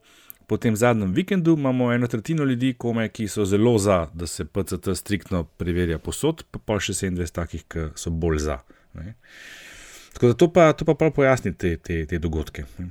po 0.47 0.57
tem 0.57 0.77
zadnjem 0.77 1.13
vikendu, 1.15 1.57
imamo 1.59 1.93
eno 1.93 2.07
tretjino 2.07 2.45
ljudi, 2.45 2.75
kome, 2.79 3.09
ki 3.09 3.29
so 3.29 3.45
zelo 3.45 3.79
za, 3.79 4.07
da 4.15 4.27
se 4.27 4.45
PCT 4.45 4.89
striktno 4.95 5.45
preverja 5.45 5.99
posod, 5.99 6.45
pa 6.51 6.59
pa 6.59 6.81
še 6.81 6.93
27 6.93 7.33
takih, 7.33 7.65
ki 7.69 7.87
so 7.95 8.11
bolj 8.11 8.39
za. 8.39 8.59
Ne? 8.95 9.15
Tako 10.15 10.27
da 10.27 10.35
to 10.35 10.53
pa, 10.53 10.73
to 10.73 10.85
pa 10.85 10.95
prav 10.95 11.15
pojasni 11.17 11.55
te, 11.55 11.77
te, 11.77 12.05
te 12.07 12.19
dogodke. 12.19 12.65
ne. 12.79 12.91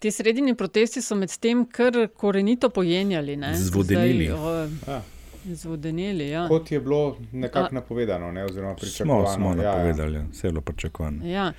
Ti 0.00 0.10
sredini 0.10 0.54
protesti 0.56 1.02
so 1.04 1.14
med 1.14 1.32
tem 1.40 1.66
kar 1.68 2.06
korenito 2.16 2.70
pojenjali. 2.70 3.36
ne. 3.36 3.54
Zvodenili. 3.56 4.26
Zdaj, 4.26 4.38
o, 4.38 4.68
Ja. 4.92 5.54
Zvodeneli, 5.54 6.28
ja. 6.28 6.48
Kot 6.48 6.72
je 6.72 6.80
bilo 6.80 7.16
nekako 7.32 7.74
napovedano, 7.74 8.32
ne, 8.32 8.44
oziroma 8.44 8.74
pričakovano. 8.74 9.26
Smo, 9.26 9.52
smo 9.52 9.62
ja, 9.62 9.72
napovedali, 9.72 10.14
ja. 10.14 10.24
vse 10.32 10.46
je 10.46 10.50
bilo 10.50 10.60
pričakovano. 10.60 11.26
Ja. 11.26 11.52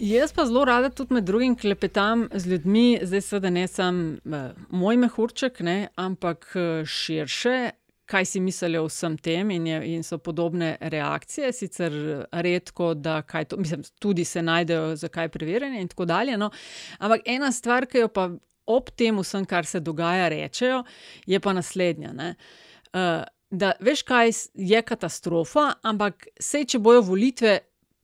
Jaz 0.00 0.32
pa 0.32 0.46
zelo 0.46 0.64
rada 0.64 0.88
tudi 0.90 1.14
med 1.14 1.24
drugim 1.24 1.56
klepetam 1.56 2.28
z 2.34 2.48
ljudmi, 2.48 2.98
zdaj 3.02 3.20
seveda 3.20 3.50
ne 3.50 3.66
samo 3.68 4.16
uh, 4.24 4.50
moj 4.70 4.96
mehurček, 4.96 5.60
ne, 5.60 5.88
ampak 5.96 6.46
uh, 6.54 6.86
širše, 6.88 7.70
kaj 8.08 8.24
si 8.24 8.40
mislijo 8.40 8.84
o 8.84 8.88
vsem 8.88 9.18
tem, 9.18 9.50
in, 9.50 9.66
je, 9.66 9.80
in 9.94 10.02
so 10.02 10.18
podobne 10.18 10.76
reakcije. 10.80 11.52
Sicer 11.52 11.92
redko, 12.32 12.94
da 12.94 13.22
to, 13.22 13.56
mislim, 13.56 13.82
tudi 13.98 14.24
se 14.24 14.42
najdejo 14.42 14.96
za 14.96 15.08
kaj 15.08 15.28
preverjanje 15.28 15.80
in 15.80 15.88
tako 15.88 16.04
dalje. 16.04 16.36
No. 16.36 16.50
Ampak 16.98 17.20
ena 17.24 17.52
stvar, 17.52 17.86
ki 17.86 17.98
jo 17.98 18.08
pa 18.08 18.30
ob 18.66 18.90
tem 18.96 19.18
vsem, 19.18 19.44
kar 19.44 19.66
se 19.66 19.80
dogaja, 19.80 20.28
rečejo, 20.28 20.82
je 21.26 21.40
pa 21.40 21.52
naslednja. 21.52 22.12
Uh, 22.12 23.24
da 23.50 23.72
veš, 23.80 24.02
kaj 24.08 24.30
je 24.54 24.82
katastrofa, 24.82 25.74
ampak 25.82 26.26
sej, 26.40 26.64
če 26.64 26.80
bojo 26.80 27.04
volitve, 27.12 27.58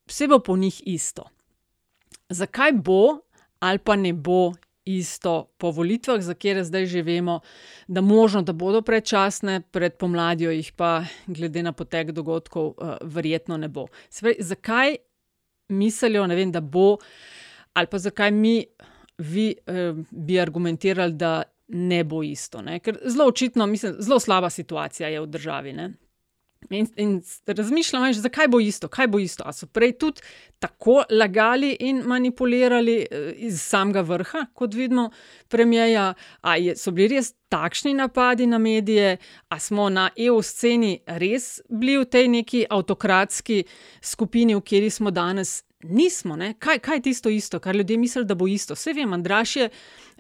vse 0.09 0.29
bo 0.29 0.39
po 0.45 0.57
njih 0.57 0.83
isto. 0.87 1.29
Zakaj 2.29 2.73
bo 2.73 3.21
ali 3.61 3.79
pa 3.79 3.97
ne 3.97 4.13
bo 4.13 4.53
isto 4.89 5.53
po 5.59 5.71
volitvah, 5.71 6.21
za 6.21 6.35
kere 6.35 6.65
zdaj 6.65 6.87
že 6.87 7.03
vemo, 7.03 7.41
da 7.89 8.01
možno, 8.01 8.43
da 8.43 8.53
bodo 8.53 8.81
predčasne, 8.83 9.61
pred 9.61 9.99
pomladjo 10.01 10.51
jih 10.51 10.73
pa, 10.73 11.05
glede 11.27 11.63
na 11.63 11.73
potek 11.73 12.13
dogodkov, 12.17 12.73
uh, 12.73 12.97
verjetno 13.03 13.57
ne 13.57 13.69
bo. 13.69 13.89
Svej, 14.09 14.39
zakaj 14.41 14.97
mislijo, 15.69 16.27
ne 16.27 16.37
vem, 16.37 16.53
da 16.53 16.61
bo, 16.61 16.97
ali 17.75 17.87
pa 17.87 17.99
zakaj 17.99 18.33
mi, 18.33 18.65
vi, 19.19 19.55
uh, 19.67 19.99
bi 20.11 20.41
argumentirali, 20.41 21.13
da 21.13 21.43
ne 21.69 22.05
bo 22.05 22.23
isto. 22.23 22.63
Ne? 22.63 22.81
Ker 22.81 22.97
zelo 23.05 23.29
očitno, 23.29 23.67
mislim, 23.67 23.99
zelo 23.99 24.21
slaba 24.21 24.51
situacija 24.51 25.09
je 25.09 25.21
v 25.21 25.27
državi. 25.27 25.73
Ne? 25.73 25.91
In, 26.71 26.87
in 26.97 27.23
razmišljam, 27.47 28.03
veš, 28.03 28.17
zakaj 28.17 28.49
bo 28.49 28.61
isto, 28.61 28.89
kaj 28.89 29.07
bo 29.09 29.19
isto. 29.19 29.45
Ali 29.47 29.55
so 29.55 29.67
prej 29.67 29.93
tudi 29.99 30.21
tako 30.59 31.03
lagali 31.11 31.77
in 31.81 32.03
manipulirali 32.07 32.97
eh, 33.11 33.33
iz 33.37 33.63
samega 33.63 34.01
vrha, 34.01 34.47
kot 34.55 34.75
vidimo, 34.75 35.11
premijeja, 35.49 36.15
ali 36.41 36.75
so 36.77 36.91
bili 36.91 37.15
res 37.17 37.33
takšni 37.49 37.95
napadi 37.95 38.47
na 38.47 38.59
medije, 38.59 39.17
ali 39.49 39.61
smo 39.61 39.89
na 39.89 40.11
EU 40.17 40.43
sceni 40.43 40.99
res 41.07 41.61
bili 41.69 41.97
v 41.99 42.05
tej 42.05 42.29
neki 42.29 42.67
avtokratski 42.71 43.65
skupini, 44.03 44.55
v 44.55 44.61
kateri 44.61 44.91
smo 44.91 45.11
danes. 45.11 45.63
Nismo, 45.83 46.37
kaj, 46.59 46.79
kaj 46.79 46.97
je 46.97 47.03
tisto 47.03 47.29
isto, 47.29 47.59
kar 47.59 47.77
ljudje 47.77 47.99
mislijo, 47.99 48.25
da 48.25 48.35
bo 48.35 48.49
isto. 48.49 48.75
Vse 48.75 48.93
vem, 48.93 49.13
Andraš 49.13 49.57
je 49.57 49.69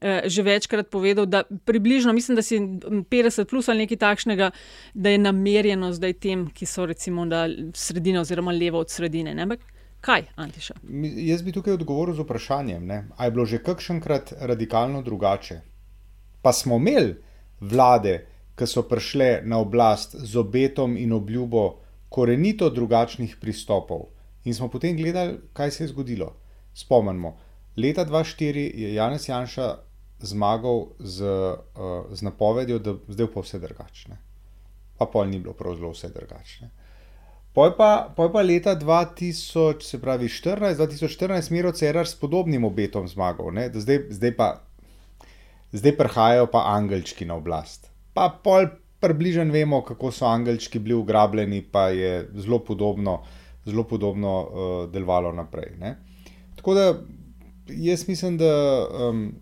eh, 0.02 0.20
že 0.24 0.42
večkrat 0.42 0.90
povedal, 0.90 1.26
da 1.26 1.42
približno, 1.64 2.12
mislim, 2.12 2.36
da 2.36 2.42
si 2.42 2.58
50 2.58 3.44
plus 3.44 3.68
ali 3.68 3.78
nekaj 3.78 3.96
takšnega, 3.96 4.50
da 4.94 5.10
je 5.10 5.18
namerjeno 5.18 5.92
zdaj 5.92 6.12
tem, 6.12 6.44
ki 6.54 6.66
so 6.66 6.86
recimo 6.86 7.26
sredina 7.74 8.20
oziroma 8.20 8.52
levo 8.52 8.78
od 8.78 8.90
sredine. 8.90 9.34
Ne? 9.34 9.56
Kaj, 10.00 10.22
Antiša? 10.36 10.74
Jaz 11.26 11.42
bi 11.42 11.52
tukaj 11.52 11.74
odgovoril 11.74 12.14
z 12.14 12.22
vprašanjem, 12.22 12.90
ali 13.16 13.26
je 13.26 13.30
bilo 13.30 13.46
že 13.46 13.58
kakšenkrat 13.58 14.32
radikalno 14.40 15.02
drugače. 15.02 15.60
Pa 16.42 16.52
smo 16.52 16.76
imeli 16.76 17.16
vlade, 17.60 18.26
ki 18.54 18.66
so 18.66 18.82
prišle 18.86 19.40
na 19.42 19.58
oblast 19.58 20.14
z 20.14 20.38
obetom 20.38 20.96
in 20.96 21.12
obljubo 21.12 21.80
korenito 22.08 22.70
drugačnih 22.70 23.36
pristopov. 23.40 24.17
In 24.44 24.54
smo 24.54 24.68
potem 24.68 24.96
gledali, 24.96 25.38
kaj 25.52 25.70
se 25.70 25.84
je 25.84 25.88
zgodilo. 25.88 26.32
Spomnimo, 26.74 27.36
leta 27.76 28.06
2004 28.06 28.70
je 28.74 28.94
Janez 28.94 29.28
Janša 29.28 29.76
zmagal 30.20 30.86
z, 30.98 31.24
uh, 31.24 32.06
z 32.12 32.22
napovedjo, 32.22 32.78
da 32.78 32.94
zdaj 33.08 33.32
pa 33.34 33.40
vse 33.40 33.58
drugačne. 33.58 34.18
Pa 34.98 35.06
pol 35.06 35.28
ni 35.30 35.38
bilo 35.38 35.54
prav 35.54 35.76
zelo 35.78 35.92
vse 35.94 36.10
drugačne. 36.14 36.70
Poj 37.54 37.72
pa, 37.76 38.12
poj 38.16 38.32
pa 38.32 38.42
leta 38.42 38.76
2000, 38.76 39.82
se 39.82 40.00
pravi 40.00 40.28
14, 40.28 40.76
2014, 40.78 41.50
Miro 41.50 41.72
Cerar 41.72 42.06
s 42.06 42.14
podobnim 42.14 42.64
obetom 42.64 43.08
zmagal, 43.08 43.50
zdaj, 43.74 44.04
zdaj 44.10 44.36
pa. 44.36 44.48
Zdaj 45.72 45.96
prihajajo 45.96 46.46
pa 46.48 46.62
angelčki 46.66 47.26
na 47.28 47.34
oblast. 47.36 47.90
Pa 48.14 48.30
pol 48.44 48.70
približno 49.00 49.52
vemo, 49.52 49.82
kako 49.84 50.10
so 50.12 50.26
angelčki 50.26 50.78
bili 50.78 50.94
ugrabljeni, 50.94 51.62
pa 51.62 51.88
je 51.88 52.28
zelo 52.34 52.58
podobno, 52.58 53.22
zelo 53.68 53.84
podobno 53.84 54.32
uh, 54.42 54.80
delovalo 54.92 55.32
naprej. 55.32 55.76
Ne? 55.80 55.96
Tako 56.56 56.74
da 56.74 56.86
jaz 57.68 58.08
mislim, 58.08 58.38
da 58.38 58.86
um, 59.08 59.34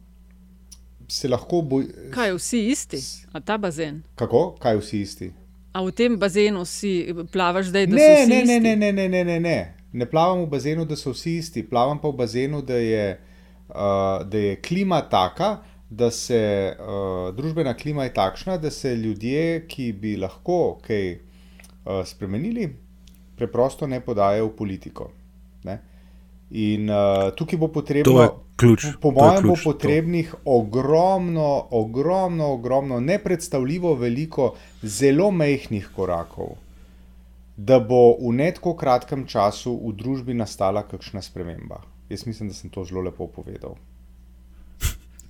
se 1.09 1.29
lahko 1.29 1.63
boji. 1.63 1.87
Kaj, 2.11 2.33
vsi 2.33 2.67
isti, 2.69 3.01
a 3.33 3.41
ta 3.41 3.59
bazen? 3.59 4.03
Kako, 4.15 4.57
kaj 4.59 4.77
vsi 4.77 5.01
isti? 5.01 5.33
A 5.73 5.83
v 5.85 5.93
tem 5.93 6.17
bazenu 6.19 6.65
si 6.65 7.15
plavaš 7.33 7.69
da 7.69 7.85
ne, 7.87 7.93
so 7.93 8.23
vsi 8.23 8.31
ne? 8.31 8.45
Ne, 8.45 8.61
ne, 8.61 8.77
ne, 8.77 8.93
ne, 8.93 9.09
ne, 9.09 9.25
ne, 9.25 9.41
ne. 9.41 9.59
Ne 9.93 10.07
plavam 10.11 10.43
v 10.45 10.51
bazenu, 10.51 10.85
da 10.85 10.97
so 10.97 11.13
vsi 11.15 11.37
isti, 11.41 11.63
plavam 11.69 12.01
pa 12.01 12.09
v 12.09 12.17
bazenu, 12.17 12.63
da 12.63 12.77
je, 12.81 13.07
uh, 13.69 14.25
da 14.29 14.39
je 14.39 14.57
klima 14.61 15.01
taka, 15.11 15.57
da 15.91 16.11
se 16.11 16.41
uh, 16.75 17.35
družbena 17.37 17.77
klima 17.77 18.05
je 18.05 18.15
takšna, 18.15 18.57
da 18.59 18.71
se 18.71 18.95
ljudje, 18.97 19.67
ki 19.69 19.93
bi 19.93 20.17
lahko 20.17 20.79
kaj 20.85 21.13
uh, 21.15 22.03
spremenili, 22.05 22.73
preprosto 23.37 23.87
ne 23.87 24.01
podajo 24.01 24.47
v 24.47 24.57
politiko. 24.57 25.11
Ne? 25.65 25.79
In 26.51 26.91
uh, 26.91 27.33
tukaj 27.35 27.59
bo 27.59 27.69
potrebno, 27.69 28.27
ključ, 28.57 28.87
po 29.03 29.11
mojem, 29.11 29.49
bo 29.49 29.57
potrebnih 29.65 30.31
to. 30.31 30.39
ogromno, 30.45 31.67
ogromno, 31.71 32.53
ogromno, 32.53 33.01
nepredstavljivo 33.01 33.95
veliko, 33.95 34.55
zelo 34.83 35.31
mehkih 35.31 35.91
korakov, 35.97 36.55
da 37.57 37.81
bo 37.81 38.15
v 38.21 38.33
netko 38.37 38.77
kratkem 38.77 39.27
času 39.27 39.75
v 39.89 39.93
družbi 39.99 40.35
nastala 40.35 40.87
kakšna 40.87 41.23
sprememba. 41.23 41.83
Jaz 42.09 42.27
mislim, 42.27 42.49
da 42.49 42.55
sem 42.55 42.71
to 42.71 42.85
zelo 42.85 43.03
lepo 43.03 43.27
povedal. 43.27 43.75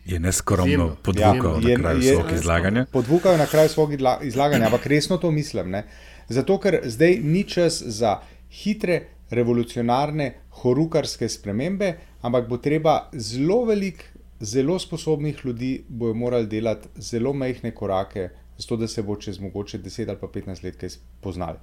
Je 0.07 0.21
neskromno 0.21 0.97
podvukal 1.03 1.63
ja, 1.65 1.79
na 1.79 1.83
kraju 1.83 2.03
svojega 2.03 2.35
izlaganja. 2.37 2.85
Podvukal 2.93 3.33
je 3.33 3.39
na 3.39 3.47
kraju 3.47 3.69
svojega 3.69 4.19
izlaganja, 4.23 4.67
ampak 4.67 4.87
resno 4.87 5.17
to 5.19 5.31
mislim. 5.31 5.71
Ne? 5.71 5.83
Zato, 6.29 6.59
ker 6.59 6.81
zdaj 6.85 7.21
ni 7.23 7.45
čas 7.49 7.83
za 7.83 8.19
hitre, 8.51 9.01
revolucionarne, 9.31 10.33
horukarske 10.63 11.29
spremembe, 11.29 11.93
ampak 12.23 12.49
bo 12.49 12.59
treba 12.63 13.11
zelo 13.13 13.65
velik, 13.65 14.05
zelo 14.41 14.79
sposobnih 14.79 15.45
ljudi, 15.45 15.85
bojo 15.89 16.15
morali 16.15 16.47
delati 16.47 16.89
zelo 16.97 17.33
majhne 17.33 17.75
korake, 17.75 18.29
zato 18.59 18.77
da 18.77 18.89
se 18.89 19.03
bo 19.03 19.17
čez 19.17 19.39
mogoče 19.41 19.79
10 19.79 20.09
ali 20.09 20.19
pa 20.21 20.27
15 20.27 20.65
let 20.65 20.77
kaj 20.77 20.99
poznali. 21.21 21.59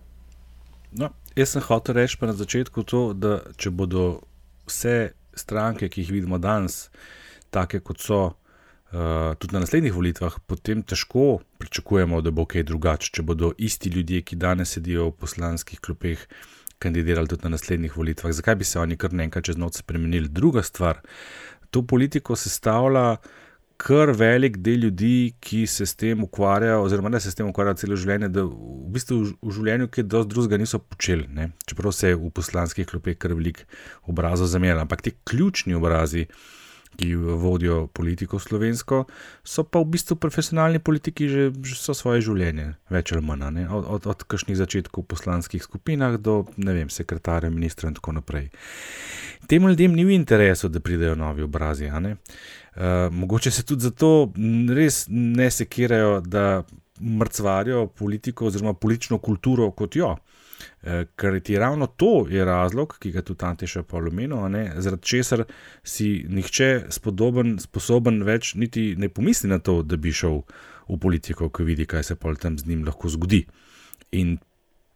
No, 0.92 1.10
jaz 1.36 1.50
sem 1.50 1.62
hotel 1.62 1.96
reči 1.96 2.18
pa 2.20 2.30
na 2.30 2.34
začetku 2.34 2.84
to, 2.84 3.14
da 3.14 3.40
če 3.58 3.72
bodo 3.72 4.22
vse 4.68 5.14
stranke, 5.34 5.90
ki 5.90 6.02
jih 6.02 6.12
vidimo 6.12 6.38
danes, 6.38 6.90
take 7.50 7.80
kot 7.80 8.02
so, 8.02 8.34
tudi 9.40 9.56
na 9.56 9.60
naslednjih 9.64 9.94
volitvah, 9.94 10.36
potem 10.46 10.84
težko 10.84 11.40
pričakujemo, 11.58 12.22
da 12.22 12.32
bo 12.32 12.46
kaj 12.46 12.68
drugače. 12.70 13.10
Če 13.18 13.24
bodo 13.26 13.54
isti 13.58 13.90
ljudje, 13.90 14.22
ki 14.22 14.38
danes 14.38 14.76
sedijo 14.78 15.10
v 15.10 15.16
poslanskih 15.24 15.82
klopeh, 15.82 16.28
kandidirali 16.84 17.32
tudi 17.32 17.48
na 17.48 17.56
naslednjih 17.56 17.96
volitvah, 17.98 18.34
zakaj 18.36 18.60
bi 18.60 18.68
se 18.68 18.80
oni 18.80 18.98
kar 19.00 19.14
nekaj 19.14 19.48
čez 19.50 19.58
noč 19.58 19.80
spremenili? 19.82 20.30
Druga 20.30 20.64
stvar, 20.64 21.02
to 21.72 21.82
politiko 21.88 22.38
sestavlja. 22.38 23.18
Kar 23.84 24.14
velik 24.16 24.60
del 24.64 24.86
ljudi, 24.86 25.34
ki 25.44 25.66
se 25.68 25.86
s 25.90 25.98
tem 26.00 26.22
ukvarjajo, 26.24 26.84
oziroma 26.86 27.10
ne 27.10 27.20
se 27.20 27.32
s 27.32 27.36
tem 27.36 27.48
ukvarjajo 27.50 27.80
celo 27.82 27.98
življenje, 28.00 28.30
da 28.32 28.44
v 28.46 28.92
bistvu 28.94 29.18
v 29.42 29.56
življenju 29.58 29.90
kaj 29.92 30.06
dosti 30.08 30.32
drugega 30.32 30.60
niso 30.62 30.80
počeli. 30.80 31.26
Ne? 31.34 31.50
Čeprav 31.68 31.92
se 31.92 32.14
je 32.14 32.20
v 32.22 32.30
poslanskih 32.32 32.88
klopeh 32.88 33.18
kar 33.20 33.34
velik 33.36 33.66
obrazov 34.08 34.48
zamenjalo. 34.48 34.86
Ampak 34.86 35.02
ti 35.04 35.16
ključni 35.26 35.76
obrazi, 35.76 36.28
ki 36.98 37.16
vodijo 37.16 37.88
politiko 37.88 38.40
slovensko, 38.40 39.04
so 39.44 39.64
pa 39.64 39.82
v 39.82 39.94
bistvu 39.96 40.18
profesionalni 40.22 40.80
politiki 40.80 41.30
že, 41.30 41.50
že 41.64 41.76
so 41.80 41.96
svoje 41.98 42.22
življenje, 42.26 42.74
več 42.94 43.14
ali 43.14 43.26
manj, 43.26 43.66
od, 43.68 43.88
od, 43.98 44.08
od 44.14 44.24
kakšnih 44.24 44.58
začetkov 44.58 45.06
v 45.06 45.12
poslanskih 45.16 45.64
skupinah 45.64 46.18
do 46.18 46.44
vem, 46.58 46.90
sekretarja, 46.90 47.52
ministra 47.54 47.90
in 47.90 47.98
tako 47.98 48.18
naprej. 48.20 48.50
Tem 49.48 49.64
ljudem 49.68 49.96
ni 49.96 50.06
v 50.06 50.16
interesu, 50.16 50.70
da 50.70 50.80
pridejo 50.80 51.16
novi 51.20 51.44
obrazi. 51.44 51.90
Uh, 51.92 53.12
mogoče 53.12 53.52
se 53.52 53.64
tudi 53.64 53.84
zato 53.84 54.32
res 54.72 55.06
ne 55.10 55.50
sekirajo, 55.52 56.22
da 56.22 56.64
mrcvarijo 57.02 57.88
politiko 57.88 58.48
oziroma 58.48 58.74
politično 58.74 59.18
kulturo 59.18 59.72
kot 59.72 59.96
jo. 59.96 60.16
Ker 61.16 61.40
ti 61.40 61.58
ravno 61.58 61.88
to 61.88 62.26
je 62.30 62.46
razlog, 62.46 62.98
ki 63.00 63.12
ga 63.12 63.22
tudi 63.22 63.46
Antiša 63.46 63.84
Palomino, 63.84 64.44
zaradi 64.76 65.02
česar 65.02 65.44
si 65.84 66.26
nihče 66.30 66.86
spodoben, 66.90 67.56
sposoben 67.60 68.24
več 68.24 68.54
niti 68.56 68.96
ne 69.00 69.10
pomisli 69.10 69.50
na 69.50 69.60
to, 69.60 69.82
da 69.84 69.98
bi 69.98 70.12
šel 70.12 70.42
v 70.90 71.00
politiko, 71.00 71.50
ko 71.50 71.64
vidi, 71.64 71.88
kaj 71.88 72.04
se 72.04 72.16
pol 72.20 72.36
tam 72.36 72.58
z 72.60 72.68
njim 72.68 72.84
lahko 72.86 73.10
zgodi. 73.10 73.46
In 74.20 74.38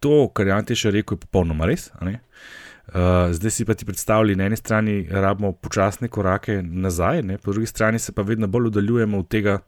to, 0.04 0.28
kar 0.36 0.48
je 0.48 0.58
Antiša 0.58 0.92
rekel, 0.92 1.16
je 1.16 1.24
popolnoma 1.24 1.70
res. 1.70 1.90
Uh, 1.98 3.32
zdaj 3.36 3.52
si 3.52 3.66
pa 3.66 3.74
ti 3.74 3.86
predstavljali, 3.86 4.36
na 4.36 4.46
eni 4.48 4.60
strani 4.60 5.02
rabimo 5.12 5.52
počasne 5.52 6.08
korake 6.08 6.62
nazaj, 6.62 7.24
ne? 7.24 7.38
po 7.38 7.52
drugi 7.52 7.68
strani 7.68 8.00
se 8.00 8.12
pa 8.12 8.22
vedno 8.22 8.48
bolj 8.48 8.68
oddaljujemo 8.68 9.20
od 9.20 9.28
tega, 9.28 9.60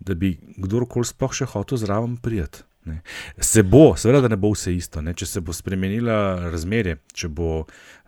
da 0.00 0.14
bi 0.14 0.36
kdorkoli 0.58 1.06
sploh 1.06 1.34
še 1.34 1.46
hotel 1.50 1.78
zraven 1.78 2.16
prijeti. 2.16 2.66
Ne. 2.84 3.00
Se 3.40 3.62
bo, 3.62 3.94
seveda, 3.96 4.20
da 4.20 4.28
ne 4.28 4.36
bo 4.36 4.50
vse 4.52 4.74
isto. 4.74 5.00
Ne. 5.02 5.14
Če 5.16 5.26
se 5.26 5.40
bo 5.40 5.54
spremenila 5.56 6.50
razmerje, 6.52 6.98
če 7.14 7.30
bo 7.32 7.64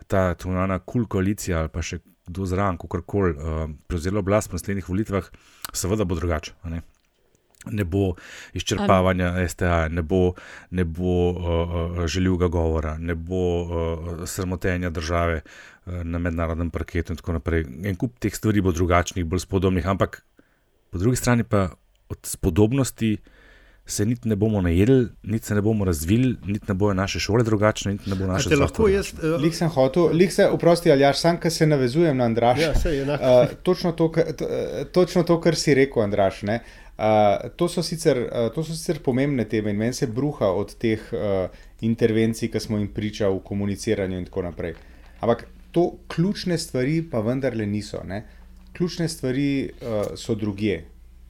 ta 0.07 0.35
tunana 0.39 0.79
kul 0.79 1.03
cool 1.03 1.09
koalicija 1.16 1.64
ali 1.64 1.72
pa 1.72 1.83
še 1.83 2.03
kdo 2.27 2.47
zraven, 2.47 2.79
kako 2.79 3.03
koli, 3.03 3.33
uh, 3.33 3.70
prevzela 3.87 4.18
oblast 4.18 4.51
v 4.51 4.59
naslednjih 4.59 4.89
volitvah, 4.89 5.31
seveda 5.72 6.05
bo 6.05 6.18
drugače. 6.18 6.57
Ne. 6.72 6.83
ne 7.70 7.85
bo 7.85 8.14
izčrpavanja 8.55 9.33
STA, 9.49 9.89
ne 9.89 10.03
bo, 10.03 10.35
ne 10.70 10.85
bo 10.85 11.14
uh, 11.31 12.03
željivega 12.07 12.49
govora, 12.49 12.97
ne 12.99 13.14
bo 13.14 13.43
uh, 13.62 14.27
sramotenja 14.27 14.91
države 14.91 15.41
uh, 15.43 16.03
na 16.03 16.18
mednarodnem 16.18 16.70
parketu 16.70 17.12
in 17.12 17.22
tako 17.22 17.39
naprej. 17.39 17.66
En 17.85 17.97
kup 17.97 18.18
teh 18.18 18.35
stvari 18.35 18.62
bo 18.62 18.74
drugačnih, 18.74 19.27
bolj 19.27 19.47
spodobnih, 19.47 19.87
ampak 19.87 20.22
po 20.91 20.99
drugi 20.99 21.16
strani 21.16 21.45
pa 21.45 21.68
od 22.09 22.18
spodobnosti 22.22 23.16
se 23.87 24.07
niti 24.07 24.28
ne 24.28 24.37
bomo 24.37 24.61
najedli, 24.61 25.09
niti 25.22 25.47
se 25.47 25.55
ne 25.55 25.62
bomo 25.62 25.84
razvili, 25.84 26.37
niti 26.47 26.64
ne 26.68 26.74
bojo 26.74 26.95
naše 26.95 27.20
šole 27.20 27.45
drugačne, 27.45 27.93
niti 27.93 28.11
ne 28.11 28.16
bo 28.16 28.26
naše 28.26 28.51
Če 28.51 28.57
lahko 28.57 28.89
jaz. 28.89 29.12
Uh, 29.14 29.37
Lik 29.43 29.55
sem 29.55 29.68
hotel, 29.68 30.11
lik 30.12 30.32
se, 30.32 30.49
oprosti, 30.51 30.91
ali 30.93 31.07
jaš, 31.07 31.20
sam, 31.22 31.39
ker 31.41 31.53
se 31.53 31.66
navezujem 31.66 32.16
na 32.16 32.24
Andraša. 32.24 32.72
Ja, 32.91 33.14
uh, 33.14 33.55
točno, 33.62 33.93
to, 33.93 34.09
kar- 34.09 34.32
to, 34.37 34.49
eh, 34.51 34.84
točno 34.93 35.22
to, 35.22 35.39
kar 35.41 35.55
si 35.55 35.74
rekel, 35.74 36.03
Andraš. 36.03 36.43
ne. 36.43 36.61
Uh, 36.99 37.51
to, 37.57 37.68
so 37.68 37.82
sicer, 37.82 38.18
uh, 38.24 38.49
to 38.55 38.64
so 38.64 38.74
sicer 38.74 38.99
pomembne 39.05 39.45
teme 39.45 39.70
in 39.70 39.76
meni 39.76 39.93
se 39.93 40.07
bruha 40.07 40.49
od 40.49 40.74
teh 40.80 41.03
uh, 41.12 41.47
intervencij, 41.80 42.49
ki 42.51 42.61
smo 42.61 42.78
jim 42.78 42.89
priča 42.89 43.28
v 43.28 43.39
komuniciranju 43.45 44.18
in 44.18 44.24
tako 44.24 44.43
naprej. 44.49 44.74
Ampak 45.20 45.47
to 45.72 45.93
ključne 46.09 46.59
stvari 46.59 47.03
pa 47.11 47.20
vendarle 47.20 47.66
niso. 47.66 48.01
Ne? 48.05 48.24
Ključne 48.72 49.09
stvari 49.09 49.68
uh, 49.68 50.16
so 50.16 50.34
drugje. 50.34 50.84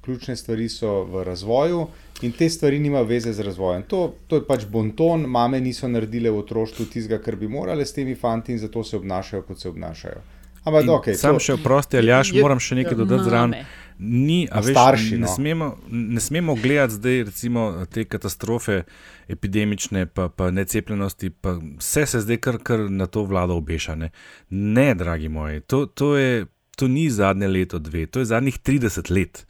Ključne 0.07 0.37
stvari 0.39 0.69
so 0.71 1.01
v 1.11 1.25
razvoju 1.27 1.81
in 2.23 2.33
te 2.33 2.47
stvari 2.51 2.79
nima 2.79 3.03
veze 3.03 3.33
z 3.35 3.43
razvojem. 3.43 3.83
To, 3.91 4.15
to 4.31 4.39
je 4.39 4.47
pač 4.47 4.65
bonton, 4.71 5.27
mame 5.27 5.61
niso 5.61 5.89
naredile 5.91 6.31
v 6.31 6.39
otroštvu 6.45 6.87
tistega, 6.93 7.19
kar 7.23 7.37
bi 7.37 7.51
morale 7.51 7.87
s 7.87 7.93
temi 7.93 8.15
fanti 8.15 8.55
in 8.55 8.63
zato 8.63 8.85
se 8.85 8.97
obnašajo, 8.97 9.43
kot 9.43 9.61
se 9.61 9.69
obnašajo. 9.69 10.23
Ampak, 10.67 10.83
In 10.83 10.91
okay, 10.91 11.15
Sam 11.15 11.37
to, 11.39 11.45
še 11.47 11.55
vprosti, 11.61 11.99
ali 12.01 12.11
jaš, 12.11 12.33
moram 12.43 12.59
še 12.59 12.81
nekaj 12.81 12.99
dodati 12.99 13.29
zraven. 13.29 13.53
Ni, 14.03 14.49
a 14.51 14.61
veš, 14.61 14.75
starši, 14.75 15.13
ne, 15.15 15.23
no. 15.23 15.31
smemo, 15.31 15.69
ne 15.89 16.21
smemo 16.21 16.57
gledati 16.59 16.97
zdaj 16.99 17.21
recimo, 17.29 17.67
te 17.87 18.03
katastrofe 18.05 18.81
epidemične, 19.31 20.09
pa, 20.11 20.27
pa 20.29 20.51
necepljenosti, 20.51 21.31
pa 21.31 21.55
vse 21.63 22.03
se 22.11 22.21
zdaj 22.27 22.41
kar, 22.43 22.59
kar 22.67 22.83
na 22.91 23.07
to 23.07 23.23
vlado 23.31 23.57
obeša. 23.63 23.95
Ne, 24.03 24.11
ne 24.51 24.89
dragi 24.99 25.31
moji, 25.33 25.63
to, 25.71 25.87
to, 25.87 26.11
je, 26.19 26.45
to 26.77 26.91
ni 26.91 27.07
zadnje 27.15 27.49
leto, 27.49 27.79
dve, 27.79 28.05
to 28.11 28.25
je 28.25 28.33
zadnjih 28.35 28.59
30 28.59 29.15
let. 29.15 29.47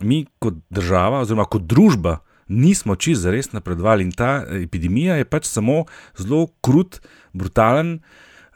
Mi 0.00 0.24
kot 0.38 0.60
država, 0.70 1.22
oziroma 1.24 1.46
kot 1.50 1.66
družba, 1.68 2.18
nismo 2.48 2.96
čist 2.96 3.22
zares 3.22 3.52
napredovali 3.52 4.06
in 4.06 4.12
ta 4.12 4.44
epidemija 4.62 5.18
je 5.18 5.26
pač 5.28 5.50
samo 5.50 5.84
zelo 6.16 6.46
krut, 6.64 7.00
brutalen. 7.32 7.98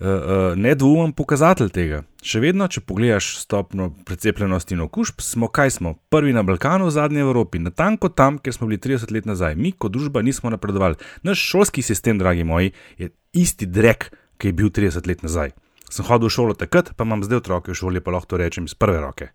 Uh, 0.03 0.07
uh, 0.09 0.57
nedvoumen 0.59 1.13
pokazatelj 1.15 1.69
tega. 1.71 2.01
Še 2.27 2.41
vedno, 2.43 2.67
če 2.67 2.81
pogledaš 2.83 3.37
stopno 3.39 3.93
precepljenosti 4.07 4.75
in 4.75 4.83
okužb, 4.83 5.23
smo 5.23 5.47
kaj 5.47 5.77
smo? 5.77 5.93
Prvi 6.11 6.33
na 6.35 6.43
Balkanu, 6.43 6.89
zadnji 6.91 7.23
v 7.23 7.29
Evropi, 7.29 7.61
natanko 7.63 8.11
tam, 8.11 8.41
kjer 8.43 8.57
smo 8.57 8.67
bili 8.67 8.81
30 8.83 9.13
let 9.15 9.29
nazaj. 9.31 9.55
Mi, 9.55 9.71
kot 9.71 9.95
družba, 9.95 10.25
nismo 10.27 10.51
napredovali. 10.51 10.99
Naš 11.23 11.45
šolski 11.53 11.87
sistem, 11.87 12.19
dragi 12.19 12.43
moji, 12.43 12.73
je 12.99 13.13
isti 13.39 13.69
drek, 13.71 14.11
ki 14.43 14.51
je 14.51 14.59
bil 14.59 14.73
30 14.75 15.07
let 15.07 15.23
nazaj. 15.23 15.55
Sem 15.87 16.09
hodil 16.09 16.33
v 16.33 16.35
šolo 16.35 16.59
takrat, 16.59 16.95
pa 16.97 17.07
imam 17.07 17.23
zdaj 17.23 17.45
otroke 17.45 17.71
v 17.71 17.79
šoli, 17.79 18.03
pa 18.03 18.15
lahko 18.17 18.35
to 18.35 18.43
rečem 18.43 18.67
iz 18.67 18.75
prve 18.75 18.99
roke. 19.03 19.31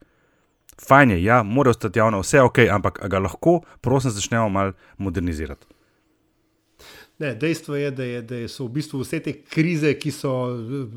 Fajn 0.77 1.11
je, 1.11 1.23
ja, 1.23 1.41
mora 1.43 1.73
ostati 1.73 1.99
javno, 1.99 2.21
vse 2.21 2.41
ok, 2.41 2.59
ampak 2.71 2.99
ga 3.09 3.19
lahko, 3.19 3.61
prosim, 3.81 4.11
začnemo 4.13 4.49
malo 4.49 4.73
modernizirati. 4.97 5.65
Ne, 7.19 7.35
dejstvo 7.35 7.75
je, 7.75 7.91
da, 7.91 8.03
je, 8.03 8.21
da 8.21 8.39
so 8.47 8.67
v 8.67 8.75
bistvu 8.77 9.01
vse 9.01 9.19
te 9.25 9.33
krize, 9.41 9.95
ki 9.97 10.11
so 10.13 10.31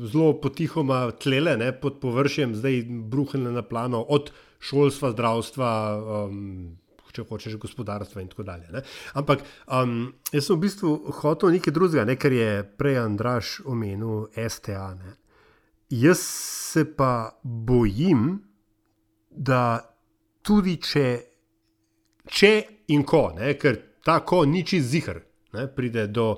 zelo 0.05 0.35
potihoma 0.41 1.07
tlele 1.17 1.55
ne, 1.57 1.71
pod 1.73 1.97
površjem, 2.03 2.53
zdaj 2.59 2.83
bruhne 3.09 3.49
na 3.49 3.63
plano, 3.65 4.03
od 4.05 4.29
šolstva, 4.61 5.15
zdravstva, 5.15 5.71
um, 6.27 6.75
če 7.11 7.25
hočeš, 7.27 7.57
gospodarstva 7.59 8.21
in 8.21 8.29
tako 8.31 8.45
dalje. 8.47 8.69
Ne. 8.71 8.83
Ampak 9.17 9.41
um, 9.65 10.11
jaz 10.31 10.45
sem 10.45 10.59
v 10.59 10.67
bistvu 10.67 10.93
hotel 11.23 11.57
nekaj 11.57 11.73
drugega, 11.73 12.05
ne, 12.07 12.15
kar 12.21 12.37
je 12.37 12.61
prej 12.77 13.01
Andraš 13.01 13.57
omenil, 13.65 14.29
STA. 14.37 14.91
Ne. 15.01 15.17
Jaz 15.89 16.21
se 16.21 16.85
pa 16.85 17.33
bojim, 17.43 18.37
da 19.31 19.79
tudi 20.41 20.77
če, 20.81 21.07
če 22.27 22.51
in 22.93 23.05
ko, 23.07 23.29
ne, 23.37 23.53
ker 23.59 23.79
ta 24.05 24.19
ko 24.25 24.43
ni 24.45 24.63
čist 24.67 24.91
zihar, 24.91 25.21
ne, 25.55 25.67
pride 25.71 26.07
do, 26.11 26.35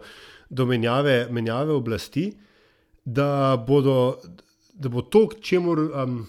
do 0.50 0.68
menjave, 0.70 1.28
menjave 1.34 1.74
oblasti, 1.74 2.28
da, 3.04 3.56
bodo, 3.58 4.20
da 4.74 4.90
bo 4.90 5.06
to, 5.12 5.28
čemu 5.42 5.74
um, 5.74 6.20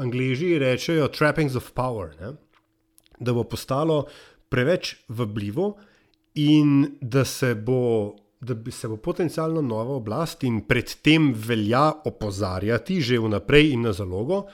angliži 0.00 0.56
rečejo 0.58 1.10
trappings 1.14 1.56
of 1.58 1.70
power, 1.76 2.14
ne, 2.20 2.34
da 3.20 3.34
bo 3.36 3.44
postalo 3.44 4.04
preveč 4.50 4.94
vabljivo 5.08 5.74
in 6.34 6.96
da 7.00 7.24
se 7.24 7.54
bo. 7.54 8.16
Da 8.40 8.54
bi 8.56 8.72
se 8.72 8.88
bo 8.88 8.96
potencialno 8.96 9.60
nova 9.60 9.98
oblast 9.98 10.46
in 10.48 10.62
predtem 10.64 11.26
velja 11.36 11.90
opozarjati 12.08 12.94
že 13.04 13.18
vnaprej 13.20 13.66
in 13.74 13.82
na 13.84 13.92
zalogo, 13.92 14.46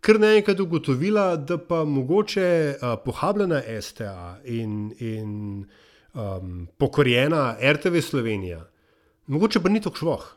ker 0.00 0.20
naenkrat 0.20 0.60
ugotovila, 0.60 1.36
da 1.36 1.58
pa 1.58 1.84
mogoče 1.84 2.48
uh, 2.74 2.96
pohabljena 3.04 3.62
STA 3.80 4.40
in, 4.44 4.92
in 4.98 5.64
um, 6.14 6.68
pokorjena 6.78 7.56
RTV 7.72 8.00
Slovenija, 8.00 8.64
mogoče 9.26 9.60
pa 9.60 9.68
ni 9.68 9.80
tako 9.80 9.96
šloh. 9.96 10.28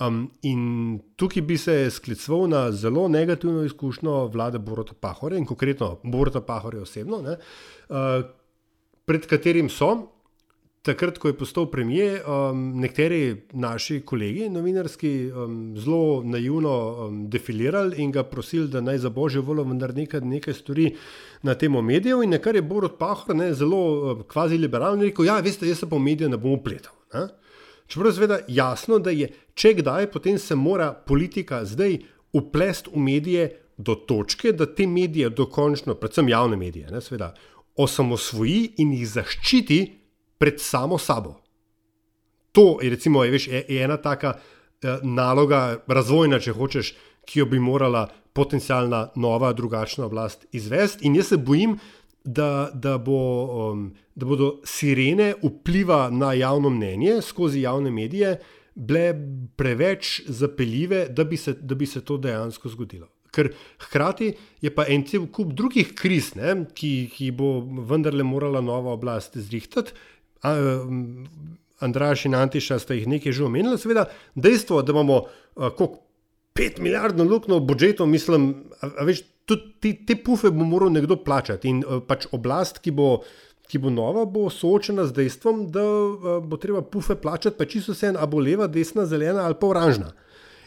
Um, 0.00 0.26
in 0.44 0.98
tukaj 1.16 1.42
bi 1.42 1.56
se 1.58 1.90
skliceval 1.90 2.48
na 2.48 2.66
zelo 2.72 3.08
negativno 3.08 3.62
izkušnjo 3.64 4.26
vlade 4.26 4.58
Borota 4.58 4.92
Pahore 5.00 5.38
in 5.38 5.46
konkretno 5.46 6.00
Borota 6.02 6.40
Pahore 6.40 6.82
osebno, 6.84 7.22
ne, 7.22 7.38
uh, 7.88 8.26
pred 9.04 9.26
katerim 9.26 9.70
so. 9.70 10.12
Takrat, 10.86 11.16
ko 11.18 11.28
je 11.28 11.34
postal 11.34 11.64
premijer, 11.66 12.20
um, 12.30 12.60
nekateri 12.78 13.48
naši 13.58 14.00
kolegi, 14.06 14.46
novinarski, 14.50 15.10
um, 15.32 15.56
zelo 15.78 16.22
naivno 16.24 16.74
um, 17.06 17.16
defilirali 17.30 17.98
in 18.04 18.12
ga 18.14 18.22
prosili, 18.22 18.68
da 18.70 18.80
naj 18.80 19.00
za 19.02 19.10
božjo 19.10 19.42
voljo 19.42 19.64
vendar 19.66 19.94
nekaj, 19.94 20.20
nekaj 20.20 20.54
stori 20.54 20.92
na 21.42 21.56
temo 21.58 21.82
medijev. 21.82 22.22
In 22.22 22.38
kar 22.42 22.54
je 22.54 22.62
Borod 22.62 22.94
Pahor, 23.00 23.34
ne, 23.34 23.50
zelo 23.54 24.12
um, 24.12 24.22
kvazi 24.30 24.60
liberalno, 24.62 25.02
rekel: 25.02 25.26
Ja, 25.26 25.40
veste, 25.42 25.66
jaz 25.66 25.82
se 25.82 25.90
pa 25.90 25.96
v 25.96 26.04
medije 26.06 26.30
ne 26.30 26.38
bom 26.38 26.54
upletal. 26.60 26.94
Ne? 27.14 27.26
Čeprav 27.86 28.12
je 28.12 28.14
seveda 28.20 28.38
jasno, 28.48 28.98
da 29.02 29.10
je, 29.10 29.32
če 29.54 29.74
kdaj, 29.80 30.10
potem 30.14 30.38
se 30.38 30.54
mora 30.54 30.92
politika 30.94 31.64
zdaj 31.64 31.98
uplesti 32.32 32.94
v 32.94 33.02
medije 33.02 33.50
do 33.76 33.94
točke, 33.94 34.52
da 34.52 34.66
te 34.66 34.86
medije 34.86 35.30
dokončno, 35.30 35.98
predvsem 35.98 36.28
javne 36.28 36.56
medije, 36.56 36.90
ne, 36.94 37.02
seveda, 37.02 37.34
osamosvoji 37.76 38.76
in 38.82 38.94
jih 38.94 39.08
zaščiti 39.18 39.80
pred 40.38 40.60
samo 40.60 40.98
sabo. 40.98 41.36
To 42.52 42.78
je, 42.82 42.90
recimo, 42.90 43.24
je, 43.24 43.30
veš, 43.30 43.48
je, 43.48 43.64
je 43.68 43.82
ena 43.84 43.96
taka 43.96 44.36
eh, 44.36 44.98
naloga, 45.02 45.82
razvojna, 45.86 46.40
če 46.40 46.56
hočeš, 46.56 46.94
ki 47.26 47.42
jo 47.42 47.46
bi 47.50 47.58
morala 47.60 48.06
potencijalna 48.32 49.10
nova, 49.16 49.52
drugačna 49.52 50.06
oblast 50.06 50.46
izvesti. 50.52 51.06
In 51.06 51.16
jaz 51.16 51.32
se 51.32 51.36
bojim, 51.36 51.78
da, 52.26 52.70
da, 52.74 52.98
bo, 52.98 53.18
um, 53.70 53.90
da 54.14 54.26
bodo 54.26 54.60
sirene 54.64 55.34
vpliva 55.42 56.08
na 56.10 56.32
javno 56.34 56.70
mnenje 56.70 57.20
skozi 57.22 57.60
javne 57.60 57.90
medije 57.90 58.38
bile 58.74 59.14
preveč 59.56 60.22
zapeljive, 60.26 61.06
da 61.08 61.24
bi 61.24 61.36
se, 61.36 61.52
da 61.52 61.74
bi 61.74 61.86
se 61.86 62.00
to 62.04 62.18
dejansko 62.18 62.68
zgodilo. 62.68 63.08
Ker 63.32 63.52
hkrati 63.78 64.32
je 64.60 64.72
pa 64.74 64.84
en 64.88 65.04
cel 65.06 65.26
kup 65.32 65.52
drugih 65.52 65.94
kriz, 65.94 66.34
ne, 66.36 66.64
ki, 66.74 67.08
ki 67.12 67.30
bo 67.36 67.60
vendarle 67.88 68.24
morala 68.24 68.60
nova 68.60 68.92
oblast 68.96 69.36
zrihtati. 69.36 69.92
Um, 70.44 71.28
Andraš 71.80 72.24
in 72.24 72.34
Antiša 72.34 72.78
sta 72.78 72.94
jih 72.96 73.06
nekaj 73.08 73.32
že 73.32 73.44
omenila, 73.44 73.76
seveda 73.78 74.06
dejstvo, 74.34 74.82
da 74.82 74.92
imamo 74.92 75.22
uh, 75.22 75.68
koliko 75.76 76.06
5 76.56 76.80
milijardno 76.80 77.24
luknjo 77.24 77.58
v 77.58 77.66
budžetu, 77.68 78.06
mislim, 78.06 78.54
a, 78.80 78.88
a 78.98 79.04
veš, 79.04 79.22
tudi 79.44 79.74
te, 79.80 79.92
te 80.06 80.16
pufe 80.16 80.50
bo 80.50 80.64
moral 80.64 80.92
nekdo 80.92 81.18
plačati. 81.24 81.68
In 81.68 81.82
uh, 81.84 82.00
pač 82.06 82.26
oblast, 82.32 82.80
ki 82.80 82.94
bo, 82.96 83.10
ki 83.68 83.80
bo 83.82 83.92
nova, 83.92 84.24
bo 84.24 84.48
soočena 84.50 85.04
z 85.06 85.18
dejstvom, 85.20 85.66
da 85.72 85.84
uh, 85.84 86.38
bo 86.40 86.56
treba 86.56 86.80
pufe 86.82 87.18
plačati, 87.20 87.58
pa 87.58 87.68
čisto 87.68 87.92
vse, 87.92 88.14
a 88.16 88.26
bo 88.26 88.40
leva, 88.40 88.70
desna, 88.72 89.04
zelena 89.06 89.44
ali 89.44 89.58
pa 89.60 89.68
oranžna. 89.68 90.14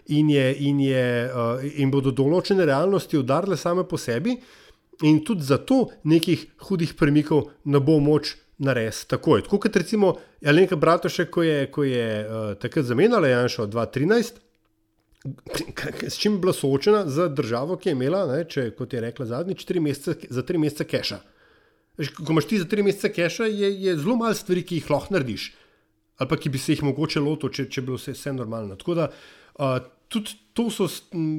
In, 0.09 0.29
je, 0.29 0.45
in, 0.65 0.79
je, 0.81 1.05
uh, 1.29 1.65
in 1.81 1.89
bodo 1.93 2.13
določene 2.13 2.65
realnosti 2.69 3.17
udarile 3.17 3.57
same 3.57 3.85
po 3.85 3.97
sebi, 3.97 4.37
in 5.05 5.23
tudi 5.25 5.45
zato 5.47 5.87
nekih 6.03 6.45
hudih 6.67 6.93
premikov 6.99 7.49
ne 7.65 7.81
bo 7.81 7.97
moč 8.03 8.35
narediti 8.59 9.07
takoj. 9.07 9.43
Tako 9.43 9.59
kot 9.59 9.75
recimo 9.75 10.13
Alenka 10.45 10.75
Bratošek, 10.75 11.29
ko 11.31 11.43
je, 11.43 11.71
ko 11.71 11.83
je 11.83 12.05
uh, 12.25 12.53
takrat 12.59 12.85
zamenjala 12.85 13.27
Janša 13.27 13.67
2013. 13.67 14.39
S 16.07 16.17
čim 16.17 16.33
je 16.33 16.39
bila 16.39 16.53
soočena 16.53 17.03
z 17.09 17.27
državo, 17.35 17.75
ki 17.77 17.89
je 17.89 17.95
imela, 17.95 18.23
ne, 18.29 18.43
če, 18.47 18.69
kot 18.75 18.93
je 18.93 19.03
rekla 19.03 19.25
zadnjič, 19.27 19.65
tri 19.67 19.81
mesece, 19.83 20.29
za 20.29 20.43
tri 20.47 20.57
mesece 20.57 20.87
keša. 20.87 21.19
Ko 22.23 22.31
imaš 22.31 22.47
ti 22.47 22.59
za 22.59 22.67
tri 22.71 22.83
mesece 22.83 23.11
keša, 23.11 23.49
je, 23.51 23.71
je 23.83 23.95
zelo 23.99 24.15
malo 24.19 24.35
stvari, 24.35 24.63
ki 24.63 24.79
jih 24.79 24.91
lahko 24.91 25.15
narediš, 25.17 25.49
ali 26.19 26.31
pa 26.31 26.39
ki 26.39 26.51
bi 26.53 26.61
se 26.61 26.75
jih 26.75 26.85
mogoče 26.87 27.23
lotil, 27.23 27.51
če, 27.51 27.67
če 27.67 27.83
bi 27.83 27.91
bilo 27.91 27.99
vse, 27.99 28.15
vse 28.15 28.35
normalno. 28.35 28.79
Tako 28.79 28.95
da 28.95 29.09
uh, 29.11 29.75
tudi 30.07 30.37
to 30.55 30.69
so 30.71 30.87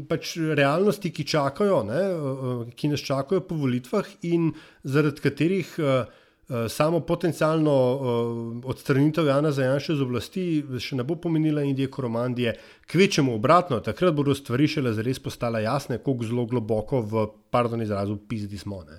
pač 0.09 0.37
realnosti, 0.37 1.13
ki 1.17 1.25
čakajo, 1.33 1.81
ne, 1.89 2.03
uh, 2.13 2.65
ki 2.77 2.93
nas 2.93 3.05
čakajo 3.05 3.47
po 3.49 3.57
volitvah 3.61 4.09
in 4.29 4.53
zaradi 4.85 5.25
katerih. 5.25 5.73
Uh, 5.81 6.21
Samo 6.69 7.01
potencijalno 7.01 7.75
uh, 7.95 8.71
odstranitev 8.71 9.27
Jana 9.27 9.53
Zajanša 9.55 9.95
z 9.95 10.03
oblasti 10.03 10.45
še 10.83 10.97
ne 10.99 11.05
bo 11.07 11.15
pomenila 11.15 11.63
Indije 11.63 11.91
koromandije, 11.91 12.57
kvečemu 12.91 13.35
obratno, 13.35 13.79
takrat 13.81 14.15
bodo 14.15 14.35
stvari 14.35 14.67
šele 14.69 14.91
zares 14.93 15.23
postale 15.23 15.63
jasne, 15.63 16.01
kako 16.03 16.27
zelo 16.27 16.47
globoko 16.51 17.05
v, 17.07 17.29
pardon, 17.55 17.83
izrazu, 17.83 18.19
pizdi 18.29 18.59
smo. 18.59 18.83
Ne. 18.83 18.99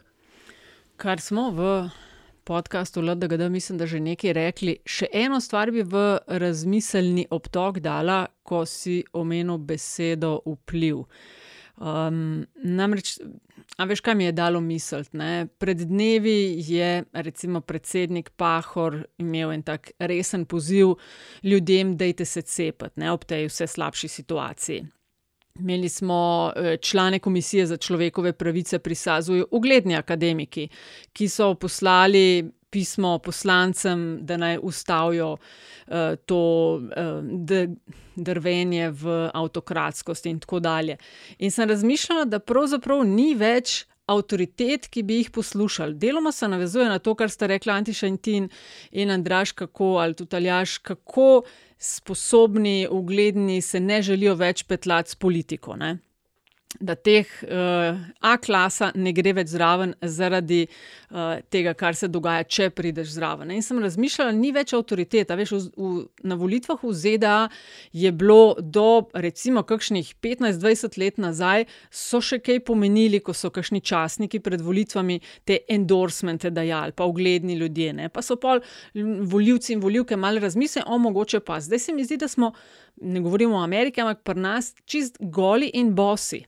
Kar 0.95 1.19
smo 1.19 1.49
v 1.51 1.67
podkastu 2.47 3.01
LDGD, 3.01 3.49
mislim, 3.49 3.77
da 3.77 3.85
že 3.85 3.99
nekaj 3.99 4.33
rekli. 4.33 4.77
Še 4.85 5.11
eno 5.13 5.41
stvar 5.41 5.71
bi 5.71 5.83
v 5.83 6.21
razmiselni 6.27 7.27
obtok 7.31 7.79
dala, 7.83 8.25
ko 8.43 8.63
si 8.65 9.01
omenil 9.13 9.59
besedo 9.59 10.37
vpliv. 10.45 11.03
Um, 11.81 12.45
namreč, 12.63 13.17
a 13.77 13.85
veš, 13.85 14.01
kaj 14.01 14.15
mi 14.15 14.25
je 14.25 14.31
dalo 14.31 14.61
misliti? 14.61 15.17
Pred 15.57 15.77
dnevi 15.77 16.63
je 16.67 17.03
recimo 17.13 17.61
predsednik 17.61 18.29
Pahor 18.35 19.03
imel 19.17 19.51
en 19.51 19.63
tak 19.63 19.91
resen 19.99 20.45
poziv 20.45 20.95
ljudem, 21.43 21.97
dejte 21.97 22.25
se 22.25 22.41
cepati 22.41 23.07
ob 23.07 23.25
tej 23.25 23.47
vse 23.47 23.67
slabši 23.67 24.07
situaciji. 24.07 24.85
Imeli 25.59 25.89
smo 25.89 26.51
člane 26.81 27.19
Komisije 27.19 27.65
za 27.65 27.77
človekove 27.77 28.33
pravice 28.33 28.79
pri 28.79 28.95
Sazuju, 28.95 29.47
ugledni 29.51 29.95
akademiki, 29.95 30.69
ki 31.13 31.27
so 31.27 31.53
poslali 31.55 32.51
pismo 32.71 33.17
poslancem, 33.19 34.19
da 34.25 34.37
naj 34.37 34.59
ustavijo 34.61 35.33
uh, 35.33 35.93
to 36.25 36.41
uh, 36.79 37.69
drvenje 38.15 38.89
v 38.91 39.29
avtokratskost, 39.33 40.25
in 40.25 40.39
tako 40.39 40.59
dalje. 40.59 40.97
In 41.39 41.51
sem 41.51 41.69
razmišljala, 41.69 42.25
da 42.25 42.39
pravzaprav 42.39 43.05
ni 43.07 43.33
več. 43.35 43.85
Avtoritet, 44.11 44.89
ki 44.91 45.05
bi 45.07 45.21
jih 45.21 45.29
poslušali. 45.31 45.93
Deloma 45.95 46.33
se 46.35 46.47
navezuje 46.49 46.87
na 46.89 46.97
to, 46.99 47.13
kar 47.15 47.29
sta 47.31 47.47
rekla 47.47 47.77
Antiša 47.79 48.09
in 48.09 48.17
Tin 48.17 48.49
in 48.91 49.11
Andraš, 49.13 49.53
kako, 49.55 49.93
ali 50.03 50.17
tudi 50.17 50.35
Aljaš, 50.35 50.77
kako 50.83 51.43
sposobni, 51.77 52.87
ugledni 52.91 53.61
se 53.61 53.79
ne 53.79 54.01
želijo 54.01 54.35
več 54.35 54.65
petlati 54.67 55.13
s 55.13 55.15
politiko. 55.15 55.75
Ne? 55.75 55.99
Da 56.79 56.95
teh 56.95 57.27
uh, 57.43 57.97
A-klasa 58.23 58.91
ne 58.95 59.11
gre 59.11 59.33
več 59.35 59.51
zraven 59.51 59.91
zaradi 60.01 60.61
uh, 60.65 61.41
tega, 61.51 61.73
kar 61.77 61.97
se 61.97 62.07
dogaja, 62.07 62.45
če 62.47 62.69
prideš 62.71 63.15
zraven. 63.17 63.51
In 63.51 63.63
sem 63.65 63.81
razmišljala, 63.83 64.31
ni 64.37 64.53
več 64.55 64.71
avtoriteta. 64.77 65.35
Veš, 65.35 65.51
v, 65.51 65.61
v, 65.75 66.03
na 66.31 66.37
volitvah 66.39 66.79
v 66.79 66.93
ZDA 66.95 67.35
je 67.91 68.11
bilo 68.15 68.55
do 68.61 69.03
recimo 69.11 69.65
kakšnih 69.67 70.13
15-20 70.23 70.99
let 71.01 71.19
nazaj, 71.21 71.65
so 71.91 72.21
še 72.23 72.39
kaj 72.39 72.61
pomenili, 72.69 73.19
ko 73.19 73.35
so 73.35 73.51
kakšni 73.53 73.83
časniki 73.83 74.39
pred 74.39 74.63
volitvami 74.63 75.19
te 75.43 75.59
endorsemente 75.69 76.53
dajali, 76.55 76.95
pa 76.95 77.09
ugledni 77.09 77.57
ljudje. 77.59 77.97
Ne? 77.99 78.07
Pa 78.13 78.23
so 78.23 78.39
pol 78.39 78.63
voljivci 78.95 79.75
in 79.75 79.83
voljivke 79.83 80.15
malo 80.15 80.39
razmislili, 80.39 80.87
o 80.87 81.01
mogoče 81.03 81.43
pa. 81.43 81.59
Zdaj 81.59 81.83
se 81.83 81.97
mi 81.97 82.07
zdi, 82.07 82.21
da 82.21 82.31
smo, 82.31 82.53
ne 83.01 83.19
govorimo 83.19 83.59
o 83.59 83.65
Ameriki, 83.65 84.01
ampak 84.01 84.23
pri 84.23 84.39
nas 84.39 84.71
čist 84.85 85.19
goli 85.19 85.67
in 85.75 85.91
bosi. 85.97 86.45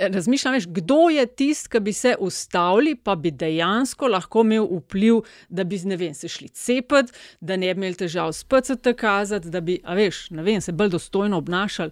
Razmišljam, 0.00 0.54
veš, 0.54 0.66
kdo 0.68 1.08
je 1.10 1.26
tisti, 1.26 1.68
ki 1.68 1.80
bi 1.80 1.92
se 1.92 2.14
ustavili, 2.20 2.94
pa 2.94 3.16
bi 3.18 3.30
dejansko 3.30 4.06
lahko 4.06 4.44
imel 4.46 4.68
vpliv, 4.70 5.24
da 5.48 5.64
bi 5.64 5.80
vem, 5.96 6.14
se 6.14 6.28
šli 6.28 6.48
cepiti, 6.48 7.12
da 7.40 7.56
ne 7.56 7.74
bi 7.74 7.80
imeli 7.80 7.98
težav 7.98 8.32
s 8.32 8.44
PCT 8.44 8.94
kazati, 8.96 9.50
da 9.50 9.60
bi 9.60 9.80
veš, 9.82 10.28
vem, 10.30 10.60
se 10.60 10.72
bolj 10.72 10.88
dostojno 10.88 11.38
obnašali. 11.38 11.90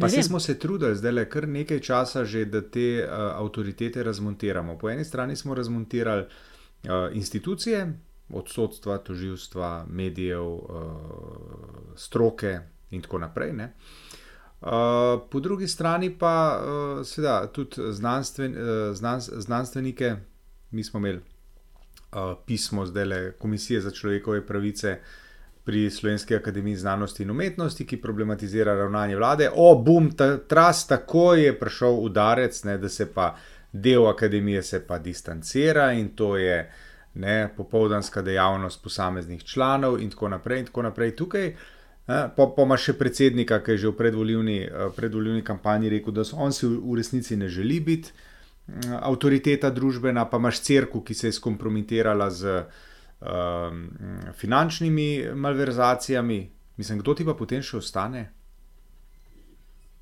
Pa 0.00 0.08
se 0.08 0.22
smo 0.22 0.40
se 0.40 0.58
trudili, 0.58 0.96
zdaj 0.96 1.12
le 1.12 1.28
kar 1.28 1.48
nekaj 1.48 1.80
časa, 1.80 2.24
že, 2.24 2.44
da 2.44 2.62
te 2.62 3.04
uh, 3.04 3.10
avtoritete 3.42 4.02
razmontiramo. 4.02 4.78
Po 4.78 4.90
eni 4.90 5.04
strani 5.04 5.36
smo 5.36 5.54
razmontirali 5.54 6.22
uh, 6.22 6.90
institucije, 7.12 7.98
od 8.32 8.48
sodstva, 8.48 8.98
toživstva, 8.98 9.86
medijev, 9.88 10.46
uh, 10.46 10.62
stroke 11.96 12.58
in 12.90 13.02
tako 13.02 13.18
naprej. 13.18 13.52
Ne? 13.52 13.72
Uh, 14.60 14.68
po 15.30 15.40
drugi 15.40 15.68
strani 15.68 16.10
pa 16.18 16.60
uh, 16.60 17.06
seveda 17.06 17.46
tudi 17.52 17.76
znanstven, 17.92 18.52
uh, 18.52 18.96
znan, 18.96 19.20
znanstvenike, 19.20 20.16
mi 20.70 20.84
smo 20.84 20.98
imeli 20.98 21.20
uh, 22.12 22.36
pismo 22.46 22.86
zdaj 22.86 23.32
Komisije 23.38 23.80
za 23.80 23.90
človekove 23.90 24.46
pravice 24.46 24.98
pri 25.64 25.90
Slovenski 25.90 26.36
akademiji 26.36 26.76
znanosti 26.76 27.22
in 27.22 27.30
umetnosti, 27.30 27.86
ki 27.86 28.00
problematizira 28.00 28.74
ravnanje 28.74 29.16
vlade. 29.16 29.50
O, 29.54 29.74
bum, 29.84 30.10
ta, 30.10 30.38
tras, 30.38 30.86
tako 30.86 31.34
je 31.34 31.58
prišel 31.58 31.98
udarec, 32.04 32.64
ne, 32.64 32.78
da 32.78 32.88
se 32.88 33.12
pa 33.14 33.36
del 33.72 34.08
akademije 34.08 34.62
se 34.62 34.86
pa 34.86 34.98
distancira 34.98 35.92
in 35.92 36.08
to 36.08 36.36
je 36.36 36.72
ne, 37.14 37.48
popoldanska 37.56 38.22
dejavnost 38.22 38.82
posameznih 38.82 39.44
članov 39.44 40.00
in 40.00 40.10
tako 40.10 40.28
naprej 40.28 40.58
in 40.58 40.66
tako 40.66 40.82
naprej. 40.82 41.16
Tukaj 41.16 41.54
Pa, 42.10 42.46
pa 42.56 42.64
ima 42.64 42.74
še 42.80 42.96
predsednika, 42.98 43.60
ki 43.62 43.76
je 43.76 43.82
že 43.84 43.90
v 43.92 43.96
predvoljivni, 43.98 44.58
predvoljivni 44.96 45.44
kampanji 45.46 45.92
rekel, 45.92 46.16
da 46.16 46.24
on 46.34 46.52
si 46.52 46.66
v 46.66 46.96
resnici 46.98 47.36
ne 47.36 47.48
želi 47.48 47.80
biti 47.80 48.10
avtoriteta 49.02 49.70
družbena, 49.70 50.24
pa 50.30 50.38
imaš 50.38 50.60
crkvu, 50.66 51.02
ki 51.06 51.14
se 51.14 51.28
je 51.28 51.32
skompromitirala 51.32 52.30
z 52.30 52.64
um, 53.20 53.88
finančnimi 54.38 55.34
malverzacijami. 55.34 56.50
Mislim, 56.76 56.98
kdo 56.98 57.14
ti 57.14 57.24
pa 57.24 57.34
potem 57.34 57.62
še 57.62 57.76
ostane? 57.80 58.28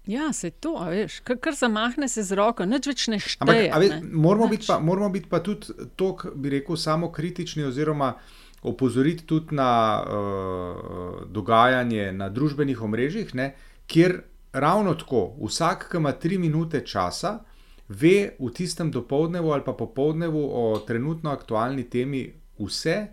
Ja, 0.08 0.30
se 0.32 0.50
to, 0.50 0.72
veš, 0.88 1.18
kar, 1.20 1.36
kar 1.36 1.56
zamahne 1.56 2.08
se 2.08 2.22
z 2.24 2.36
roko, 2.38 2.64
nič 2.64 2.86
več 2.88 3.08
ne 3.12 3.18
šteje. 3.20 3.68
Ampak, 3.68 3.98
ne? 3.98 4.12
Moramo, 4.16 4.48
biti 4.48 4.64
pa, 4.64 4.78
moramo 4.80 5.10
biti 5.12 5.28
pa 5.28 5.42
tudi 5.44 5.74
to, 6.00 6.14
bi 6.32 6.52
rekel, 6.54 6.78
samo 6.80 7.10
kritični 7.12 7.66
oziroma 7.68 8.14
opozoriti 8.62 9.26
tudi 9.26 9.54
na 9.54 10.02
uh, 10.02 11.26
dogajanje 11.30 12.12
na 12.12 12.28
družbenih 12.28 12.82
omrežjih, 12.82 13.34
ne, 13.34 13.52
kjer 13.86 14.20
ravno 14.52 14.94
tako, 14.94 15.34
vsak, 15.44 15.88
ki 15.90 15.96
ima 15.96 16.12
tri 16.12 16.38
minute 16.38 16.80
časa, 16.86 17.38
ve 17.88 18.36
v 18.38 18.50
tistem 18.52 18.90
dopolednevu 18.90 19.52
ali 19.52 19.64
pa 19.64 19.72
popoldnevu 19.72 20.42
o 20.52 20.78
trenutno 20.86 21.30
aktualni 21.30 21.84
temi 21.90 22.26
vse 22.58 23.06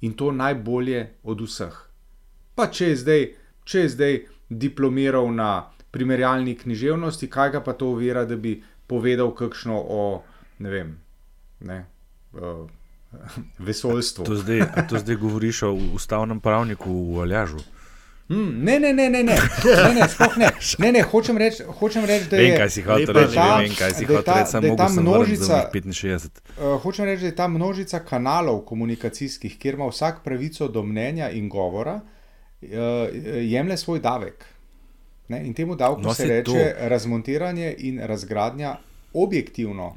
in 0.00 0.12
to 0.12 0.32
najbolje 0.32 1.06
od 1.22 1.40
vseh. 1.40 1.76
Pa 2.54 2.66
če 2.66 2.88
je 2.88 2.96
zdaj, 2.96 3.28
če 3.64 3.84
je 3.84 3.88
zdaj 3.88 4.18
diplomiral 4.48 5.30
na 5.34 5.70
primerjalni 5.90 6.56
književnosti, 6.58 7.30
kaj 7.30 7.50
ga 7.50 7.60
pa 7.60 7.72
to 7.72 7.92
uvira, 7.94 8.24
da 8.24 8.36
bi 8.36 8.62
povedal 8.86 9.34
kakšno 9.34 9.76
o, 9.78 10.22
ne 10.58 10.70
vem, 10.70 10.98
ne. 11.60 11.84
Uh, 12.32 12.66
vesoljstvu. 13.68 14.24
To 14.24 14.36
zdaj, 14.36 14.60
to 14.88 14.98
zdaj 14.98 15.16
govoriš 15.16 15.62
o 15.62 15.72
ustavnem 15.72 16.40
pravniku 16.40 17.14
v 17.14 17.20
Aljažu. 17.20 17.58
Mm, 18.30 18.64
ne, 18.64 18.80
ne, 18.80 18.92
ne, 18.92 19.10
ne, 19.10 19.22
ne, 19.22 19.34
ne, 19.34 19.94
ne, 19.94 20.08
sploh 20.08 20.36
ne. 20.38 20.50
ne, 20.78 20.92
ne 20.92 21.02
hočem 21.02 21.38
reči, 21.38 21.64
reč, 22.06 22.28
da 22.30 22.36
je 24.66 24.76
tam 24.76 25.00
množica. 25.02 25.64
Uh, 26.54 26.76
hočem 26.82 27.08
reči, 27.10 27.26
da 27.26 27.26
je 27.26 27.36
ta 27.36 27.48
množica 27.48 27.98
kanalov 28.06 28.60
komunikacijskih, 28.68 29.56
kjer 29.58 29.74
ima 29.74 29.88
vsak 29.90 30.22
pravico 30.24 30.68
do 30.68 30.82
mnenja 30.86 31.30
in 31.30 31.48
govora, 31.48 31.96
uh, 31.98 32.70
jemlje 33.42 33.76
svoj 33.76 33.98
davek. 33.98 34.46
Ne? 35.28 35.42
In 35.46 35.54
temu 35.54 35.74
davku 35.74 36.02
no, 36.02 36.14
se 36.14 36.28
reče 36.28 36.52
to. 36.52 36.88
razmontiranje 36.88 37.74
in 37.78 37.98
razgradnja 37.98 38.76
objektivno 39.14 39.94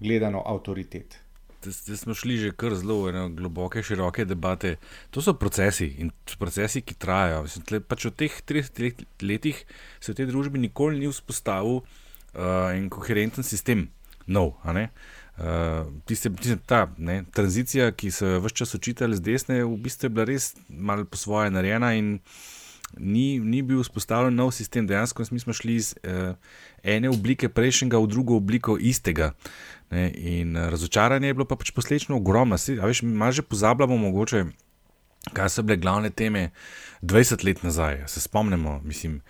gledano 0.00 0.42
avtoritet 0.46 1.25
zdaj 1.72 1.96
smo 1.96 2.14
šli 2.14 2.36
že 2.38 2.52
kar 2.56 2.74
zelo 2.74 3.06
v 3.06 3.28
globoke, 3.36 3.82
široke 3.82 4.24
debate. 4.24 4.76
To 5.10 5.22
so 5.22 5.34
procesi 5.34 5.94
in 5.98 6.10
procesi, 6.38 6.82
ki 6.82 6.94
trajajo. 6.94 7.42
Mislim, 7.46 7.66
tle, 7.66 7.80
pač 7.80 8.06
v 8.06 8.14
teh 8.24 8.40
30 8.46 9.04
letih 9.22 9.64
se 10.00 10.12
v 10.12 10.16
tej 10.16 10.30
družbi 10.30 10.58
nikoli 10.58 11.00
ni 11.00 11.10
vzpostavil 11.10 11.82
uh, 11.82 12.74
en 12.74 12.90
koherenten 12.90 13.46
sistem, 13.46 13.88
nov. 14.26 14.56
Uh, 15.36 15.86
tiste, 16.08 16.32
tiste, 16.32 16.58
ta 16.66 16.86
ne, 16.98 17.22
tranzicija, 17.34 17.92
ki 17.92 18.10
so 18.10 18.36
jo 18.36 18.42
vse 18.44 18.56
čas 18.62 18.74
učitali 18.74 19.16
z 19.16 19.24
desne, 19.24 19.62
v 19.64 19.76
bistvu 19.76 20.08
je 20.08 20.14
bila 20.14 20.24
res 20.28 20.54
malo 20.68 21.04
po 21.04 21.20
svoje 21.20 21.52
narejena 21.52 21.92
in 21.98 22.18
ni, 22.96 23.38
ni 23.38 23.62
bil 23.62 23.82
vzpostavljen 23.82 24.34
nov 24.34 24.54
sistem. 24.56 24.86
Dejansko 24.86 25.24
smo 25.24 25.52
šli 25.52 25.74
iz 25.74 25.94
uh, 26.00 26.36
ene 26.82 27.10
oblike 27.10 27.48
prejšnjega 27.48 27.98
v 27.98 28.06
drugo 28.06 28.36
obliko 28.36 28.78
istega. 28.78 29.32
Ne, 29.90 30.10
in 30.14 30.56
razočaranje 30.56 31.28
je 31.28 31.34
bilo 31.34 31.44
pa 31.46 31.56
pač 31.56 31.70
posledično 31.70 32.16
ogromno. 32.16 32.56
Malo 33.02 33.32
že 33.32 33.42
pozabljamo, 33.42 33.96
mogoče 33.96 34.44
kaj 35.32 35.48
so 35.48 35.62
bile 35.62 35.76
glavne 35.76 36.10
teme 36.10 36.50
20 37.02 37.44
let 37.44 37.62
nazaj. 37.62 38.02
Se 38.06 38.20
spomnimo, 38.20 38.80
mislim, 38.84 39.20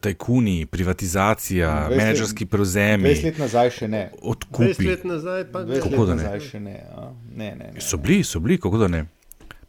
tajkuni, 0.00 0.66
privatizacija, 0.66 1.88
menedžerski 1.90 2.46
prevzemi. 2.46 3.08
20 3.08 3.24
let 3.24 3.38
nazaj 3.38 3.70
še 3.70 3.88
ne. 3.88 4.10
Odkupi. 4.22 4.72
20 4.72 4.88
let 4.88 5.04
nazaj 5.04 5.44
pa 5.52 5.64
20 5.64 5.82
Kako 5.82 6.02
let 6.02 6.08
da 6.08 6.14
ne? 6.14 6.22
nazaj 6.22 6.40
še 6.40 6.60
ne. 6.60 6.80
a. 6.90 7.12
ne, 7.34 7.54
ne, 7.54 7.70
ne. 7.74 7.80
So 7.80 7.96
bili, 7.96 8.24
so 8.24 8.40
bili, 8.40 8.60
kako 8.60 8.78
da 8.78 8.88
ne. 8.88 9.04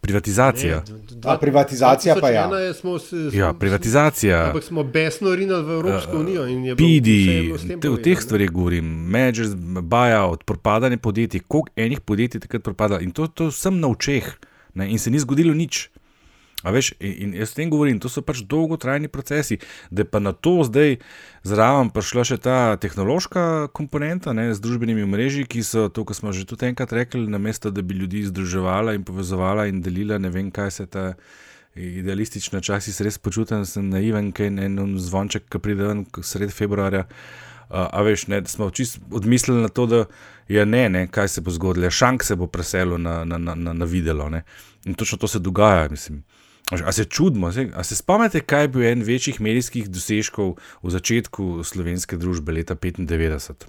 Privatizacija. 0.08 0.84
A, 1.26 1.38
privatizacija 1.38 2.16
pa 2.22 2.30
ja. 2.30 2.48
2001 2.48 2.74
Smo, 2.74 3.00
se, 3.00 3.16
Ja, 3.34 3.54
privatizacija. 3.54 4.46
Ampak 4.46 4.64
smo 4.64 4.84
besno 4.84 5.36
rinali 5.36 5.64
v 5.64 5.72
Evropsko 5.72 6.18
unijo. 6.18 6.48
in 6.48 6.66
je 6.66 6.76
bilo 6.76 6.88
vse 6.88 6.94
Pidi, 6.96 7.26
je 7.68 7.80
te, 7.80 7.90
o 7.90 7.98
teh 7.98 8.16
ne. 8.16 8.22
stvarih 8.22 8.52
govorim, 8.52 8.86
menedžer, 8.86 9.48
baja 9.82 10.26
od 10.26 10.44
propadanja 10.44 10.98
podjetij, 10.98 11.40
koliko 11.48 11.70
enih 11.76 12.00
podjetij 12.00 12.40
takrat 12.40 12.64
propada 12.64 13.00
in 13.00 13.12
to, 13.12 13.28
to 13.28 13.52
sem 13.52 13.80
na 13.80 13.88
očeh 13.88 14.24
ne, 14.74 14.90
in 14.92 15.00
se 15.00 15.12
ni 15.12 15.20
zgodilo 15.20 15.54
nič. 15.54 15.90
A 16.68 16.72
veš, 16.76 16.92
in, 17.00 17.32
jaz 17.38 17.54
s 17.54 17.56
tem 17.56 17.72
govorim, 17.72 18.02
to 18.04 18.12
so 18.12 18.20
pač 18.26 18.44
dolgotrajni 18.44 19.08
procesi, 19.08 19.60
da 19.88 20.04
je 20.04 20.10
pa 20.12 20.20
na 20.20 20.34
to 20.36 20.60
zdaj 20.68 20.98
zraven 21.48 21.94
prišla 21.96 22.28
še 22.28 22.38
ta 22.44 22.58
tehnološka 22.82 23.72
komponenta 23.78 24.36
ne, 24.36 24.50
z 24.52 24.60
družbenimi 24.60 25.08
mreži, 25.08 25.48
ki 25.48 25.64
so 25.64 25.88
to, 25.88 26.04
kar 26.04 26.20
smo 26.20 26.36
že 26.36 26.44
tudi 26.50 26.68
enkrat 26.68 26.92
rekli, 26.92 27.24
namesto 27.32 27.72
da 27.72 27.80
bi 27.80 27.96
ljudi 27.96 28.28
združevala 28.28 28.98
in 29.00 29.08
povezovala 29.08 29.70
in 29.72 29.80
delila, 29.86 30.20
ne 30.20 30.34
vem, 30.34 30.52
kaj 30.52 30.72
se 30.82 30.92
ta 30.92 31.14
idealistična 31.78 32.60
časi 32.62 32.92
se 32.92 33.06
res 33.06 33.18
počutim, 33.22 33.64
da 33.64 33.70
sem 33.70 33.88
naiven, 33.90 34.32
kaj 34.36 34.50
en, 34.50 34.64
en 34.66 34.96
zvonček, 35.00 35.48
ki 35.48 35.62
pride 35.62 35.88
ven 35.88 36.08
sredi 36.26 36.52
februarja. 36.54 37.06
Uh, 37.68 37.84
a 37.92 38.02
veš, 38.02 38.28
ne, 38.32 38.42
smo 38.48 38.72
odmislili 39.12 39.62
na 39.62 39.68
to, 39.68 39.86
da 39.86 40.06
je 40.48 40.66
ne, 40.66 40.90
ne, 40.90 41.08
kaj 41.08 41.28
se 41.28 41.42
bo 41.42 41.52
zgodilo, 41.52 41.92
šank 41.92 42.24
se 42.24 42.36
bo 42.36 42.48
preselil 42.48 42.98
na, 42.98 43.26
na, 43.26 43.38
na, 43.38 43.56
na, 43.56 43.74
na 43.74 43.86
videlo. 43.86 44.30
Ne. 44.30 44.44
In 44.86 44.96
točno 44.96 45.18
to 45.18 45.28
se 45.28 45.40
dogaja, 45.40 45.88
mislim. 45.92 46.24
A 46.72 46.92
se 46.92 47.06
čudimo, 47.06 47.48
a 47.74 47.84
se 47.84 47.96
spomnite, 47.96 48.42
kaj 48.44 48.62
je 48.62 48.68
bil 48.68 48.84
en 48.84 49.04
večjih 49.04 49.40
medijskih 49.42 49.88
dosežkov 49.88 50.58
v 50.84 50.92
začetku 50.92 51.64
slovenske 51.64 52.20
družbe 52.20 52.52
leta 52.52 52.76
95? 52.76 53.64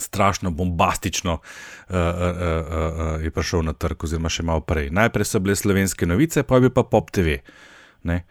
Strašno 0.00 0.50
bombastično 0.50 1.32
uh, 1.32 1.42
uh, 1.90 1.92
uh, 1.92 3.18
uh, 3.18 3.24
je 3.24 3.30
prišel 3.30 3.66
na 3.68 3.74
trg, 3.76 4.04
oziroma 4.06 4.32
še 4.32 4.46
malo 4.46 4.64
prej. 4.64 4.88
Najprej 4.96 5.28
so 5.28 5.42
bile 5.44 5.56
slovenske 5.58 6.08
novice, 6.08 6.46
pa 6.46 6.56
je 6.56 6.68
bil 6.68 6.72
pa 6.72 6.86
Pop 6.88 7.10
TV. 7.12 7.42
Ne? 8.08 8.22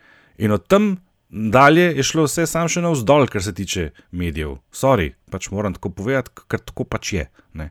In 0.42 0.56
od 0.56 0.66
tam 0.66 0.96
dalje 1.30 1.92
je 2.00 2.04
šlo 2.04 2.26
vse 2.26 2.48
sam 2.50 2.72
še 2.72 2.82
navzdol, 2.82 3.28
kar 3.30 3.44
se 3.44 3.54
tiče 3.54 3.92
medijev. 4.10 4.58
Sorry, 4.74 5.12
pač 5.30 5.52
moram 5.54 5.78
tako 5.78 5.94
povedati, 5.94 6.34
ker 6.50 6.64
tako 6.64 6.88
pač 6.90 7.14
je. 7.14 7.28
Ne? 7.54 7.70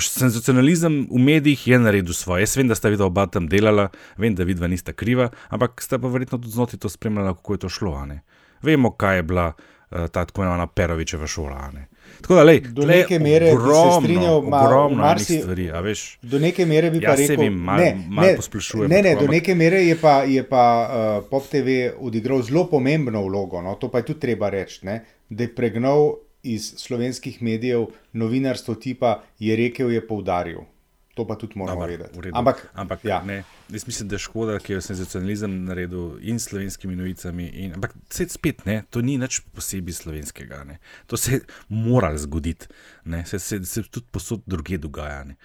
Senzacionalizem 0.00 1.08
v 1.10 1.18
medijih 1.18 1.68
je 1.68 1.78
naredil 1.78 2.12
svoje. 2.12 2.42
Jaz 2.42 2.56
vem, 2.56 2.68
da 2.68 2.74
sta 2.74 2.88
vidva 2.88 3.06
oba 3.06 3.26
tam 3.26 3.46
delala, 3.46 3.88
vem, 4.16 4.34
da 4.34 4.44
vidva 4.44 4.66
nista 4.66 4.92
kriva, 4.92 5.30
ampak 5.48 5.82
sta 5.82 5.98
pa 5.98 6.08
verjetno 6.08 6.38
tudi 6.38 6.50
znotraj 6.50 6.78
to 6.78 6.88
spremljala, 6.88 7.34
kako 7.34 7.52
je 7.52 7.58
to 7.58 7.68
šlo. 7.68 8.06
Vemo, 8.62 8.90
kaj 8.90 9.16
je 9.16 9.22
bila 9.22 9.52
uh, 9.90 9.98
ta 10.02 10.24
tako 10.24 10.40
imenovana 10.40 10.66
Perovičeva 10.66 11.26
šola. 11.26 11.70
Tako 12.20 12.34
da, 12.34 12.42
lej, 12.42 12.60
Do 12.60 12.86
neke 12.86 13.18
mere 13.18 13.44
bi 13.44 13.50
se 13.50 13.56
ogromno, 13.56 14.00
strinjal, 14.00 14.40
ma- 14.42 14.60
ogromno 14.60 15.02
marsi- 15.04 15.40
stvari, 15.40 15.70
veš. 15.82 16.18
Do 16.22 16.38
neke 16.38 16.66
mere 16.66 16.90
bi 16.90 16.98
Ja, 16.98 17.10
pa 17.10 17.14
rekel, 17.14 17.36
vem, 17.36 17.54
malo- 17.54 17.78
ne, 17.78 18.04
malo 18.08 18.26
ne, 18.26 18.36
posplošujem, 18.36 18.90
Ne, 18.90 19.02
ne, 19.02 19.10
tako, 19.10 19.26
do 19.26 19.32
neke 19.32 19.54
mere 19.54 19.76
je 19.78 19.96
pa, 19.96 20.22
je 20.22 20.42
pa 20.42 20.62
uh, 21.20 21.28
Pop 21.30 21.42
TV 21.44 21.68
odigral 21.98 22.42
zelo 22.42 22.66
pomembno 22.66 23.22
vlogo, 23.22 23.62
no, 23.62 23.74
to 23.74 23.88
pa 23.88 23.98
je 23.98 24.04
tudi 24.04 24.20
treba 24.20 24.48
reči, 24.48 24.86
ne, 24.86 25.00
da 25.28 25.42
je 25.42 25.54
pregnal 25.54 26.14
iz 26.54 26.72
slovenskih 26.78 27.42
medijev 27.42 27.86
novinarstvo 28.12 28.74
tipa 28.74 29.22
je 29.38 29.56
rekel, 29.56 29.90
je 29.90 30.06
poudaril. 30.06 30.64
To 31.16 31.24
pa 31.24 31.34
tudi 31.40 31.56
moramo 31.56 31.86
vedeti. 31.86 32.28
Ampak, 32.32 32.66
ampak 32.74 33.04
ja. 33.04 33.22
ne, 33.24 33.38
jaz 33.72 33.86
mislim, 33.86 34.08
da 34.08 34.14
je 34.14 34.18
škoda, 34.18 34.58
ki 34.60 34.74
je 34.74 34.80
senzacionalizem 34.84 35.54
naredil 35.64 36.18
in 36.20 36.36
slovenskimi 36.38 36.96
novicami. 36.96 37.46
In, 37.64 37.72
ampak 37.74 37.94
se 38.12 38.26
spet 38.28 38.66
ne, 38.68 38.82
to 38.90 39.00
ni 39.00 39.16
nič 39.18 39.40
posebej 39.56 39.96
slovenskega. 39.96 40.60
Ne. 40.68 40.76
To 41.08 41.16
se 41.16 41.38
je 41.38 41.40
moralo 41.68 42.20
zgoditi, 42.20 42.68
ne. 43.04 43.24
se, 43.26 43.38
se, 43.38 43.62
se 43.64 43.82
tudi 43.88 44.06
posod 44.12 44.44
druge 44.46 44.76
dogaja. 44.78 45.24
Ne. 45.24 45.38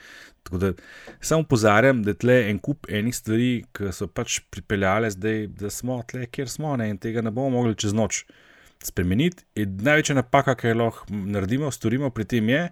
Tako 0.43 0.57
da 0.57 0.73
samo 1.21 1.47
pozarjam, 1.47 2.03
da 2.03 2.11
je 2.11 2.19
tle 2.19 2.37
en 2.49 2.59
kup 2.59 2.91
enih 2.91 3.15
stvari, 3.15 3.51
ki 3.71 3.95
so 3.95 4.11
pač 4.11 4.41
pripeljale 4.51 5.11
zdaj, 5.15 5.47
da 5.55 5.71
smo 5.71 6.01
tle, 6.03 6.27
kjer 6.27 6.51
smo 6.51 6.75
ne, 6.75 6.89
in 6.91 6.99
tega 6.99 7.23
ne 7.23 7.31
bomo 7.31 7.61
mogli 7.61 7.79
čez 7.79 7.95
noč 7.95 8.25
spremeniti. 8.83 9.45
In 9.55 9.77
največja 9.85 10.17
napaka, 10.17 10.55
ki 10.55 10.71
jo 10.73 10.79
lahko 10.83 11.05
naredimo, 11.09 11.71
storimo 11.71 12.09
pri 12.09 12.25
tem 12.25 12.49
je, 12.49 12.63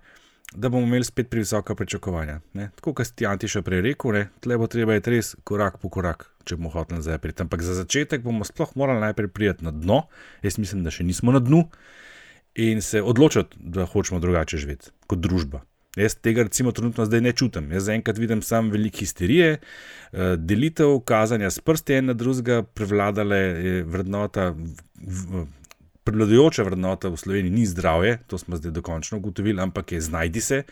da 0.56 0.70
bomo 0.70 0.88
imeli 0.88 1.06
spet 1.06 1.30
previsoka 1.30 1.76
pričakovanja. 1.76 2.40
Ne? 2.54 2.70
Tako 2.76 2.94
kot 2.98 3.14
ti 3.16 3.28
Antiša 3.30 3.62
prej 3.62 3.84
rekel, 3.86 4.16
ne? 4.18 4.26
tle 4.42 4.58
bo 4.58 4.68
treba 4.68 4.98
iti 4.98 5.14
res 5.14 5.36
korak 5.44 5.78
po 5.82 5.92
korak, 5.94 6.26
če 6.46 6.58
bomo 6.58 6.74
hoteli 6.74 7.04
nazaj 7.04 7.22
priti. 7.22 7.46
Ampak 7.46 7.62
za 7.66 7.78
začetek 7.78 8.26
bomo 8.26 8.48
sploh 8.48 8.74
morali 8.76 9.04
najprej 9.06 9.30
priti 9.34 9.66
na 9.68 9.72
dno, 9.76 10.08
jaz 10.42 10.58
mislim, 10.58 10.82
da 10.84 10.94
še 10.94 11.06
nismo 11.06 11.36
na 11.36 11.44
dnu, 11.44 11.68
in 12.60 12.82
se 12.82 13.02
odločiti, 13.02 13.58
da 13.60 13.86
hočemo 13.86 14.20
drugače 14.20 14.58
živeti 14.58 14.92
kot 15.08 15.20
družba. 15.20 15.62
Jaz 15.98 16.16
tega 16.22 16.44
recimo 16.46 16.72
trenutno 16.72 17.06
zdaj 17.06 17.22
ne 17.22 17.32
čutim. 17.32 17.72
Jaz 17.72 17.88
zaenkrat 17.90 18.18
vidim 18.18 18.42
samo 18.42 18.72
veliko 18.72 19.02
histerije, 19.02 19.58
eh, 19.58 20.36
delitev, 20.38 21.00
kazanja 21.06 21.50
s 21.50 21.60
prsti 21.60 21.94
en 21.94 22.06
na 22.06 22.14
drugega, 22.14 22.64
prevladale 22.64 23.38
je 23.38 23.84
vrednota. 23.84 24.54
Prevladujoča 26.10 26.64
vrednota 26.66 27.10
v 27.14 27.18
Sloveniji 27.18 27.54
ni 27.54 27.66
zdravje, 27.70 28.18
to 28.28 28.38
smo 28.38 28.58
zdaj 28.58 28.72
dokončno 28.72 29.18
ugotovili, 29.18 29.62
ampak 29.62 29.92
je 29.92 30.02
znajdi 30.02 30.42
se. 30.42 30.64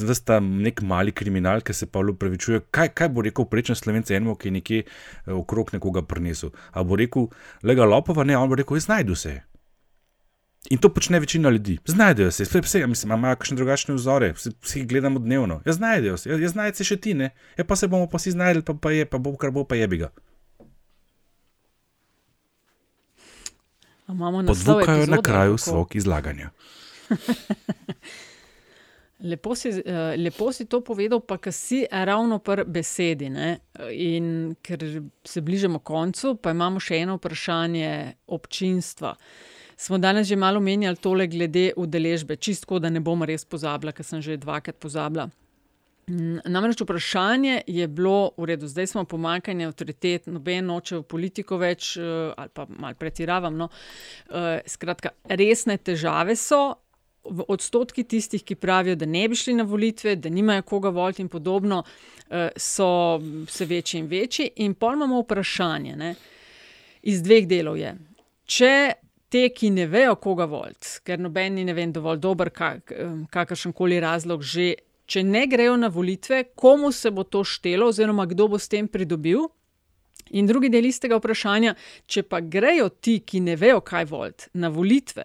Ves 0.00 0.20
ta 0.24 0.38
nek 0.40 0.80
mali 0.82 1.12
kriminal, 1.12 1.60
ki 1.60 1.74
se 1.76 1.86
pa 1.86 2.00
upravičuje. 2.00 2.60
Kaj, 2.70 2.88
kaj 2.96 3.10
bo 3.12 3.22
rekel 3.22 3.44
prečen 3.44 3.76
slovenc 3.76 4.10
enemu, 4.10 4.36
ki 4.40 4.48
je 4.48 4.52
nekje 4.52 4.78
eh, 4.80 5.32
okrog 5.32 5.74
nekoga 5.76 6.02
prinesel? 6.02 6.54
A 6.72 6.84
bo 6.84 6.96
rekel, 6.96 7.28
lega 7.62 7.84
lopova, 7.84 8.24
ne, 8.24 8.36
on 8.36 8.48
bo 8.48 8.56
rekel, 8.56 8.80
znajdu 8.80 9.14
se. 9.14 9.34
In 10.72 10.80
to 10.80 10.88
počne 10.88 11.20
večina 11.20 11.50
ljudi. 11.50 11.76
Znajdejo 11.84 12.30
se, 12.30 12.48
vse, 12.48 12.60
vse 12.64 12.86
mislim, 12.86 13.12
imajo 13.12 13.36
kakšne 13.36 13.56
drugačne 13.60 13.94
vzore, 13.94 14.32
vsi, 14.32 14.54
vsi 14.62 14.86
gledamo 14.88 15.18
dnevno. 15.20 15.60
Ja, 15.66 15.72
znajdejo 15.72 16.16
se, 16.16 16.30
ja, 16.30 16.48
znajde 16.48 16.80
se 16.80 16.88
še 16.88 16.96
ti, 16.96 17.14
ne. 17.14 17.30
Ja, 17.60 17.64
pa 17.64 17.76
se 17.76 17.88
bomo 17.88 18.08
pa 18.08 18.16
vsi 18.16 18.32
znajdli, 18.32 18.64
pa, 18.64 18.74
pa 18.74 18.96
je, 18.96 19.04
pa 19.04 19.20
bo 19.20 19.36
kar 19.36 19.52
bo, 19.52 19.68
pa 19.68 19.76
je 19.76 19.88
bi 19.88 20.00
ga. 20.00 20.08
A 20.08 20.28
Imamo 20.60 20.72
naslov 23.84 23.97
Podvukajo 24.46 25.06
na 25.06 25.22
kraju 25.22 25.52
kako? 25.52 25.70
svog 25.70 25.96
izlaganja. 25.96 26.50
Lepo 29.20 29.54
si, 29.54 29.68
eh, 29.68 30.14
lepo 30.16 30.52
si 30.52 30.64
to 30.64 30.80
povedal, 30.80 31.20
pa 31.20 31.38
ki 31.38 31.52
si 31.52 31.86
ravno 31.90 32.38
pri 32.38 32.62
besedi. 32.64 33.28
Ne? 33.30 33.58
In 33.90 34.54
ker 34.62 35.02
se 35.24 35.40
bližamo 35.40 35.78
koncu, 35.78 36.36
pa 36.38 36.54
imamo 36.54 36.80
še 36.80 37.02
eno 37.02 37.16
vprašanje 37.18 38.14
občinstva. 38.26 39.16
Smo 39.76 39.98
danes 39.98 40.26
že 40.26 40.36
malo 40.36 40.60
menjali 40.60 40.96
tole 40.96 41.26
glede 41.26 41.72
udeležbe, 41.76 42.36
čistko, 42.36 42.78
da 42.78 42.90
ne 42.90 43.00
bom 43.00 43.22
res 43.22 43.44
pozabila, 43.44 43.92
ker 43.92 44.06
sem 44.06 44.22
že 44.22 44.38
dvakrat 44.38 44.78
pozabila. 44.78 45.28
Namreč 46.44 46.80
vprašanje 46.80 47.62
je 47.66 47.86
bilo, 47.88 48.30
v 48.36 48.44
redu, 48.44 48.68
zdaj 48.68 48.86
smo 48.86 49.04
pomankanje 49.04 49.66
avtoritet, 49.66 50.26
noben 50.26 50.64
noče 50.66 51.02
v 51.02 51.02
politiko 51.02 51.58
več, 51.60 51.96
eh, 51.96 52.32
ali 52.36 52.48
pa 52.54 52.66
malo 52.68 52.94
pretiravam. 52.94 53.56
No. 53.56 53.68
Eh, 54.30 54.60
Skratka, 54.66 55.10
resne 55.28 55.76
težave 55.76 56.36
so, 56.36 56.78
v 57.28 57.44
odstotki 57.48 58.04
tistih, 58.04 58.42
ki 58.44 58.54
pravijo, 58.56 58.96
da 58.96 59.06
ne 59.06 59.28
bi 59.28 59.36
šli 59.36 59.54
na 59.54 59.64
volitve, 59.68 60.16
da 60.16 60.28
nimajo 60.28 60.62
koga 60.62 60.88
voliti 60.88 61.22
in 61.22 61.28
podobno, 61.28 61.82
eh, 62.30 62.48
so 62.56 63.18
vse 63.20 63.66
večji 63.66 64.00
in 64.00 64.06
večji. 64.06 64.50
In 64.56 64.74
pol 64.74 64.94
imamo 64.94 65.20
vprašanje, 65.20 65.96
ne, 65.96 66.14
iz 67.02 67.22
dveh 67.22 67.46
delov 67.46 67.76
je. 67.76 67.96
Če 68.46 68.92
te, 69.28 69.48
ki 69.48 69.70
ne 69.70 69.86
vejo, 69.86 70.16
koga 70.16 70.44
voliti, 70.44 71.00
ker 71.04 71.18
noben 71.18 71.54
ni 71.54 71.64
ne 71.64 71.74
vem, 71.74 71.92
dovolj 71.92 72.18
dober, 72.18 72.50
kak, 72.50 72.92
kakršen 73.30 73.72
koli 73.72 74.00
razlog 74.00 74.42
že, 74.42 74.74
če 75.08 75.24
ne 75.24 75.46
grejo 75.48 75.76
na 75.80 75.88
volitve, 75.88 76.42
komu 76.54 76.92
se 76.92 77.10
bo 77.10 77.24
to 77.24 77.44
štelo, 77.44 77.88
oziroma 77.88 78.28
kdo 78.28 78.48
bo 78.52 78.60
s 78.60 78.68
tem 78.68 78.88
pridobil. 78.88 79.48
In 80.36 80.46
drugi 80.46 80.68
del 80.68 80.84
istega 80.84 81.16
vprašanja, 81.16 81.72
če 82.04 82.22
pa 82.28 82.42
grejo 82.44 82.90
ti, 82.92 83.18
ki 83.24 83.40
ne 83.40 83.56
vejo, 83.56 83.80
kaj 83.80 84.04
voliti, 84.10 84.50
na 84.60 84.68
volitve 84.68 85.24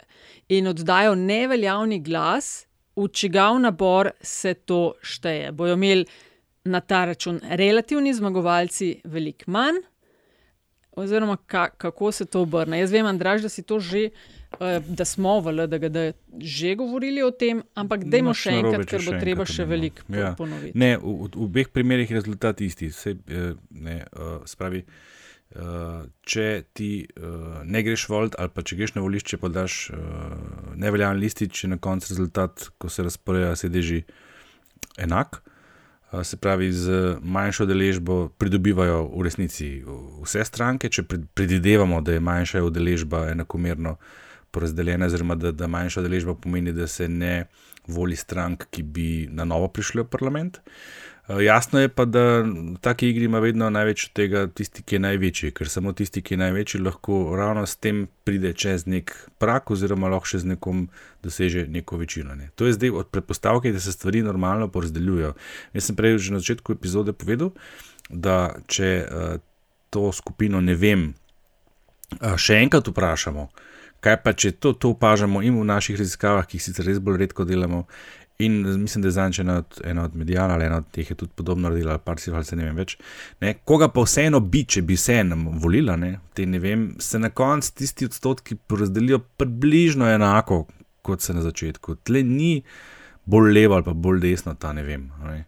in 0.56 0.70
oddajo 0.72 1.18
neveljavni 1.20 2.00
glas, 2.04 2.66
v 2.96 3.10
čigav 3.12 3.58
nabor 3.60 4.14
se 4.22 4.54
to 4.54 4.94
šteje. 5.04 5.52
Bojo 5.52 5.76
imeli 5.76 6.06
na 6.64 6.80
ta 6.80 7.04
račun 7.10 7.42
relativni 7.44 8.14
zmagovalci 8.14 9.02
veliko 9.04 9.52
manj, 9.52 9.82
oziroma 10.96 11.36
ka, 11.38 11.68
kako 11.70 12.12
se 12.12 12.26
to 12.26 12.46
obrne. 12.46 12.80
Jaz 12.80 12.94
vem, 12.94 13.06
Andraž, 13.06 13.44
da 13.44 13.50
si 13.50 13.64
to 13.64 13.80
že. 13.80 14.10
Eh, 14.60 14.80
Da 14.88 15.06
smo 15.06 15.40
v 15.42 15.52
LDGD 15.52 15.98
že 16.40 16.76
govorili 16.76 17.24
o 17.24 17.32
tem, 17.32 17.64
ampak 17.76 18.06
dajmo 18.10 18.34
še 18.34 18.58
enkrat, 18.60 18.86
če 18.86 18.98
ker 18.98 19.02
bo 19.06 19.12
še 19.14 19.20
treba 19.22 19.46
še 19.46 19.66
veliko 19.66 20.02
Ja. 20.10 20.34
ponoviti. 20.38 20.78
Ne, 20.78 20.98
v, 20.98 21.30
v 21.30 21.44
obeh 21.46 21.70
primerih 21.70 22.10
je 22.10 22.18
rezultat 22.18 22.62
isti. 22.62 22.90
Sej, 22.92 23.18
eh, 23.28 23.54
ne, 23.70 23.98
uh, 24.18 24.42
spravi, 24.46 24.84
uh, 25.56 26.06
če 26.26 26.64
ti 26.74 27.06
uh, 27.06 27.62
ne 27.64 27.84
greš 27.84 28.08
volit, 28.10 28.36
ali 28.40 28.50
pa 28.50 28.62
če 28.66 28.76
greš 28.76 28.96
na 28.96 29.02
volišče, 29.06 29.38
pa 29.38 29.50
daš 29.54 29.90
uh, 29.90 29.98
neveljaven 30.76 31.22
listič, 31.22 31.64
je 31.64 31.70
na 31.70 31.78
koncu 31.78 32.10
rezultat, 32.10 32.70
ko 32.78 32.90
se 32.90 33.04
razporeja 33.04 33.56
sedeži 33.56 34.04
enak. 34.98 35.42
Se 36.22 36.38
pravi, 36.38 36.68
z 36.70 37.18
manjšo 37.26 37.66
deležbo 37.66 38.30
pridobivajo 38.38 39.08
v 39.10 39.24
resnici 39.26 39.70
vse 40.22 40.44
stranke, 40.46 40.86
če 40.86 41.08
predvidevamo, 41.10 42.02
da 42.06 42.14
je 42.14 42.22
manjša 42.22 42.62
udeležba 42.62 43.32
enakomerno 43.32 43.96
porazdeljena, 44.54 45.10
oziroma 45.10 45.36
da, 45.36 45.52
da 45.52 45.68
manjša 45.68 46.04
udeležba 46.04 46.36
pomeni, 46.40 46.74
da 46.74 46.88
se 46.88 47.08
ne 47.10 47.46
voli 47.88 48.16
strank, 48.16 48.68
ki 48.72 48.84
bi 48.84 49.08
na 49.32 49.46
novo 49.46 49.68
prišli 49.68 50.06
v 50.06 50.12
parlament. 50.12 50.62
Jasno 51.28 51.80
je 51.80 51.88
pa, 51.88 52.04
da 52.06 52.42
v 52.44 52.76
taki 52.82 53.08
igri 53.10 53.26
ima 53.26 53.40
vedno 53.40 53.70
največ 53.70 54.06
od 54.06 54.14
tega 54.14 54.48
tisti, 54.48 54.84
ki 54.84 54.96
je 54.96 55.00
največji, 55.00 55.52
ker 55.56 55.70
samo 55.72 55.94
tisti, 55.96 56.22
ki 56.22 56.34
je 56.34 56.40
največji, 56.42 56.82
lahko 56.84 57.36
ravno 57.40 57.64
s 57.66 57.78
tem 57.80 58.08
pride 58.28 58.52
čez 58.54 58.84
nek 58.92 59.14
prak, 59.40 59.72
oziroma 59.72 60.12
lahko 60.12 60.34
še 60.34 60.42
z 60.44 60.52
nekom 60.52 60.90
doseže 61.24 61.64
neko 61.72 62.02
večino. 62.02 62.36
Ne. 62.36 62.50
To 62.60 62.68
je 62.68 62.76
zdaj 62.76 62.92
od 62.92 63.12
predpostavke, 63.16 63.72
da 63.72 63.80
se 63.80 63.96
stvari 63.96 64.20
normalno 64.22 64.68
porazdeljujejo. 64.68 65.32
Jaz 65.74 65.88
sem 65.88 65.96
prej 65.96 66.20
že 66.20 66.36
na 66.36 66.44
začetku 66.44 66.76
epizode 66.76 67.16
povedal, 67.16 67.54
da 68.10 68.60
če 68.68 68.92
uh, 69.08 69.40
to 69.96 70.12
skupino 70.12 70.60
ne 70.60 70.76
vem, 70.76 71.14
uh, 72.20 72.36
še 72.36 72.60
enkrat 72.60 72.92
vprašamo, 72.92 73.48
kaj 74.04 74.20
pa 74.24 74.34
če 74.34 74.52
to, 74.60 74.74
to 74.74 74.92
opažamo 74.94 75.42
in 75.46 75.56
v 75.60 75.70
naših 75.70 75.98
raziskavah, 76.00 76.48
ki 76.48 76.60
jih 76.60 76.66
sicer 76.68 76.88
res 76.90 77.00
bolj 77.04 77.22
redko 77.24 77.48
delamo. 77.48 77.86
In 78.44 78.64
mislim, 78.82 79.04
da 79.04 79.08
je 79.08 79.16
zanj 79.16 79.40
ena 79.44 79.58
od, 79.62 79.78
od 80.04 80.16
medijalov, 80.18 80.56
ali 80.56 80.66
ena 80.66 80.80
od 80.82 80.88
teh 80.92 81.10
je 81.10 81.16
tudi 81.16 81.32
podobno 81.36 81.70
naredila, 81.70 81.94
ali 81.94 82.02
pa 82.04 82.16
si 82.18 82.32
ali 82.32 82.46
se 82.46 82.56
ne 82.56 82.66
vem 82.66 82.76
več. 82.76 82.98
Ne, 83.42 83.54
koga 83.64 83.88
pa 83.94 84.04
vseeno 84.04 84.40
bi, 84.40 84.64
če 84.66 84.82
bi 84.82 84.98
se 84.98 85.20
enem 85.22 85.46
volila, 85.62 85.96
ne, 85.96 86.18
te 86.34 86.46
ne 86.50 86.60
vem, 86.60 86.88
se 87.00 87.22
na 87.22 87.30
koncu 87.30 87.76
tisti 87.78 88.10
odstotki 88.10 88.58
porazdelijo 88.58 89.22
približno 89.38 90.10
enako, 90.10 90.66
kot 91.06 91.22
se 91.22 91.38
na 91.38 91.46
začetku. 91.46 92.00
Tle 92.04 92.24
ni 92.26 92.58
bolj 93.26 93.54
levo 93.54 93.78
ali 93.78 93.86
pa 93.86 93.94
bolj 93.94 94.20
desno, 94.26 94.58
ta 94.60 94.74
ne 94.74 94.84
vem. 94.84 95.08
Ne. 95.24 95.44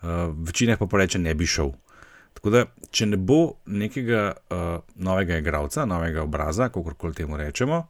Uh, 0.00 0.30
večina 0.46 0.78
pa 0.80 1.02
reče, 1.02 1.18
ne 1.18 1.34
bi 1.34 1.46
šel. 1.46 1.74
Tako 2.34 2.50
da, 2.50 2.64
če 2.90 3.06
ne 3.10 3.16
bo 3.16 3.40
nekega 3.66 4.22
uh, 4.32 4.68
novega 4.96 5.40
igralca, 5.42 5.84
novega 5.84 6.22
obraza, 6.22 6.70
kako 6.72 6.94
koli 6.94 7.18
temu 7.18 7.36
rečemo, 7.36 7.84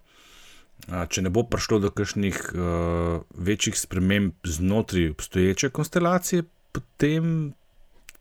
če 0.88 1.22
ne 1.22 1.30
bo 1.30 1.44
prišlo 1.44 1.78
do 1.84 1.90
kakšnih 1.92 2.38
uh, 2.54 3.20
večjih 3.36 3.78
sprememb 3.78 4.32
znotraj 4.44 5.10
obstoječe 5.10 5.70
konstelacije, 5.70 6.42
potem 6.72 7.52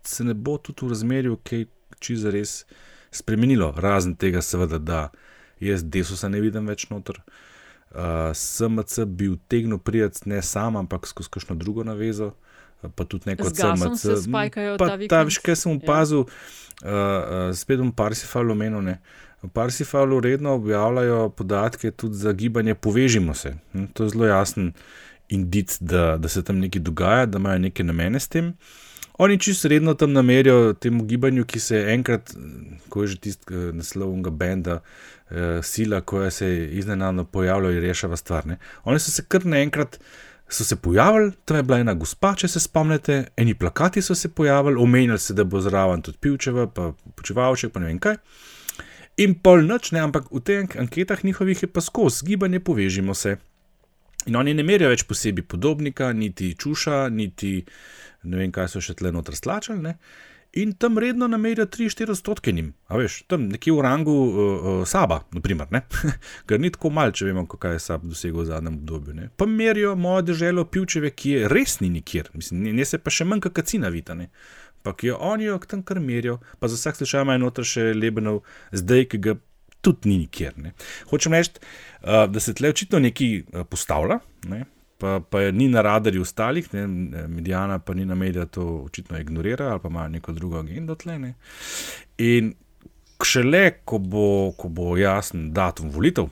se 0.04 0.24
ne 0.24 0.34
bo 0.34 0.58
tudi 0.58 0.86
v 0.86 0.90
razmerju, 0.90 1.38
kaj 1.44 1.66
či 2.00 2.16
za 2.16 2.32
res 2.32 2.66
spremenilo. 3.12 3.74
Razen 3.78 4.16
tega, 4.16 4.42
seveda, 4.42 4.80
da 4.80 5.10
jaz 5.60 5.84
desusa 5.84 6.30
ne 6.30 6.42
vidim 6.42 6.68
več 6.68 6.90
noter. 6.90 7.22
Uh, 7.90 8.30
SMC 8.36 9.06
bi 9.08 9.32
utegnil 9.34 9.80
prijeti 9.80 10.30
ne 10.30 10.42
sam, 10.42 10.78
ampak 10.78 11.08
skozi 11.08 11.32
kakšno 11.34 11.56
drugo 11.56 11.84
navezo. 11.84 12.34
Pa 12.82 13.04
tudi 13.04 13.30
neko 13.32 13.50
CMC. 13.50 14.30
Pa 14.80 14.96
ta, 15.12 15.24
veš, 15.28 15.42
kaj 15.44 15.56
sem 15.60 15.76
opazil, 15.76 16.26
ja. 16.82 16.92
uh, 16.92 17.56
spet 17.56 17.82
bom 17.82 17.92
Parsifal 17.92 18.52
omenil. 18.52 18.96
V 19.44 19.48
Parsifalu 19.48 20.20
redno 20.20 20.54
objavljajo 20.54 21.30
podatke 21.30 21.92
tudi 21.92 22.16
za 22.16 22.32
gibanje 22.32 22.76
Povežimo 22.76 23.34
se. 23.34 23.56
Hm, 23.72 23.86
to 23.94 24.04
je 24.04 24.10
zelo 24.10 24.26
jasen 24.26 24.74
indic, 25.30 25.78
da, 25.80 26.18
da 26.18 26.28
se 26.28 26.44
tam 26.44 26.60
nekaj 26.60 26.82
dogaja, 26.82 27.26
da 27.26 27.38
imajo 27.38 27.60
neke 27.60 27.84
namene 27.84 28.20
s 28.20 28.28
tem. 28.28 28.54
Oni 29.20 29.40
čisto 29.40 29.68
redno 29.68 29.94
tam 29.94 30.14
namerijo 30.14 30.74
temu 30.74 31.04
gibanju, 31.04 31.46
ki 31.46 31.60
se 31.60 31.86
enkrat, 31.94 32.34
ko 32.90 33.02
je 33.04 33.08
že 33.08 33.18
tisti 33.18 33.54
eh, 33.54 33.72
naslov 33.76 34.14
unga 34.14 34.30
benda, 34.30 34.80
eh, 35.30 35.60
sila, 35.64 36.02
ko 36.02 36.30
se 36.32 36.70
iznenadno 36.72 37.24
pojavljala 37.24 37.76
in 37.76 37.82
rešava 37.82 38.18
stvar. 38.18 38.48
Ne. 38.48 38.58
Oni 38.84 39.00
so 39.00 39.12
se 39.12 39.24
kar 39.28 39.46
naenkrat. 39.46 40.00
So 40.50 40.64
se 40.66 40.76
pojavili, 40.76 41.32
tam 41.46 41.58
je 41.58 41.64
bila 41.64 41.78
ena 41.80 41.94
gospa, 41.94 42.34
če 42.36 42.48
se 42.50 42.60
spomnite, 42.60 43.20
eni 43.38 43.54
plakati 43.54 44.02
so 44.02 44.16
se 44.16 44.32
pojavili, 44.34 44.82
omenjali 44.82 45.20
se, 45.20 45.34
da 45.38 45.44
bo 45.46 45.62
zraven 45.62 46.02
tudi 46.02 46.18
pivčeva, 46.18 46.66
pa 46.68 46.92
počivalček, 47.16 47.72
pa 47.74 47.84
ne 47.84 47.92
vem 47.92 48.00
kaj. 48.02 48.18
In 49.22 49.36
pol 49.44 49.62
noč, 49.68 49.92
ne, 49.92 50.02
ampak 50.02 50.32
v 50.32 50.42
teh 50.42 50.76
anketah 50.80 51.22
njihovih 51.24 51.62
je 51.64 51.70
pa 51.70 51.82
skozi 51.82 52.26
gibanje, 52.26 52.60
povežimo 52.60 53.14
se. 53.14 53.36
In 54.26 54.36
oni 54.36 54.54
ne 54.54 54.64
merijo 54.64 54.90
več 54.90 55.06
posebej 55.08 55.46
podobnika, 55.48 56.10
niti 56.14 56.56
čuša, 56.58 57.10
niti 57.14 57.60
ne 58.24 58.42
vem, 58.42 58.52
kaj 58.52 58.72
so 58.74 58.82
še 58.84 58.98
tle 59.00 59.12
noter 59.14 59.38
stlačali. 59.38 59.80
Ne. 59.84 59.96
In 60.58 60.72
tam 60.74 60.98
redno 60.98 61.28
namerijo 61.30 61.66
3-4 61.66 62.10
odstotke 62.10 62.52
njim, 62.52 62.72
a 62.88 62.98
veš, 62.98 63.20
tam 63.30 63.44
nekje 63.52 63.74
v 63.74 63.84
rangu 63.86 64.14
uh, 64.14 64.38
uh, 64.38 64.88
Saba, 64.88 65.20
naprimer, 65.32 65.68
ker 66.50 66.60
ni 66.60 66.72
tako 66.74 66.90
mal, 66.90 67.14
če 67.14 67.28
vemo, 67.28 67.46
kaj 67.46 67.78
je 67.78 67.84
Sab 67.84 68.08
dosegel 68.10 68.42
v 68.42 68.48
zadnjem 68.50 68.80
obdobju. 68.82 69.14
Ne. 69.14 69.30
Pa 69.38 69.46
merijo 69.46 69.94
mojo 69.96 70.24
državo 70.32 70.66
Pivčeve, 70.66 71.12
ki 71.14 71.36
je 71.36 71.52
res 71.54 71.80
ni 71.84 71.92
nikjer, 72.00 72.32
mislim, 72.34 72.64
ne, 72.66 72.74
ne 72.82 72.86
se 72.86 72.98
pa 72.98 73.14
še 73.14 73.30
manj 73.30 73.46
kakacina 73.46 73.94
vitane 73.94 74.32
pa 74.84 74.94
ki 74.96 75.08
jo 75.08 75.18
oni 75.20 75.44
jo 75.44 75.60
tam 75.68 75.84
kar 75.84 76.00
merijo, 76.00 76.38
pa 76.60 76.68
za 76.68 76.78
vsak 76.80 76.96
slučaj 76.96 77.26
ima 77.26 77.36
enoter 77.36 77.68
še 77.68 77.92
lebenov, 77.94 78.42
zdaj, 78.72 79.06
ki 79.12 79.22
ga 79.26 79.36
tudi 79.86 80.12
ni 80.12 80.18
nikjer. 80.24 80.58
Ne. 80.60 80.74
Hočem 81.12 81.36
reči, 81.36 81.60
uh, 81.60 82.26
da 82.32 82.40
se 82.44 82.56
tle 82.56 82.72
očitno 82.74 83.02
nekaj 83.04 83.34
uh, 83.40 83.66
postavlja, 83.70 84.20
ne, 84.52 84.64
pa, 85.00 85.20
pa 85.20 85.44
ni 85.52 85.68
na 85.72 85.82
radarju 85.82 86.22
ostalih, 86.22 86.74
ne, 86.74 86.88
medijana 87.28 87.80
pa 87.80 87.94
ni 87.94 88.06
na 88.06 88.16
mediju, 88.16 88.46
to 88.46 88.66
očitno 88.86 89.20
ignorira 89.20 89.72
ali 89.72 89.80
pa 89.80 89.88
ima 89.88 90.08
neko 90.08 90.32
drugo 90.32 90.60
agendo 90.60 90.96
tle. 90.96 91.20
Ne. 91.20 91.34
In 92.18 92.54
šele, 93.24 93.72
ko 93.86 93.98
bo, 93.98 94.52
ko 94.58 94.68
bo 94.68 94.98
jasen 94.98 95.50
datum 95.54 95.90
volitev, 95.92 96.30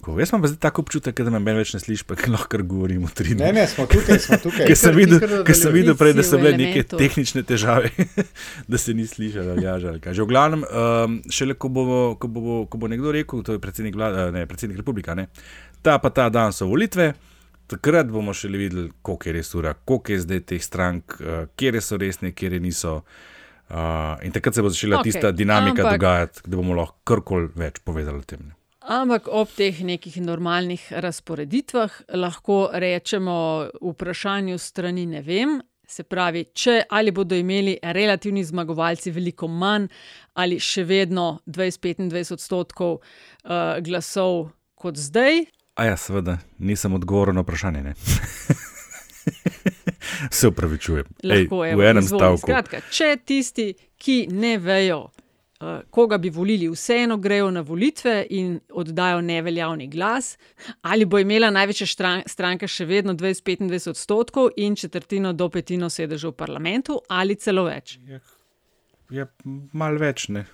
Ko, 0.00 0.14
jaz 0.20 0.30
imam 0.30 0.46
zdaj 0.46 0.58
tako 0.62 0.82
občutek, 0.84 1.20
da 1.26 1.38
me 1.38 1.52
več 1.56 1.72
ne 1.74 1.80
slišiš, 1.82 2.04
pa 2.06 2.14
lahko 2.30 2.60
govorimo 2.62 3.08
tri 3.14 3.34
dni. 3.34 3.42
Ne, 3.42 3.52
ne, 3.56 3.64
smo 3.66 3.86
tukaj, 3.90 4.20
smo 4.22 4.38
tukaj. 4.44 4.66
Ker 4.70 4.78
sem 4.78 4.94
videl, 4.94 5.24
sem 5.58 5.74
videl 5.74 5.96
prej, 5.98 6.14
da 6.14 6.24
so 6.26 6.38
bile 6.38 6.52
neke 6.58 6.84
tehnične 6.92 7.42
težave, 7.46 7.90
da 8.70 8.78
se 8.78 8.94
ni 8.94 9.08
slišalo, 9.10 9.56
ali 9.58 9.82
že 9.82 9.96
kaj. 10.04 10.20
V 10.20 10.28
glavnem, 10.30 10.62
um, 10.62 11.18
šele 11.34 11.58
ko 11.58 11.72
bo, 11.74 11.86
ko, 12.20 12.30
bo, 12.30 12.60
ko 12.70 12.78
bo 12.78 12.90
nekdo 12.90 13.14
rekel, 13.14 13.42
to 13.42 13.58
je 13.58 13.62
predsednik, 13.62 13.98
vlada, 13.98 14.28
ne, 14.34 14.46
predsednik 14.46 14.78
republika, 14.78 15.18
ne, 15.18 15.26
ta 15.82 15.98
pa 15.98 16.14
ta 16.14 16.28
dan 16.30 16.54
so 16.54 16.70
volitve. 16.70 17.12
Takrat 17.68 18.08
bomo 18.08 18.32
še 18.32 18.48
videli, 18.48 18.88
koliko 19.02 19.28
je 19.28 19.32
res 19.36 19.54
ura, 19.54 19.74
koliko 19.74 20.14
je 20.14 20.22
zdaj 20.24 20.44
teh 20.52 20.62
strank, 20.64 21.18
uh, 21.20 21.42
kje 21.56 21.82
so 21.84 21.98
resne, 22.00 22.32
kje 22.32 22.60
niso. 22.60 23.02
Uh, 23.68 24.16
in 24.24 24.32
takrat 24.32 24.56
se 24.56 24.62
bo 24.64 24.70
začela 24.72 25.02
okay, 25.02 25.12
tista 25.12 25.30
dinamika 25.32 25.82
ampak... 25.84 25.98
dogajati, 25.98 26.46
da 26.48 26.56
bomo 26.56 26.76
lahko 26.78 26.96
karkoli 27.04 27.50
več 27.52 27.82
povedali 27.84 28.24
o 28.24 28.24
tem. 28.24 28.46
Ne. 28.48 28.54
Ampak 28.88 29.26
ob 29.28 29.50
teh 29.52 29.82
nekih 29.84 30.14
normalnih 30.24 30.86
razporeditvah 31.04 31.98
lahko 32.16 32.70
rečemo 32.72 33.68
vprašanju 33.84 34.56
strani 34.56 35.04
ne 35.06 35.20
vem. 35.20 35.58
Se 35.88 36.04
pravi, 36.04 36.46
če 36.56 36.82
ali 36.92 37.12
bodo 37.16 37.36
imeli 37.36 37.74
relativni 37.82 38.44
zmagovalci 38.44 39.12
veliko 39.12 39.48
manj 39.48 39.86
ali 40.40 40.56
še 40.60 40.84
vedno 40.88 41.40
20-25 41.44 42.32
odstotkov 42.36 42.96
uh, 42.96 43.76
glasov 43.84 44.50
kot 44.76 44.96
zdaj. 44.96 45.44
A 45.78 45.84
ja, 45.84 45.96
seveda, 45.96 46.38
nisem 46.58 46.94
odgovoril 46.94 47.34
na 47.34 47.40
vprašanje. 47.40 47.94
Se 50.30 50.48
upravičujem. 50.48 51.04
Lahko 51.22 51.64
je 51.64 51.76
v 51.76 51.84
enem 51.86 52.02
stavku. 52.02 52.42
Skratka, 52.42 52.80
če 52.90 53.12
tisti, 53.22 53.68
ki 53.94 54.26
ne 54.34 54.56
vejo, 54.58 55.04
uh, 55.06 55.78
koga 55.94 56.18
bi 56.18 56.34
volili, 56.34 56.66
vseeno 56.72 57.20
grejo 57.22 57.52
na 57.54 57.62
volitve 57.62 58.26
in 58.30 58.58
oddajo 58.74 59.20
neveljavni 59.20 59.86
glas, 59.86 60.34
ali 60.82 61.06
bo 61.06 61.22
imela 61.22 61.52
največja 61.54 61.86
stranka 62.26 62.66
še 62.66 62.84
vedno 62.84 63.14
20-25 63.14 63.90
odstotkov 63.94 64.50
in 64.56 64.74
četrtino 64.74 65.32
do 65.32 65.48
petino 65.48 65.90
sedežev 65.90 66.34
v 66.34 66.38
parlamentu, 66.42 66.98
ali 67.08 67.38
celo 67.38 67.68
več. 67.70 68.00
Je, 68.02 68.20
je 69.14 69.30
malo 69.72 70.02
več, 70.02 70.26
ne. 70.34 70.48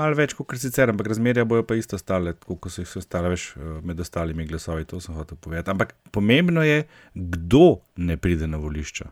Malo 0.00 0.16
več 0.16 0.32
kot 0.38 0.56
sicer, 0.56 0.88
ampak 0.92 1.10
razmerja 1.12 1.44
bojo 1.44 1.64
pa 1.66 1.76
isto 1.76 1.98
stale, 2.00 2.32
kot 2.46 2.70
so 2.72 2.80
jih 2.80 2.96
ostale, 3.02 3.32
veš, 3.34 3.46
eh, 3.56 3.70
med 3.84 4.00
ostalimi 4.00 4.48
glasovi. 4.48 4.88
To 4.88 5.00
sem 5.00 5.14
hotel 5.14 5.36
povedati. 5.36 5.70
Ampak 5.70 5.94
pomembno 6.10 6.64
je, 6.64 6.84
kdo 7.14 7.80
ne 7.96 8.16
pride 8.16 8.48
na 8.48 8.60
volišča. 8.62 9.10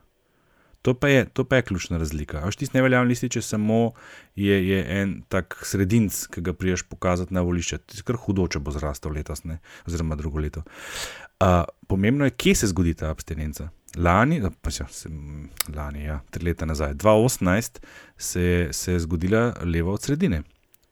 To 0.83 0.95
pa 0.95 1.09
je, 1.09 1.25
to 1.35 1.45
pa 1.45 1.59
je 1.59 1.63
ključna 1.63 1.99
razlika. 1.99 2.41
Až 2.47 2.57
tisti 2.57 2.79
neveljavni 2.79 3.11
listi, 3.11 3.29
če 3.29 3.43
samo 3.43 3.93
je, 4.39 4.57
je 4.69 4.79
en 5.01 5.23
tak 5.29 5.59
sredinc, 5.67 6.27
ki 6.33 6.41
ga 6.47 6.55
priješ 6.55 6.87
pokazati 6.89 7.35
na 7.35 7.43
volišče, 7.45 7.79
ti 7.79 8.05
kar 8.07 8.17
hudo, 8.17 8.47
če 8.49 8.63
bo 8.63 8.73
zrastel 8.73 9.13
letos, 9.13 9.43
ne? 9.45 9.59
oziroma 9.91 10.17
drugo 10.17 10.41
leto. 10.41 10.63
Uh, 11.43 11.65
pomembno 11.91 12.25
je, 12.25 12.31
kje 12.31 12.55
se 12.63 12.71
zgodi 12.71 12.95
ta 12.95 13.11
abstinenca. 13.11 13.69
Lani, 13.97 14.41
pa 14.63 14.71
se, 14.71 14.87
se, 14.91 15.11
lani, 15.75 16.05
ja, 16.05 16.21
tri 16.31 16.47
leta 16.47 16.67
nazaj, 16.69 16.95
2018, 16.95 17.83
se, 18.17 18.69
se 18.73 18.93
je 18.93 19.03
zgodila 19.05 19.51
leva 19.65 19.93
od 19.93 20.03
sredine. 20.03 20.43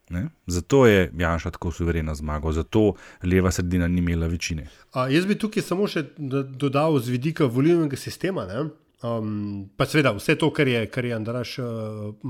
Ne? 0.09 0.29
Zato 0.47 0.85
je 0.87 1.11
Janša 1.19 1.51
tako 1.51 1.71
suvereno 1.71 2.15
zmagal, 2.15 2.51
zato 2.51 2.93
leva 3.23 3.51
sredina 3.51 3.87
ni 3.87 3.99
imela 3.99 4.27
večine. 4.27 4.69
A, 4.91 5.09
jaz 5.11 5.25
bi 5.27 5.35
tukaj 5.35 5.63
samo 5.63 5.87
še 5.87 6.05
dodal 6.17 6.99
z 6.99 7.11
vidika 7.11 7.45
volilnega 7.45 7.99
sistema. 7.99 8.45
Ne? 8.47 8.69
Um, 9.03 9.67
pa 9.77 9.85
seveda 9.85 10.15
vse 10.15 10.37
to, 10.39 10.49
kar 10.55 10.67
je, 10.67 10.85
kar 10.89 11.05
je 11.05 11.13
Andraš 11.15 11.57
uh, 11.59 11.67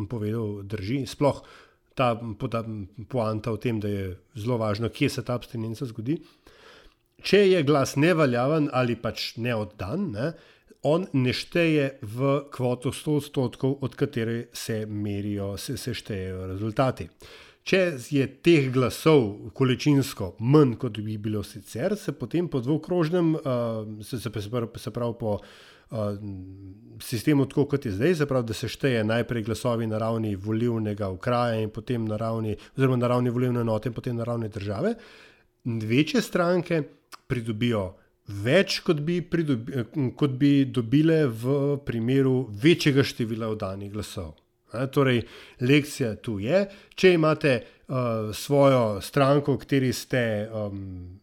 povedal, 0.09 0.63
drži. 0.67 1.05
Sploh 1.07 1.43
ta 1.97 2.11
poanta 3.09 3.51
o 3.51 3.57
tem, 3.57 3.79
da 3.81 3.89
je 3.89 4.09
zelo 4.37 4.59
važno, 4.61 4.89
kje 4.89 5.09
se 5.09 5.23
ta 5.25 5.37
abstinenca 5.37 5.85
zgodi. 5.89 6.19
Če 7.25 7.39
je 7.49 7.63
glas 7.65 7.95
nevaljaven 7.97 8.69
ali 8.77 8.97
pač 9.01 9.31
neoddan, 9.41 10.11
ne, 10.13 10.27
on 10.85 11.07
ne 11.17 11.33
šteje 11.33 11.97
v 12.05 12.35
kvoto 12.53 12.93
100 12.93 13.15
odstotkov, 13.21 13.79
od 13.81 13.97
katere 13.97 14.37
se 14.53 14.83
merijo, 14.85 15.55
se, 15.57 15.77
se 15.77 15.95
štejejo 15.97 16.45
rezultati. 16.53 17.09
Če 17.67 17.79
je 18.15 18.23
teh 18.39 18.69
glasov 18.71 19.51
količinsko 19.57 20.37
manj, 20.39 20.77
kot 20.79 21.01
bi 21.03 21.17
bilo 21.19 21.41
sicer, 21.43 21.97
se 21.99 22.13
potem 22.15 22.47
po 22.47 22.61
dvokrožnem, 22.63 23.33
uh, 23.35 24.03
se, 24.07 24.21
se, 24.23 24.31
se 24.31 24.93
pravi 24.95 25.17
po 25.19 25.33
uh, 25.35 25.97
sistemu, 27.03 27.45
tako 27.51 27.65
kot 27.73 27.85
je 27.85 27.91
zdaj, 27.91 28.15
se 28.21 28.29
pravi, 28.29 28.47
da 28.47 28.55
se 28.55 28.71
šteje 28.71 29.03
najprej 29.03 29.43
glasovi 29.49 29.87
na 29.87 29.99
ravni 29.99 30.35
volivnega 30.35 31.11
okraja 31.11 31.59
in 31.59 31.69
potem 31.69 32.07
na 32.07 32.15
ravni, 32.15 32.55
oziroma 32.77 33.01
na 33.03 33.11
ravni 33.11 33.35
volivne 33.35 33.65
enote 33.67 33.91
in 33.91 33.99
potem 33.99 34.15
na 34.15 34.23
ravni 34.23 34.47
države, 34.47 34.95
večje 35.65 36.23
stranke 36.23 36.81
pridobijo 37.27 37.89
več, 38.27 38.79
kot 38.83 39.03
bi, 39.03 39.19
pridobi, 39.21 39.83
kot 40.15 40.39
bi 40.39 40.65
dobile 40.71 41.25
v 41.27 41.77
primeru 41.83 42.45
večjega 42.63 43.03
števila 43.03 43.51
oddanih 43.51 43.91
glasov. 43.91 44.37
Torej, 44.71 45.21
lekcija 45.61 46.15
tu 46.15 46.39
je, 46.43 46.65
če 46.95 47.13
imate 47.15 47.53
uh, 47.61 48.33
svojo 48.35 48.99
stranko, 49.01 49.55
v 49.55 49.61
kateri 49.63 49.93
ste 49.95 50.23
um, 50.51 51.19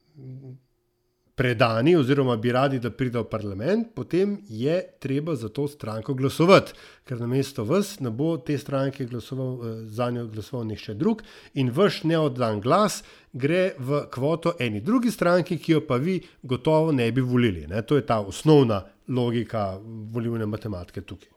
predani, 1.34 1.96
oziroma 1.96 2.36
bi 2.40 2.52
radi, 2.54 2.78
da 2.80 2.88
pride 2.94 3.20
v 3.20 3.28
parlament, 3.28 3.90
potem 3.94 4.38
je 4.48 4.78
treba 5.02 5.34
za 5.36 5.50
to 5.52 5.66
stranko 5.68 6.14
glasovati, 6.14 6.72
ker 7.04 7.20
na 7.20 7.28
mesto 7.28 7.66
vas 7.68 7.98
ne 8.00 8.10
bo 8.10 8.36
te 8.38 8.56
stranke 8.58 9.04
glasoval, 9.10 9.52
uh, 9.52 9.76
za 9.92 10.08
njo 10.10 10.24
glasoval 10.32 10.64
nihče 10.70 10.96
drug 10.96 11.22
in 11.54 11.74
vaš 11.74 12.00
neoddan 12.08 12.64
glas 12.64 13.02
gre 13.32 13.74
v 13.78 14.06
kvoto 14.14 14.54
eni 14.58 14.80
drugi 14.80 15.10
stranki, 15.10 15.58
ki 15.58 15.76
jo 15.76 15.84
pa 15.84 16.00
vi 16.00 16.16
gotovo 16.42 16.92
ne 16.92 17.12
bi 17.12 17.20
volili. 17.20 17.66
Ne? 17.66 17.82
To 17.82 18.00
je 18.00 18.06
ta 18.06 18.22
osnovna 18.24 18.84
logika 19.08 19.74
volilne 19.84 20.46
matematike 20.46 21.04
tukaj. 21.04 21.33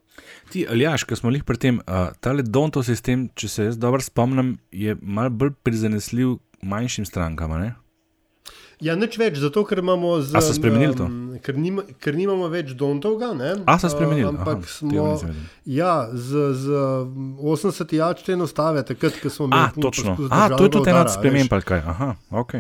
Ti, 0.52 0.68
Aljaš, 0.70 1.04
ki 1.08 1.18
smo 1.20 1.32
jih 1.34 1.44
pri 1.44 1.60
tem, 1.60 1.82
uh, 1.84 2.14
ta 2.20 2.34
Dontov 2.34 2.86
sistem, 2.88 3.28
če 3.36 3.50
se 3.52 3.68
jaz 3.72 3.78
dobro 3.78 4.02
spomnim, 4.02 4.58
je 4.72 4.96
malo 5.02 5.30
bolj 5.30 5.56
prizanesljiv 5.64 6.38
manjšim 6.62 7.06
strankam. 7.06 7.54
Ne? 7.60 7.76
Ja, 8.78 8.94
nič 8.94 9.16
več, 9.18 9.40
zato 9.42 9.64
ker 9.66 9.82
imamo 9.82 10.20
z. 10.22 10.36
A 10.38 10.42
so 10.46 10.54
spremenili 10.54 10.94
to? 10.94 11.08
Um, 11.10 11.38
ker, 11.42 11.58
nima, 11.58 11.82
ker 11.98 12.14
nimamo 12.14 12.46
več 12.54 12.76
Dontovga. 12.78 13.32
Ne? 13.34 13.56
A 13.66 13.78
so 13.82 13.90
spremenili? 13.90 14.28
Uh, 14.28 14.36
ampak 14.36 14.62
Aha, 14.62 14.70
smo. 14.70 15.08
Ja, 15.66 15.94
z, 16.14 16.52
z 16.62 16.82
80 17.42 17.96
jačte 17.98 18.38
enostavne, 18.38 18.86
takrat, 18.86 19.18
ko 19.18 19.34
smo 19.34 19.50
imeli. 19.50 19.66
A, 19.66 19.82
točno. 19.82 20.14
A, 20.30 20.46
to 20.54 20.70
je 20.70 20.76
tudi 20.78 20.94
ena 20.94 21.08
sprememb, 21.10 21.58
ali 21.58 21.66
kaj. 21.74 21.82
Aha, 21.96 22.12
ok. 22.30 22.60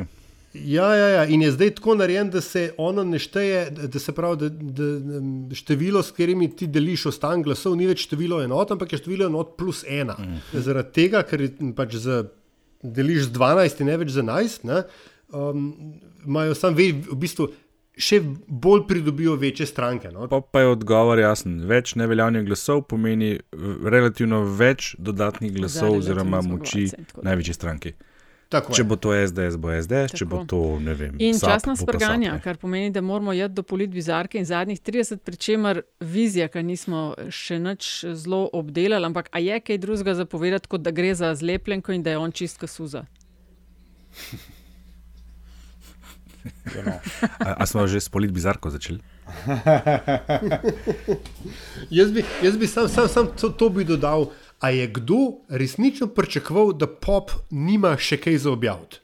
Ja, 0.66 0.96
ja, 0.96 1.08
ja, 1.08 1.26
in 1.26 1.42
je 1.42 1.52
zdaj 1.52 1.72
tako 1.76 1.96
narejen, 1.96 2.30
da 2.30 2.42
se 2.42 2.72
ono 2.78 3.04
ne 3.04 3.20
šteje, 3.20 3.70
da 3.72 4.00
se 4.00 4.14
pravi, 4.16 4.38
da, 4.50 4.50
da 4.50 5.56
število, 5.56 6.04
s 6.04 6.12
katerimi 6.12 6.50
ti 6.56 6.68
deliš 6.68 7.06
ostan 7.12 7.44
glasov, 7.44 7.76
ni 7.78 7.88
več 7.90 8.06
število 8.08 8.42
enot, 8.44 8.72
ampak 8.74 8.94
je 8.94 9.02
število 9.02 9.28
enot 9.30 9.56
plus 9.58 9.84
ena. 9.88 10.16
Mm. 10.20 10.42
Zaradi 10.66 10.94
tega, 10.96 11.24
ker 11.28 11.46
pač 11.78 12.00
z, 12.02 12.24
deliš 12.84 13.30
z 13.30 13.38
12 13.38 13.84
in 13.84 13.92
ne 13.92 14.02
več 14.02 14.16
z 14.16 14.26
11, 14.26 14.68
ne, 14.70 14.82
um, 15.36 15.70
imajo 16.26 16.58
sam 16.58 16.78
ve, 16.78 16.92
v 17.08 17.22
bistvu. 17.22 17.52
Še 17.98 18.20
bolj 18.46 18.84
pridobijo 18.86 19.34
večje 19.42 19.66
stranke. 19.66 20.12
No? 20.14 20.28
Pa, 20.30 20.38
pa 20.38 20.62
je 20.62 20.68
odgovor 20.76 21.18
jasen. 21.18 21.56
Več 21.66 21.96
neveljavnih 21.98 22.44
glasov 22.46 22.84
pomeni 22.92 23.32
relativno 23.90 24.44
več 24.60 24.92
dodatnih 25.02 25.56
glasov, 25.56 25.96
oziroma 26.04 26.44
moči 26.46 26.92
največje 27.26 27.56
stranke. 27.58 27.96
Tako 28.50 28.74
če 28.74 28.82
je. 28.82 28.88
bo 28.88 28.96
to 28.96 29.12
SDS, 29.12 29.58
bo 29.60 29.74
SDS, 29.76 30.14
Tako. 30.14 30.18
če 30.18 30.26
bo 30.32 30.40
to 30.48 30.60
ne 30.80 30.94
vem. 30.96 31.18
In 31.20 31.36
SAP, 31.36 31.50
časna 31.52 31.76
bo 31.76 31.84
pa 31.84 31.98
sprganja, 31.98 32.38
SAP, 32.38 32.44
kar 32.46 32.60
pomeni, 32.62 32.94
da 32.96 33.04
moramo 33.04 33.36
jeti 33.36 33.58
do 33.60 33.66
politbizarke 33.68 34.40
in 34.40 34.48
zadnjih 34.48 34.80
30, 34.80 35.20
pri 35.28 35.36
čemer 35.36 35.82
vizija, 36.00 36.48
ki 36.52 36.64
nismo 36.64 37.10
še 37.34 37.60
nič 37.60 38.06
zelo 38.16 38.46
obdelali, 38.56 39.04
ampak 39.10 39.28
a 39.36 39.44
je 39.44 39.60
kaj 39.60 39.82
drugega 39.84 40.16
zapovedati, 40.16 40.72
kot 40.72 40.86
da 40.86 40.96
gre 40.96 41.12
za 41.16 41.34
zlepljenko 41.36 41.92
in 41.92 42.08
da 42.08 42.16
je 42.16 42.24
on 42.24 42.32
čistka 42.32 42.72
suza. 42.72 43.04
A, 47.44 47.60
a 47.60 47.64
smo 47.68 47.84
že 47.88 48.00
s 48.00 48.10
politbizarko 48.10 48.72
začeli? 48.72 49.04
Jaz 51.90 52.12
bi, 52.12 52.24
jaz 52.44 52.58
bi 52.58 52.68
sam, 52.68 52.88
sam, 52.88 53.08
sam 53.12 53.28
to, 53.36 53.50
to 53.50 53.70
bi 53.70 53.84
dodal. 53.84 54.32
A 54.60 54.70
je 54.70 54.88
kdo 54.88 55.18
resnično 55.50 56.08
pričakoval, 56.08 56.74
da 56.74 56.88
pop 56.88 57.32
nima 57.50 57.98
še 57.98 58.18
kaj 58.18 58.38
za 58.38 58.52
objaviti? 58.52 59.04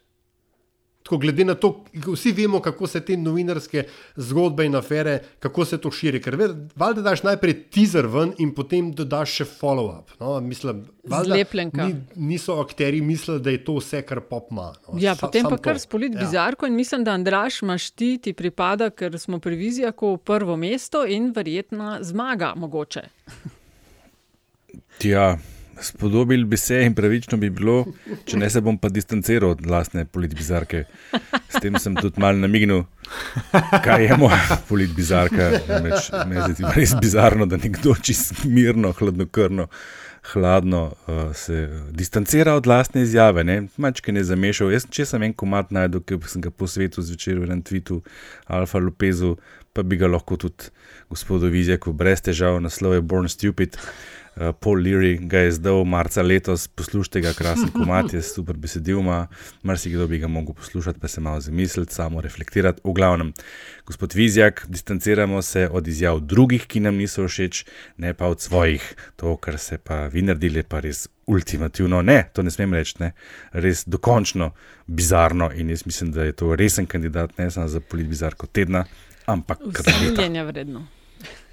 Tako, 1.04 1.18
glede 1.18 1.44
na 1.46 1.54
to, 1.56 1.84
vsi 2.14 2.32
vemo, 2.32 2.62
kako 2.64 2.88
se 2.88 3.02
te 3.06 3.18
novinarske 3.18 3.84
zgodbe 4.16 4.66
in 4.66 4.76
afere, 4.76 5.20
kako 5.40 5.66
se 5.66 5.78
to 5.78 5.92
širi. 5.92 6.22
Ker 6.24 6.38
valjda 6.80 7.02
daš 7.02 7.24
najprej 7.24 7.58
teaser 7.76 8.08
ven 8.08 8.32
in 8.40 8.54
potem 8.56 8.92
dodaš 8.96 9.34
še 9.42 9.48
follow-up. 9.60 10.14
No? 10.20 10.38
Mislim, 10.40 10.86
Zlepljenka. 11.04 11.88
Ni, 11.88 11.96
niso 12.16 12.56
akteri 12.62 13.02
mislili, 13.02 13.42
da 13.44 13.52
je 13.52 13.60
to 13.68 13.76
vse, 13.82 14.02
kar 14.08 14.22
pop 14.30 14.48
ima. 14.52 14.70
No? 14.88 14.96
Ja, 14.96 15.16
Sa- 15.16 15.28
potem 15.28 15.44
pa 15.44 15.58
kar 15.58 15.76
to. 15.76 15.84
spolit 15.84 16.16
bizarko 16.16 16.72
in 16.72 16.80
mislim, 16.80 17.04
da 17.04 17.12
Andraš 17.12 17.62
imaš 17.62 17.90
ti, 17.92 18.18
ti 18.18 18.34
pripada, 18.34 18.88
ker 18.90 19.20
smo 19.20 19.40
pri 19.44 19.60
Vizijaku 19.60 20.18
prvo 20.24 20.56
mesto 20.58 21.04
in 21.06 21.34
verjetna 21.36 21.98
zmaga 22.02 22.54
mogoče. 22.56 23.04
Ja, 25.02 25.38
spodobili 25.82 26.46
bi 26.46 26.58
se 26.58 26.84
in 26.86 26.96
pravično 26.96 27.38
bi 27.38 27.50
bilo, 27.50 27.86
če 28.26 28.38
ne 28.38 28.50
se 28.50 28.62
bom 28.62 28.78
pa 28.78 28.90
distanciral 28.90 29.56
od 29.56 29.66
lastne 29.68 30.06
politbizarke. 30.06 30.84
S 31.50 31.62
tem 31.62 31.78
sem 31.80 31.96
tudi 31.96 32.22
mal 32.22 32.38
namignil, 32.40 32.86
kaj 33.86 34.06
je 34.06 34.18
moja 34.18 34.60
Meni 36.30 36.46
se 36.48 36.54
zdi 36.56 36.72
res 36.76 36.96
bizarno, 37.02 37.46
da 37.50 37.60
nekdo 37.60 37.96
čist 38.02 38.46
mirno, 38.46 38.94
hladnokrvno. 39.00 39.68
Hladno 40.24 40.86
uh, 40.88 41.34
se 41.36 41.66
distancira 41.92 42.54
od 42.56 42.68
lastne 42.68 43.02
izjave, 43.04 43.44
mačke 43.78 44.14
ne 44.16 44.22
zamešal. 44.24 44.70
Jaz, 44.72 44.86
če 44.88 45.04
sem 45.10 45.26
en 45.28 45.34
komat 45.36 45.74
najdel, 45.76 46.00
ki 46.08 46.22
sem 46.32 46.46
ga 46.46 46.48
po 46.48 46.64
svetu 46.72 47.04
zvečer 47.04 47.42
v 47.42 47.50
enem 47.50 47.60
tvitu 47.60 48.00
Alfa 48.48 48.80
Lopezu, 48.80 49.34
pa 49.76 49.84
bi 49.84 50.00
ga 50.00 50.08
lahko 50.08 50.38
tudi 50.40 50.72
gospodu 51.14 51.52
Vizjaku 51.54 51.94
brez 51.94 52.24
težav, 52.26 52.58
naslov 52.62 52.98
je 52.98 53.06
Born 53.06 53.30
Stupid. 53.30 53.78
Uh, 53.78 54.50
Paul 54.58 54.82
Leary 54.82 55.20
ga 55.22 55.44
je 55.46 55.52
zdaj 55.60 55.84
marca 55.86 56.24
letos, 56.26 56.66
poslušajte 56.68 57.22
ga, 57.22 57.34
krasen 57.38 57.70
komat, 57.70 58.14
je 58.14 58.22
super 58.26 58.58
besedil, 58.58 59.04
ima, 59.04 59.28
marsikdo 59.62 60.08
bi 60.10 60.18
ga 60.18 60.28
mogel 60.28 60.56
poslušati, 60.58 61.00
pa 61.00 61.08
se 61.08 61.22
malo 61.22 61.42
zamisliti, 61.42 61.94
samo 61.94 62.22
reflektirati. 62.22 62.82
V 62.84 62.94
glavnem, 62.98 63.34
gospod 63.86 64.16
Vizjak, 64.18 64.66
distanciramo 64.70 65.42
se 65.42 65.68
od 65.72 65.88
izjav 65.88 66.20
drugih, 66.20 66.66
ki 66.66 66.80
nam 66.80 66.98
niso 66.98 67.28
všeč, 67.28 67.66
ne 67.98 68.14
pa 68.14 68.32
od 68.34 68.42
svojih. 68.42 68.96
To, 69.22 69.36
kar 69.38 69.60
se 69.62 69.78
pa 69.78 70.08
vi 70.08 70.26
naredili, 70.26 70.64
je 70.64 70.64
pa 70.64 70.82
res 70.82 71.06
ultimativno, 71.30 72.02
ne, 72.02 72.24
to 72.34 72.42
ne 72.42 72.52
smem 72.52 72.74
reči, 72.74 72.98
ne, 73.06 73.12
res 73.54 73.86
dokončno 73.86 74.50
bizarno 74.88 75.52
in 75.54 75.70
jaz 75.70 75.86
mislim, 75.86 76.12
da 76.12 76.26
je 76.26 76.34
to 76.42 76.56
resen 76.56 76.90
kandidat, 76.90 77.38
ne 77.38 77.52
samo 77.52 77.68
za 77.68 77.80
politbizarko 77.80 78.50
tedna, 78.50 78.86
ampak 79.26 79.62
kar 79.62 79.86
leta. 79.94 80.10
Vzdeljenja 80.10 80.44
vredno. 80.50 80.88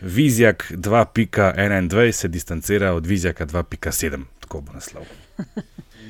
Vizjak 0.00 0.72
2.21 0.76 2.12
se 2.12 2.28
distancira 2.28 2.92
od 2.92 3.06
Vizjaka 3.06 3.46
2.7, 3.46 4.22
tako 4.40 4.60
bo 4.60 4.72
naslov. 4.72 5.04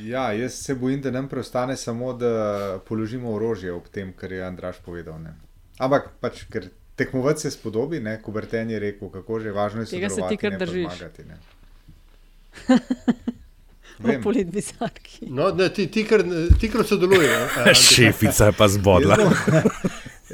Ja, 0.05 0.33
jaz 0.33 0.53
se 0.55 0.75
bojim, 0.75 1.01
da 1.03 1.11
nam 1.11 1.29
preostane 1.29 1.77
samo, 1.77 2.13
da 2.13 2.79
položimo 2.89 3.35
orožje 3.35 3.73
ob 3.73 3.89
tem, 3.93 4.13
kar 4.13 4.33
je 4.33 4.43
Andraš 4.43 4.77
povedal. 4.85 5.19
Ne. 5.21 5.35
Ampak 5.79 6.09
pač, 6.21 6.45
ker 6.53 6.71
tekmovac 6.97 7.41
se 7.43 7.51
spodobi, 7.51 8.01
ne, 8.01 8.23
Kuberten 8.23 8.71
je 8.71 8.79
rekel, 8.79 9.11
kako 9.11 9.41
že 9.41 9.53
važno 9.53 9.81
je 9.85 9.87
Tega 9.93 10.09
se 10.11 10.23
ti 10.29 10.37
kar 10.37 10.57
držiš. 10.59 10.89
zmagati. 10.89 11.23
Ne. 11.25 11.37
V 14.01 14.09
Vem. 14.09 14.23
politbizarki. 14.23 15.27
No, 15.29 15.51
ne, 15.53 15.69
ti, 15.69 15.85
ti, 15.93 16.07
kar, 16.09 16.23
ti 16.61 16.71
kar 16.73 16.81
eh, 16.81 16.95
Antika. 17.57 17.75
Šefica 17.75 18.47
je 18.49 18.53
pa 18.57 18.69
zbodla. 18.69 19.17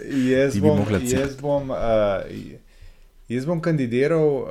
Jaz 0.06 0.58
bom, 0.58 0.78
mogla 0.84 1.00
cit. 1.00 1.18
jaz 1.18 1.34
bom, 1.40 1.70
uh, 1.70 2.22
jaz 3.28 3.46
bom 3.46 3.60
kandidiral 3.60 4.22
uh, 4.22 4.48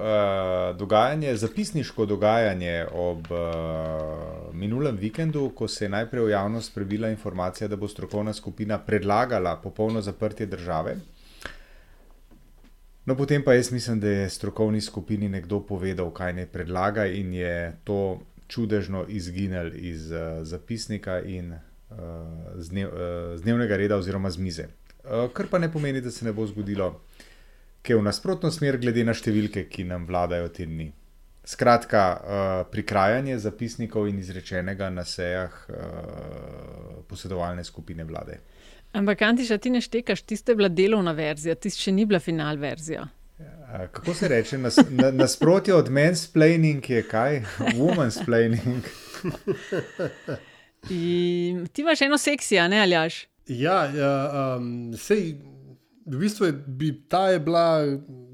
dogajanje, 0.78 1.36
zapisniško 1.36 2.06
dogajanje 2.06 2.86
ob 2.92 3.32
uh, 3.32 4.54
minulem 4.54 4.98
vikendu, 4.98 5.50
ko 5.56 5.68
se 5.68 5.86
je 5.86 5.90
najprej 5.90 6.26
v 6.26 6.30
javnost 6.30 6.76
prebila 6.76 7.10
informacija, 7.10 7.68
da 7.68 7.76
bo 7.76 7.88
strokovna 7.88 8.34
skupina 8.34 8.78
predlagala 8.78 9.56
popolno 9.64 10.02
zaprtje 10.02 10.46
države. 10.46 10.98
No, 13.06 13.16
potem 13.16 13.44
pa 13.44 13.54
jaz 13.54 13.72
mislim, 13.72 14.00
da 14.00 14.10
je 14.10 14.30
strokovni 14.30 14.82
skupini 14.82 15.30
nekdo 15.30 15.60
povedal, 15.60 16.12
kaj 16.12 16.34
naj 16.34 16.46
predlaga, 16.46 17.06
in 17.06 17.34
je 17.34 17.76
to 17.84 18.20
čudežno 18.48 19.06
izginil 19.08 19.72
iz 19.76 20.12
uh, 20.12 20.44
zapisnika 20.44 21.22
in 21.22 21.54
uh, 21.54 21.98
z, 22.56 22.70
dnev, 22.70 22.88
uh, 22.88 23.38
z 23.38 23.42
dnevnega 23.42 23.78
reda 23.78 23.98
oziroma 23.98 24.30
z 24.32 24.38
mize. 24.38 24.68
Uh, 25.04 25.32
kar 25.34 25.48
pa 25.48 25.60
ne 25.60 25.72
pomeni, 25.72 26.02
da 26.02 26.12
se 26.12 26.26
ne 26.26 26.34
bo 26.34 26.48
zgodilo, 26.48 27.00
kaj 27.86 28.00
v 28.00 28.06
nasprotno 28.06 28.52
smer, 28.52 28.80
glede 28.82 29.06
na 29.06 29.14
številke, 29.14 29.68
ki 29.70 29.86
nam 29.88 30.08
vladajo 30.10 30.50
te 30.54 30.66
dni. 30.66 30.90
Skratka, 31.46 32.02
uh, 32.02 32.54
prikrajanje 32.74 33.38
zapisnikov 33.44 34.08
in 34.10 34.18
izrečenega 34.18 34.90
na 34.90 35.04
sejah 35.06 35.60
uh, 35.70 35.76
posedovalne 37.06 37.64
skupine 37.64 38.08
vlade. 38.08 38.40
Ampak, 38.96 39.22
Antiša, 39.28 39.60
ti 39.62 39.70
ne 39.70 39.82
štekaš, 39.84 40.24
tiste 40.26 40.56
je 40.56 40.60
bila 40.62 40.72
delovna 40.72 41.14
verzija, 41.14 41.54
tiste 41.60 41.86
še 41.86 41.94
ni 41.94 42.08
bila 42.10 42.20
final 42.24 42.58
verzija. 42.58 43.06
Uh, 43.38 43.86
kako 43.94 44.16
se 44.18 44.32
reče, 44.32 44.58
nas, 44.58 44.80
na, 44.90 45.12
nasprotje 45.14 45.76
od 45.76 45.92
mansplaining 45.94 46.90
je 46.90 47.06
kaj? 47.06 47.44
Womansplaining. 47.78 48.90
In 50.90 51.66
ti 51.68 51.82
imaš 51.82 52.02
eno 52.02 52.18
seksijo, 52.18 52.68
ne 52.68 52.82
aljaš? 52.82 53.26
Ja, 53.48 53.86
ja 53.94 54.14
um, 54.58 54.94
sej, 54.98 55.36
v 56.06 56.18
bistvu 56.22 56.46
je, 56.46 56.54
bi 56.54 56.92
ta 57.10 57.30
je 57.34 57.40
bila 57.40 57.82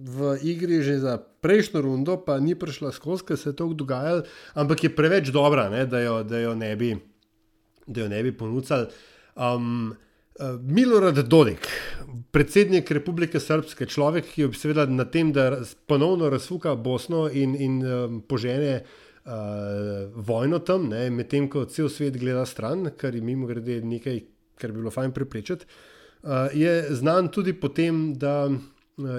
v 0.03 0.35
igri 0.43 0.83
že 0.83 0.99
za 0.99 1.15
prejšnjo 1.17 1.79
rundo, 1.81 2.19
pa 2.19 2.37
ni 2.37 2.53
prišla 2.55 2.91
skozi, 2.91 3.25
ker 3.25 3.37
se 3.39 3.49
je 3.49 3.57
to 3.57 3.71
dogajalo, 3.73 4.27
ampak 4.53 4.83
je 4.83 4.95
preveč 4.95 5.31
dobra, 5.31 5.69
ne, 5.71 5.85
da, 5.87 6.03
jo, 6.03 6.21
da 6.23 6.39
jo 6.39 6.53
ne 6.55 6.75
bi, 6.75 6.93
da 7.87 8.05
jo 8.05 8.07
ne 8.11 8.19
bi 8.23 8.31
ponudili. 8.35 8.91
Um, 9.35 9.95
uh, 10.37 10.59
Milorad 10.61 11.17
Dodik, 11.25 11.65
predsednik 12.31 12.91
Republike 12.91 13.39
Srpske, 13.39 13.87
človek, 13.87 14.27
ki 14.35 14.45
je 14.45 14.51
seveda 14.59 14.85
na 14.85 15.07
tem, 15.07 15.31
da 15.31 15.63
ponovno 15.87 16.29
razfuka 16.29 16.75
Bosno 16.75 17.29
in, 17.29 17.55
in 17.55 17.79
um, 17.85 18.19
požene. 18.21 18.83
Uh, 19.21 20.09
vojno 20.17 20.57
tam, 20.65 20.87
medtem 20.89 21.45
ko 21.45 21.67
cel 21.69 21.91
svet 21.93 22.15
gleda 22.17 22.41
stran, 22.49 22.87
kar 22.97 23.13
je 23.13 23.21
mimo 23.21 23.45
grede 23.45 23.75
nekaj, 23.85 24.17
kar 24.57 24.73
bi 24.73 24.81
bilo 24.81 24.89
fajn 24.89 25.13
preprečiti. 25.13 25.67
Uh, 25.69 26.00
je 26.53 26.95
znan 26.95 27.31
tudi 27.31 27.53
po 27.53 27.69
tem, 27.69 28.13
da 28.13 28.47
uh, 28.47 28.57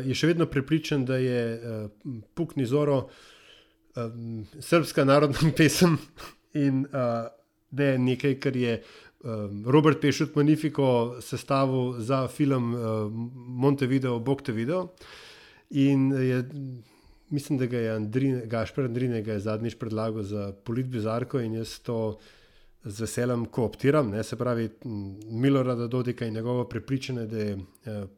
je 0.06 0.14
še 0.14 0.32
vedno 0.32 0.46
prepričan, 0.46 1.04
da 1.04 1.16
je 1.18 1.42
uh, 1.54 2.16
Pukni 2.34 2.66
Zoro 2.66 3.08
um, 3.96 4.44
srpska 4.60 5.04
narodna 5.04 5.52
pesem 5.58 5.98
in 6.54 6.84
uh, 6.86 7.26
da 7.70 7.92
je 7.92 7.98
nekaj, 7.98 8.38
kar 8.40 8.56
je 8.56 8.82
Robert 9.70 10.00
Pešut 10.02 10.34
Magnifico 10.34 11.20
sestavil 11.22 12.00
za 12.02 12.26
film 12.28 12.74
uh, 12.74 13.06
Montevideo, 13.62 14.18
Bog 14.18 14.42
te 14.42 14.52
je 16.18 16.42
mislim, 17.32 17.58
da 17.58 17.66
ga 17.66 17.78
je 17.78 17.90
Andrine, 17.90 18.46
Gašpor 18.46 18.84
Andrine 18.84 19.22
ga 19.22 19.32
je 19.32 19.40
zadnjič 19.40 19.74
predlagal 19.74 20.22
za 20.22 20.52
politbizarko 20.64 21.40
in 21.40 21.54
jaz 21.54 21.78
to 21.80 22.18
z 22.84 23.00
veseljem 23.00 23.46
kooptiram. 23.46 24.10
Ne, 24.10 24.22
se 24.22 24.36
pravi, 24.36 24.68
Milorada 25.30 25.86
Dodika 25.86 26.26
in 26.26 26.34
njegovo 26.34 26.64
prepričanje, 26.64 27.26
da 27.26 27.38
je 27.38 27.54
uh, 27.54 27.62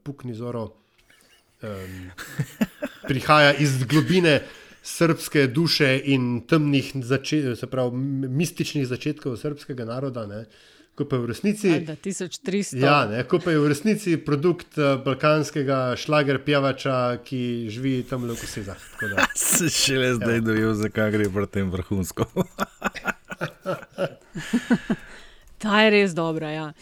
Pukni 0.02 0.34
Zoro 0.34 0.62
um, 0.64 2.10
prihaja 3.08 3.54
iz 3.54 3.84
globine 3.84 4.40
srpske 4.82 5.46
duše 5.46 6.00
in 6.04 6.42
temnih, 6.48 6.92
zače, 6.94 7.56
se 7.56 7.66
pravi, 7.66 7.96
mističnih 8.28 8.86
začetkov 8.86 9.36
srpskega 9.36 9.84
naroda. 9.84 10.26
Ne, 10.26 10.44
Ko 10.94 11.02
pa 11.10 11.16
je 11.18 11.22
v 11.22 11.26
resnici, 11.26 11.70
Ajde, 11.74 11.96
1300. 11.98 12.78
ja, 12.78 13.00
ne, 13.10 13.24
ko 13.26 13.40
pa 13.42 13.50
je 13.50 13.58
v 13.58 13.66
resnici 13.72 14.14
produkt 14.22 14.78
uh, 14.78 14.94
balkanskega 15.02 15.96
šlager 15.98 16.38
pjavača, 16.46 17.18
ki 17.26 17.66
živi 17.66 17.96
tam 18.06 18.28
v 18.30 18.36
Kosezah. 18.38 18.78
Se 19.34 19.66
šele 19.74 20.14
zdaj 20.14 20.38
ja. 20.38 20.44
dojel, 20.46 20.74
zakaj 20.78 21.10
gre 21.16 21.26
pri 21.34 21.50
tem 21.50 21.74
vrhunsko. 21.74 22.30
Ta 25.62 25.82
je 25.82 25.90
res 25.90 26.14
dobra. 26.14 26.50
Ja. 26.50 26.72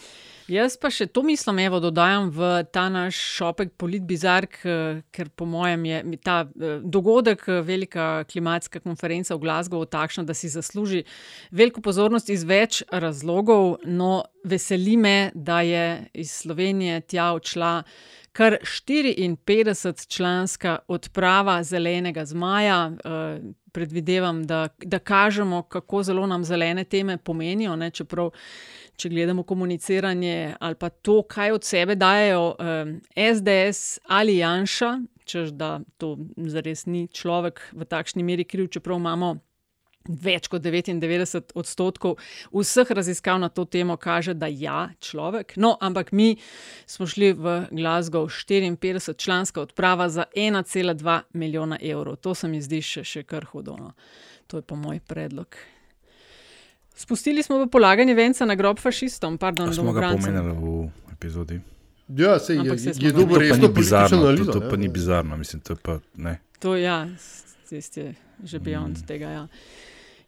Jaz 0.51 0.75
pa 0.75 0.89
še 0.91 1.05
to 1.07 1.21
mislim, 1.23 1.61
evo, 1.63 1.79
dodajam 1.79 2.27
v 2.35 2.47
ta 2.67 2.89
naš 2.91 3.15
šopek 3.37 3.69
Politbizark, 3.79 4.57
ker 5.15 5.29
po 5.31 5.47
mojem 5.47 5.85
je 5.87 6.17
ta 6.19 6.41
dogodek, 6.83 7.45
velika 7.63 8.25
klimatska 8.27 8.81
konferenca 8.83 9.37
v 9.37 9.43
Glasgowu, 9.45 9.87
takšna, 9.87 10.25
da 10.27 10.35
si 10.35 10.51
zasluži 10.51 11.05
veliko 11.51 11.79
pozornost 11.81 12.27
iz 12.33 12.43
več 12.43 12.81
razlogov. 12.91 13.77
No, 13.87 14.25
veseli 14.43 14.97
me, 14.99 15.31
da 15.33 15.61
je 15.63 15.85
iz 16.25 16.35
Slovenije 16.43 16.99
tja 17.07 17.31
odšla 17.37 17.77
kar 18.33 18.57
54 18.63 20.07
članska 20.07 20.79
odprava 20.87 21.63
zelenega 21.63 22.25
zmaja. 22.25 22.91
Predvidevam, 23.71 24.43
da, 24.47 24.67
da 24.85 24.99
kažemo, 24.99 25.61
kako 25.61 26.03
zelo 26.03 26.27
nam 26.27 26.43
zelene 26.43 26.83
teme 26.83 27.17
pomenijo, 27.17 27.75
ne, 27.75 27.89
čeprav 27.89 28.29
če 28.97 29.09
gledamo 29.09 29.43
komuniciranje 29.43 30.55
ali 30.59 30.75
pa 30.75 30.89
to, 30.89 31.21
kaj 31.23 31.51
od 31.51 31.63
sebe 31.63 31.95
dajo 31.95 32.55
SDS 33.15 33.99
ali 34.07 34.37
Janša, 34.37 34.91
čež 35.25 35.55
da 35.57 35.79
to 35.97 36.17
zares 36.37 36.85
ni 36.85 37.07
človek 37.07 37.61
v 37.73 37.87
takšni 37.87 38.23
meri 38.23 38.45
kriv, 38.45 38.69
čeprav 38.73 39.01
imamo. 39.01 39.35
Več 40.03 40.49
kot 40.51 40.59
99 40.59 41.53
odstotkov 41.55 42.17
vseh 42.51 42.89
raziskav 42.91 43.37
na 43.39 43.47
to 43.47 43.63
temo 43.63 43.95
kaže, 43.95 44.33
da 44.35 44.49
je 44.51 44.65
ja, 44.65 44.89
človek. 44.99 45.55
No, 45.55 45.77
ampak 45.79 46.11
mi 46.11 46.35
smo 46.83 47.07
šli 47.07 47.31
v 47.31 47.53
Glasgow 47.71 48.27
54 48.27 49.15
članska 49.15 49.63
odprava 49.63 50.09
za 50.11 50.25
1,2 50.35 51.21
milijona 51.39 51.79
evrov. 51.79 52.19
To 52.19 52.35
se 52.35 52.51
mi 52.51 52.59
zdi 52.59 52.81
še, 52.83 53.05
še 53.07 53.23
kar 53.23 53.47
hudo. 53.47 53.77
To 54.51 54.59
je 54.59 54.67
pa 54.67 54.75
moj 54.75 54.99
predlog. 55.07 55.55
Spustili 56.95 57.43
smo 57.43 57.57
v 57.63 57.67
polaganje 57.67 58.13
venca 58.13 58.45
na 58.45 58.55
grob 58.55 58.79
fašistom. 58.79 59.37
Pardon, 59.37 59.73
smo 59.73 59.93
ga 59.93 60.11
pomenili 60.13 60.53
v 60.53 60.89
epizodi. 61.13 61.61
Ja, 62.07 62.39
se 62.39 62.55
je, 62.55 62.61
je, 62.61 62.93
je 62.97 63.11
dobro 63.11 63.39
resno 63.39 63.67
bizarno. 63.67 64.17
analizo, 64.17 64.51
To, 64.51 64.59
to 64.59 64.69
pa 64.69 64.77
ni 64.77 64.87
bizarno, 64.87 65.37
mislim, 65.37 65.61
to 65.61 65.75
pa 65.75 65.99
ne. 66.15 66.39
To 66.59 66.75
ja, 66.75 67.07
je 67.71 68.13
že 68.43 68.59
beyond 68.59 69.01
mm. 69.01 69.07
tega. 69.07 69.29
Ja. 69.29 69.47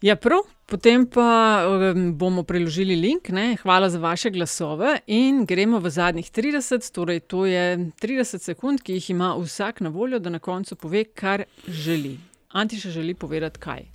Ja, 0.02 0.16
prav, 0.16 0.44
potem 0.66 1.06
pa 1.08 1.64
um, 1.68 2.18
bomo 2.18 2.44
preložili 2.44 2.96
link. 2.96 3.30
Ne? 3.30 3.56
Hvala 3.62 3.90
za 3.90 4.00
vaše 4.00 4.30
glasove 4.30 5.00
in 5.08 5.46
gremo 5.46 5.80
v 5.80 5.90
zadnjih 5.90 6.32
30, 6.32 6.92
torej 6.94 7.20
to 7.20 7.46
je 7.46 7.78
30 8.02 8.42
sekund, 8.42 8.82
ki 8.82 9.00
jih 9.00 9.10
ima 9.10 9.36
vsak 9.40 9.82
na 9.82 9.90
voljo, 9.90 10.20
da 10.20 10.30
na 10.30 10.40
koncu 10.40 10.76
pove, 10.76 11.04
kar 11.04 11.44
želi. 11.68 12.18
Anti 12.50 12.80
še 12.80 12.92
želi 12.92 13.14
povedati, 13.14 13.60
kaj. 13.60 13.86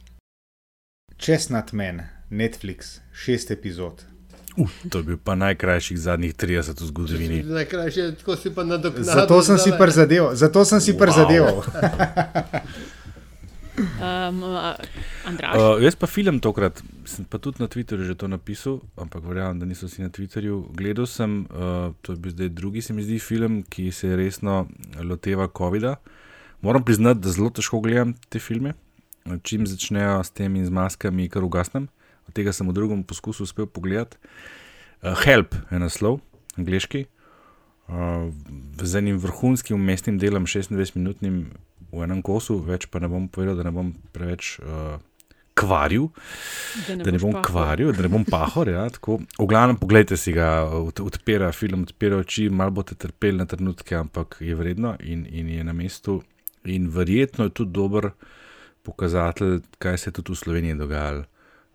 Česnat 1.17 1.73
men, 1.73 2.01
Netflix, 2.31 3.01
šest 3.13 3.51
epizod. 3.51 4.05
Uh, 4.57 4.71
to 4.91 4.99
je 4.99 5.05
bil 5.05 5.19
pa 5.25 5.35
najkrajših 5.35 5.99
zadnjih 5.99 6.35
30 6.35 6.83
v 6.83 6.87
zgodovini. 6.87 7.43
Najkrajše, 7.43 8.15
tako 8.19 8.37
si 8.37 8.51
pa 8.55 8.65
nadoknadil. 8.65 9.07
Zato 9.07 9.43
sem 9.43 9.59
si 9.59 9.71
prizadeval. 9.79 10.35
Zato 10.35 10.65
sem 10.65 10.81
si 10.81 10.93
wow. 10.93 10.99
prizadeval. 10.99 11.57
Um, 13.81 14.43
uh, 14.51 15.79
jaz 15.79 15.95
pa 15.95 16.11
film 16.11 16.43
tokrat, 16.43 16.83
sem 17.07 17.25
pa 17.25 17.39
tudi 17.39 17.63
na 17.63 17.71
Twitterju 17.71 18.11
že 18.11 18.19
to 18.19 18.27
napisal, 18.29 18.83
ampak 18.99 19.23
verjamem, 19.23 19.63
da 19.63 19.67
niso 19.71 19.87
vsi 19.87 20.03
na 20.03 20.11
Twitterju. 20.11 20.75
Gledal 20.75 21.07
sem, 21.07 21.47
uh, 21.47 21.95
to 22.03 22.13
je 22.13 22.19
bil 22.19 22.35
zdaj 22.35 22.51
drugi, 22.51 22.83
se 22.83 22.93
mi 22.93 23.07
zdi, 23.07 23.23
film, 23.23 23.63
ki 23.63 23.95
se 23.95 24.17
resno 24.19 24.67
loteva 24.99 25.47
COVID-a. 25.47 25.97
Moram 26.61 26.85
priznati, 26.85 27.23
da 27.23 27.31
zelo 27.31 27.55
težko 27.55 27.81
gledam 27.81 28.15
te 28.29 28.43
filme. 28.43 28.75
Čim 29.47 29.67
začnejo 29.67 30.21
s 30.25 30.35
temi 30.35 30.65
z 30.67 30.75
maskami, 30.75 31.29
kar 31.31 31.47
ugasnem. 31.47 31.87
Tega 32.31 32.53
sem 32.53 32.67
v 32.67 32.73
drugem 32.73 33.03
poskusu 33.03 33.43
uspel 33.43 33.67
pogledati. 33.67 34.17
Uh, 35.01 35.17
Help 35.19 35.55
je 35.71 35.79
naslov, 35.79 36.21
angliški. 36.57 37.07
Uh, 37.89 38.31
z 38.79 38.97
enim 38.97 39.19
vrhunskim 39.19 39.75
umestnim 39.75 40.19
delom, 40.19 40.45
26-minutnim, 40.45 41.45
v 41.91 42.03
enem 42.05 42.21
kosu, 42.23 42.61
več 42.61 42.87
pa 42.87 43.01
ne 43.01 43.09
bom 43.09 43.25
povedal, 43.27 43.57
da 43.57 43.65
ne 43.65 43.73
bom 43.73 43.89
preveč 44.13 44.61
uh, 44.61 45.01
kvaril. 45.55 46.07
Da 46.87 46.95
ne, 46.95 47.03
Da 47.03 47.11
ne 47.11 47.19
bom 47.19 47.33
pahor. 47.33 47.45
kvaril, 47.45 47.91
da 47.93 48.03
ne 48.03 48.09
bom 48.09 48.25
pahor. 48.25 48.71
Ja, 48.71 48.85
tako. 48.89 49.19
v 49.35 49.47
glavnem, 49.47 49.77
pogledajte 49.77 50.17
si 50.17 50.33
ga, 50.33 50.47
od- 50.65 51.03
odpira 51.03 51.51
film, 51.51 51.83
odpira 51.83 52.17
oči, 52.17 52.47
malo 52.49 52.71
boste 52.73 52.95
trpeli 52.95 53.37
na 53.37 53.45
trenutke, 53.45 53.97
ampak 53.97 54.39
je 54.41 54.55
vredno 54.55 54.95
in, 55.01 55.27
in 55.27 55.51
je 55.51 55.65
na 55.65 55.73
mestu. 55.73 56.21
In 56.67 56.87
verjetno 56.89 57.45
je 57.45 57.57
tudi 57.57 57.73
dober 57.73 58.11
pokazatelj, 58.83 59.61
kaj 59.79 59.99
se 59.99 60.09
je 60.09 60.13
tudi 60.13 60.33
v 60.33 60.37
Sloveniji 60.37 60.75
dogajalo 60.77 61.25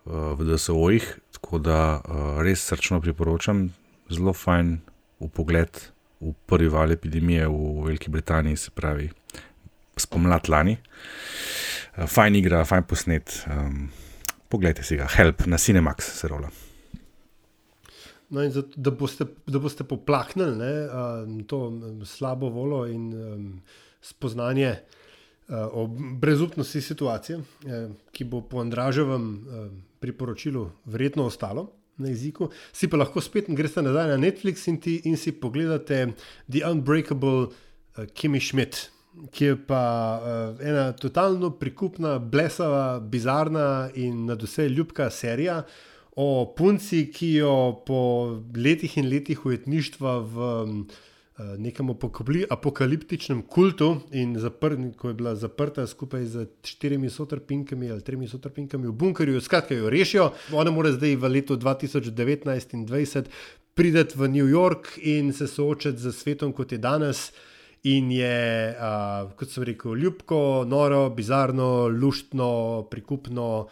v 0.05 0.45
DSO-jih. 0.45 1.05
Tako 1.35 1.59
da 1.59 1.79
uh, 1.99 2.41
res 2.45 2.63
srčno 2.65 3.01
priporočam, 3.03 3.67
zelo 4.09 4.33
fajn 4.33 4.79
v 5.21 5.29
pogled 5.33 5.81
v 6.21 6.31
prvi 6.47 6.69
val 6.71 6.91
epidemije 6.91 7.47
v 7.47 7.85
Veliki 7.85 8.09
Britaniji, 8.09 8.57
se 8.57 8.71
pravi 8.71 9.09
spomladi 9.97 10.51
lani. 10.51 10.77
Uh, 10.77 12.05
fajn 12.09 12.39
igra, 12.39 12.63
fajn 12.65 12.87
posnet. 12.89 13.41
Um, 13.49 13.89
poglejte 14.49 14.83
si 14.83 14.97
ga, 14.97 15.09
Help 15.11 15.45
na 15.45 15.57
Cinemax 15.57 16.13
se 16.21 16.27
rola. 16.31 16.49
No, 18.29 18.41
in 18.41 18.51
zato, 18.51 18.73
da, 18.75 18.91
boste, 18.91 19.27
da 19.47 19.59
boste 19.61 19.85
poplahnili 19.85 20.57
ne, 20.57 20.73
um, 20.89 21.43
to 21.45 21.67
um, 21.67 22.05
slabo 22.05 22.49
volo 22.49 22.85
in 22.89 23.11
um, 23.13 23.49
spoznanje 24.01 24.71
uh, 25.47 25.55
o 25.71 25.87
brezupnosti 26.21 26.81
situacije, 26.81 27.37
eh, 27.37 27.89
ki 28.11 28.23
bo 28.23 28.41
po 28.41 28.59
Andraževem 28.59 29.25
eh, 29.35 29.69
priporočilu 30.05 30.69
verjetno 30.85 31.25
ostalo 31.25 31.71
na 31.97 32.11
jeziku, 32.11 32.49
si 32.75 32.89
pa 32.91 32.99
lahko 32.99 33.23
spet 33.23 33.47
greste 33.55 33.81
nazaj 33.81 34.11
na 34.13 34.17
Netflix 34.19 34.67
in, 34.67 34.79
ti, 34.83 34.99
in 35.07 35.15
si 35.17 35.31
pogledate 35.31 36.13
The 36.51 36.65
Unbreakable 36.67 37.47
uh, 37.47 38.05
Kimmy 38.13 38.41
Schmidt. 38.43 38.91
Ki 39.31 39.45
je 39.47 39.55
pa 39.55 39.81
uh, 40.19 40.59
ena 40.59 40.89
totalno 40.99 41.53
prikupna, 41.55 42.17
blesava, 42.19 42.99
bizarna 42.99 43.89
in 43.95 44.25
na 44.27 44.35
vse 44.35 44.67
ljubka 44.67 45.07
serija 45.09 45.61
o 46.19 46.27
punci, 46.57 47.05
ki 47.11 47.29
jo 47.39 47.55
po 47.87 48.01
letih 48.55 48.97
in 48.99 49.07
letih 49.11 49.45
ujetništva 49.47 50.17
v 50.19 50.49
um, 50.51 50.81
nekem 51.57 51.89
apokaliptičnem 52.49 53.41
kultu 53.41 54.01
in 54.11 54.37
zapr, 54.39 54.77
ko 54.97 55.09
je 55.11 55.13
bila 55.13 55.35
zaprta 55.35 55.87
skupaj 55.87 56.25
z 56.25 56.45
štirimi 56.63 57.09
sotrpinkami 57.09 57.91
ali 57.91 58.01
tremi 58.01 58.27
sotrpinkami 58.27 58.87
v 58.87 58.91
bunkerju, 58.95 59.41
skratka, 59.41 59.75
jo 59.75 59.89
rešijo. 59.89 60.29
Ona 60.53 60.71
mora 60.71 60.93
zdaj 60.95 61.15
v 61.15 61.31
letu 61.35 61.57
2019 61.59 62.73
in 62.73 62.87
2020 62.87 63.27
priti 63.75 64.15
v 64.15 64.27
New 64.31 64.47
York 64.47 64.97
in 65.03 65.33
se 65.33 65.47
soočati 65.47 65.99
z 65.99 66.11
svetom, 66.11 66.53
kot 66.53 66.71
je 66.71 66.77
danes. 66.77 67.31
In 67.85 68.09
je, 68.11 68.73
uh, 68.73 69.29
kot 69.37 69.51
sem 69.51 69.63
rekel, 69.63 69.93
ljubko, 69.93 70.65
noro, 70.65 71.09
bizarno, 71.13 71.87
luštno, 71.87 72.87
prikupno. 72.89 73.67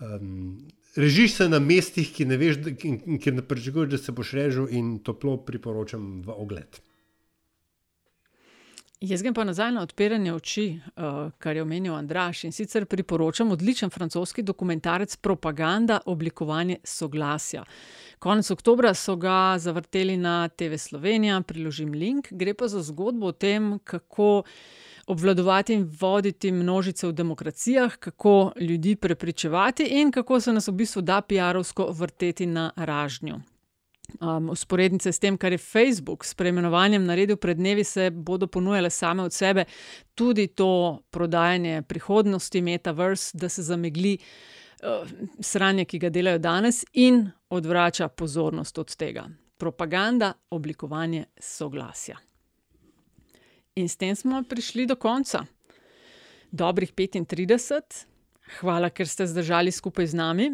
Um, 0.00 0.56
režiš 0.96 1.34
se 1.34 1.48
na 1.48 1.58
mestih, 1.58 2.08
ki 2.14 2.24
ne 2.24 2.38
veš, 2.40 2.62
kjer 2.78 3.34
ne 3.34 3.44
pričakuješ, 3.44 3.90
da 3.90 3.98
se 3.98 4.14
boš 4.16 4.32
režil, 4.38 4.70
in 4.72 4.98
toplo 5.04 5.36
priporočam 5.44 6.22
v 6.24 6.32
ogled. 6.32 6.80
Jaz 9.00 9.22
grem 9.22 9.34
pa 9.34 9.44
nazaj 9.44 9.70
na 9.72 9.82
odpiranje 9.86 10.32
oči, 10.34 10.62
uh, 10.74 11.30
kar 11.38 11.56
je 11.56 11.62
omenil 11.62 11.94
Andraš. 11.94 12.40
In 12.44 12.52
sicer 12.52 12.82
priporočam 12.86 13.52
odličen 13.54 13.90
francoski 13.94 14.42
dokumentarec 14.42 15.16
Propaganda, 15.16 16.00
oblikovanje 16.06 16.80
soglasja. 16.84 17.62
Konec 18.18 18.50
oktobra 18.50 18.90
so 18.94 19.14
ga 19.16 19.54
zavrteli 19.58 20.16
na 20.16 20.48
TV 20.48 20.74
Slovenija, 20.76 21.40
priložim 21.46 21.92
link. 21.94 22.26
Gre 22.30 22.54
pa 22.54 22.66
za 22.68 22.82
zgodbo 22.82 23.26
o 23.26 23.32
tem, 23.32 23.78
kako 23.84 24.42
obvladovati 25.06 25.74
in 25.74 25.84
voditi 26.00 26.52
množice 26.52 27.06
v 27.06 27.12
demokracijah, 27.12 27.96
kako 27.96 28.52
ljudi 28.60 28.96
prepričevati 28.96 29.84
in 29.84 30.10
kako 30.10 30.40
se 30.40 30.52
nas 30.52 30.68
v 30.68 30.72
bistvu 30.72 31.02
da 31.02 31.22
PR-ovsko 31.22 31.86
vrteti 31.94 32.46
na 32.46 32.72
ražnju 32.76 33.38
um, 34.20 34.50
usporednice 34.50 35.12
s 35.12 35.18
tem, 35.18 35.36
kar 35.38 35.52
je 35.52 35.58
Facebook 35.58 36.24
s 36.24 36.34
preimenovanjem 36.34 37.04
naredil 37.04 37.36
pred 37.36 37.56
dnevi, 37.56 37.84
se 37.84 38.10
bodo 38.10 38.46
ponujale 38.46 38.90
same 38.90 39.22
od 39.22 39.32
sebe, 39.32 39.64
tudi 40.14 40.46
to 40.46 41.02
prodajanje 41.10 41.82
prihodnosti, 41.82 42.62
metaverse, 42.62 43.38
da 43.38 43.48
se 43.48 43.62
zamegli 43.62 44.18
uh, 44.18 45.08
sranje, 45.40 45.84
ki 45.84 45.98
ga 45.98 46.10
delajo 46.10 46.38
danes, 46.38 46.84
in 46.92 47.30
odvrača 47.48 48.08
pozornost 48.08 48.78
od 48.78 48.96
tega. 48.96 49.28
Propaganda, 49.58 50.32
oblikovanje 50.50 51.24
soglasja. 51.40 52.18
In 53.74 53.88
s 53.88 53.96
tem 53.96 54.16
smo 54.16 54.42
prišli 54.42 54.86
do 54.86 54.96
konca. 54.96 55.44
Dobrih 56.50 56.92
35, 56.94 58.06
hvala, 58.60 58.90
ker 58.90 59.08
ste 59.08 59.26
zdržali 59.26 59.70
skupaj 59.70 60.06
z 60.06 60.14
nami. 60.14 60.50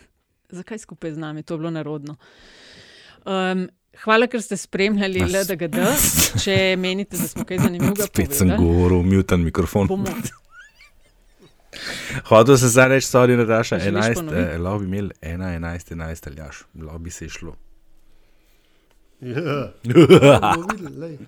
Zakaj 0.58 0.78
skupaj 0.78 1.12
z 1.12 1.18
nami? 1.18 1.42
To 1.42 1.54
je 1.54 1.58
bilo 1.58 1.70
narodno. 1.70 2.16
Um, 3.24 3.66
hvala, 4.02 4.26
ker 4.26 4.42
ste 4.42 4.56
spremljali 4.56 5.22
LDGD. 5.22 5.78
Če 6.44 6.76
menite, 6.76 7.16
da 7.16 7.28
smo 7.28 7.44
kaj 7.44 7.58
zanimivega 7.58 8.02
Spet 8.02 8.12
povedali. 8.14 8.38
sem 8.38 8.56
govoril, 8.56 9.02
mutan 9.02 9.40
mikrofon. 9.40 9.86
Bomo. 9.86 10.06
Hotel 12.24 12.56
se 12.56 12.68
zdaj 12.68 12.88
reči, 12.88 13.06
sorry, 13.06 13.36
Nataša, 13.36 13.78
Želiš 13.78 14.04
11, 14.04 14.14
ponoviti? 14.14 14.42
eh, 14.44 14.58
lahko 14.58 14.78
bi 14.78 14.84
imeli 14.86 15.10
1, 15.22 15.42
11, 15.50 15.90
11, 15.90 16.26
ali 16.26 16.36
jaš, 16.38 16.64
lahko 16.76 16.98
bi 16.98 17.10
se 17.10 17.28
šlo. 17.28 17.56
Ja, 19.20 19.72
bomo 19.84 20.66
videli, 20.70 20.96
lej. 20.98 21.18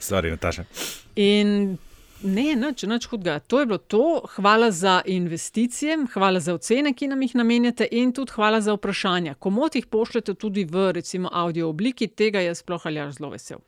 Sorry, 0.00 0.30
Nataša. 0.30 0.64
In 1.16 1.78
ne, 2.22 2.54
nič, 2.56 2.82
nič 2.82 3.06
hudega. 3.06 3.38
To 3.38 3.60
je 3.60 3.66
bilo 3.66 3.78
to. 3.78 4.22
Hvala 4.36 4.70
za 4.70 5.02
investicije, 5.06 5.98
hvala 6.14 6.40
za 6.40 6.54
ocene, 6.54 6.92
ki 6.92 7.08
nam 7.08 7.22
jih 7.22 7.34
namenjate, 7.34 7.88
in 7.90 8.12
tudi 8.12 8.32
hvala 8.34 8.60
za 8.60 8.74
vprašanja. 8.74 9.34
Komot 9.34 9.74
jih 9.74 9.86
pošljete 9.86 10.34
tudi 10.34 10.64
v 10.64 10.92
recimo 10.92 11.30
audio 11.32 11.68
obliki, 11.68 12.08
tega 12.08 12.40
jaz 12.40 12.58
sploh 12.58 12.86
ali 12.86 12.96
jaz 12.96 13.18
zelo 13.18 13.30
vesel. 13.30 13.58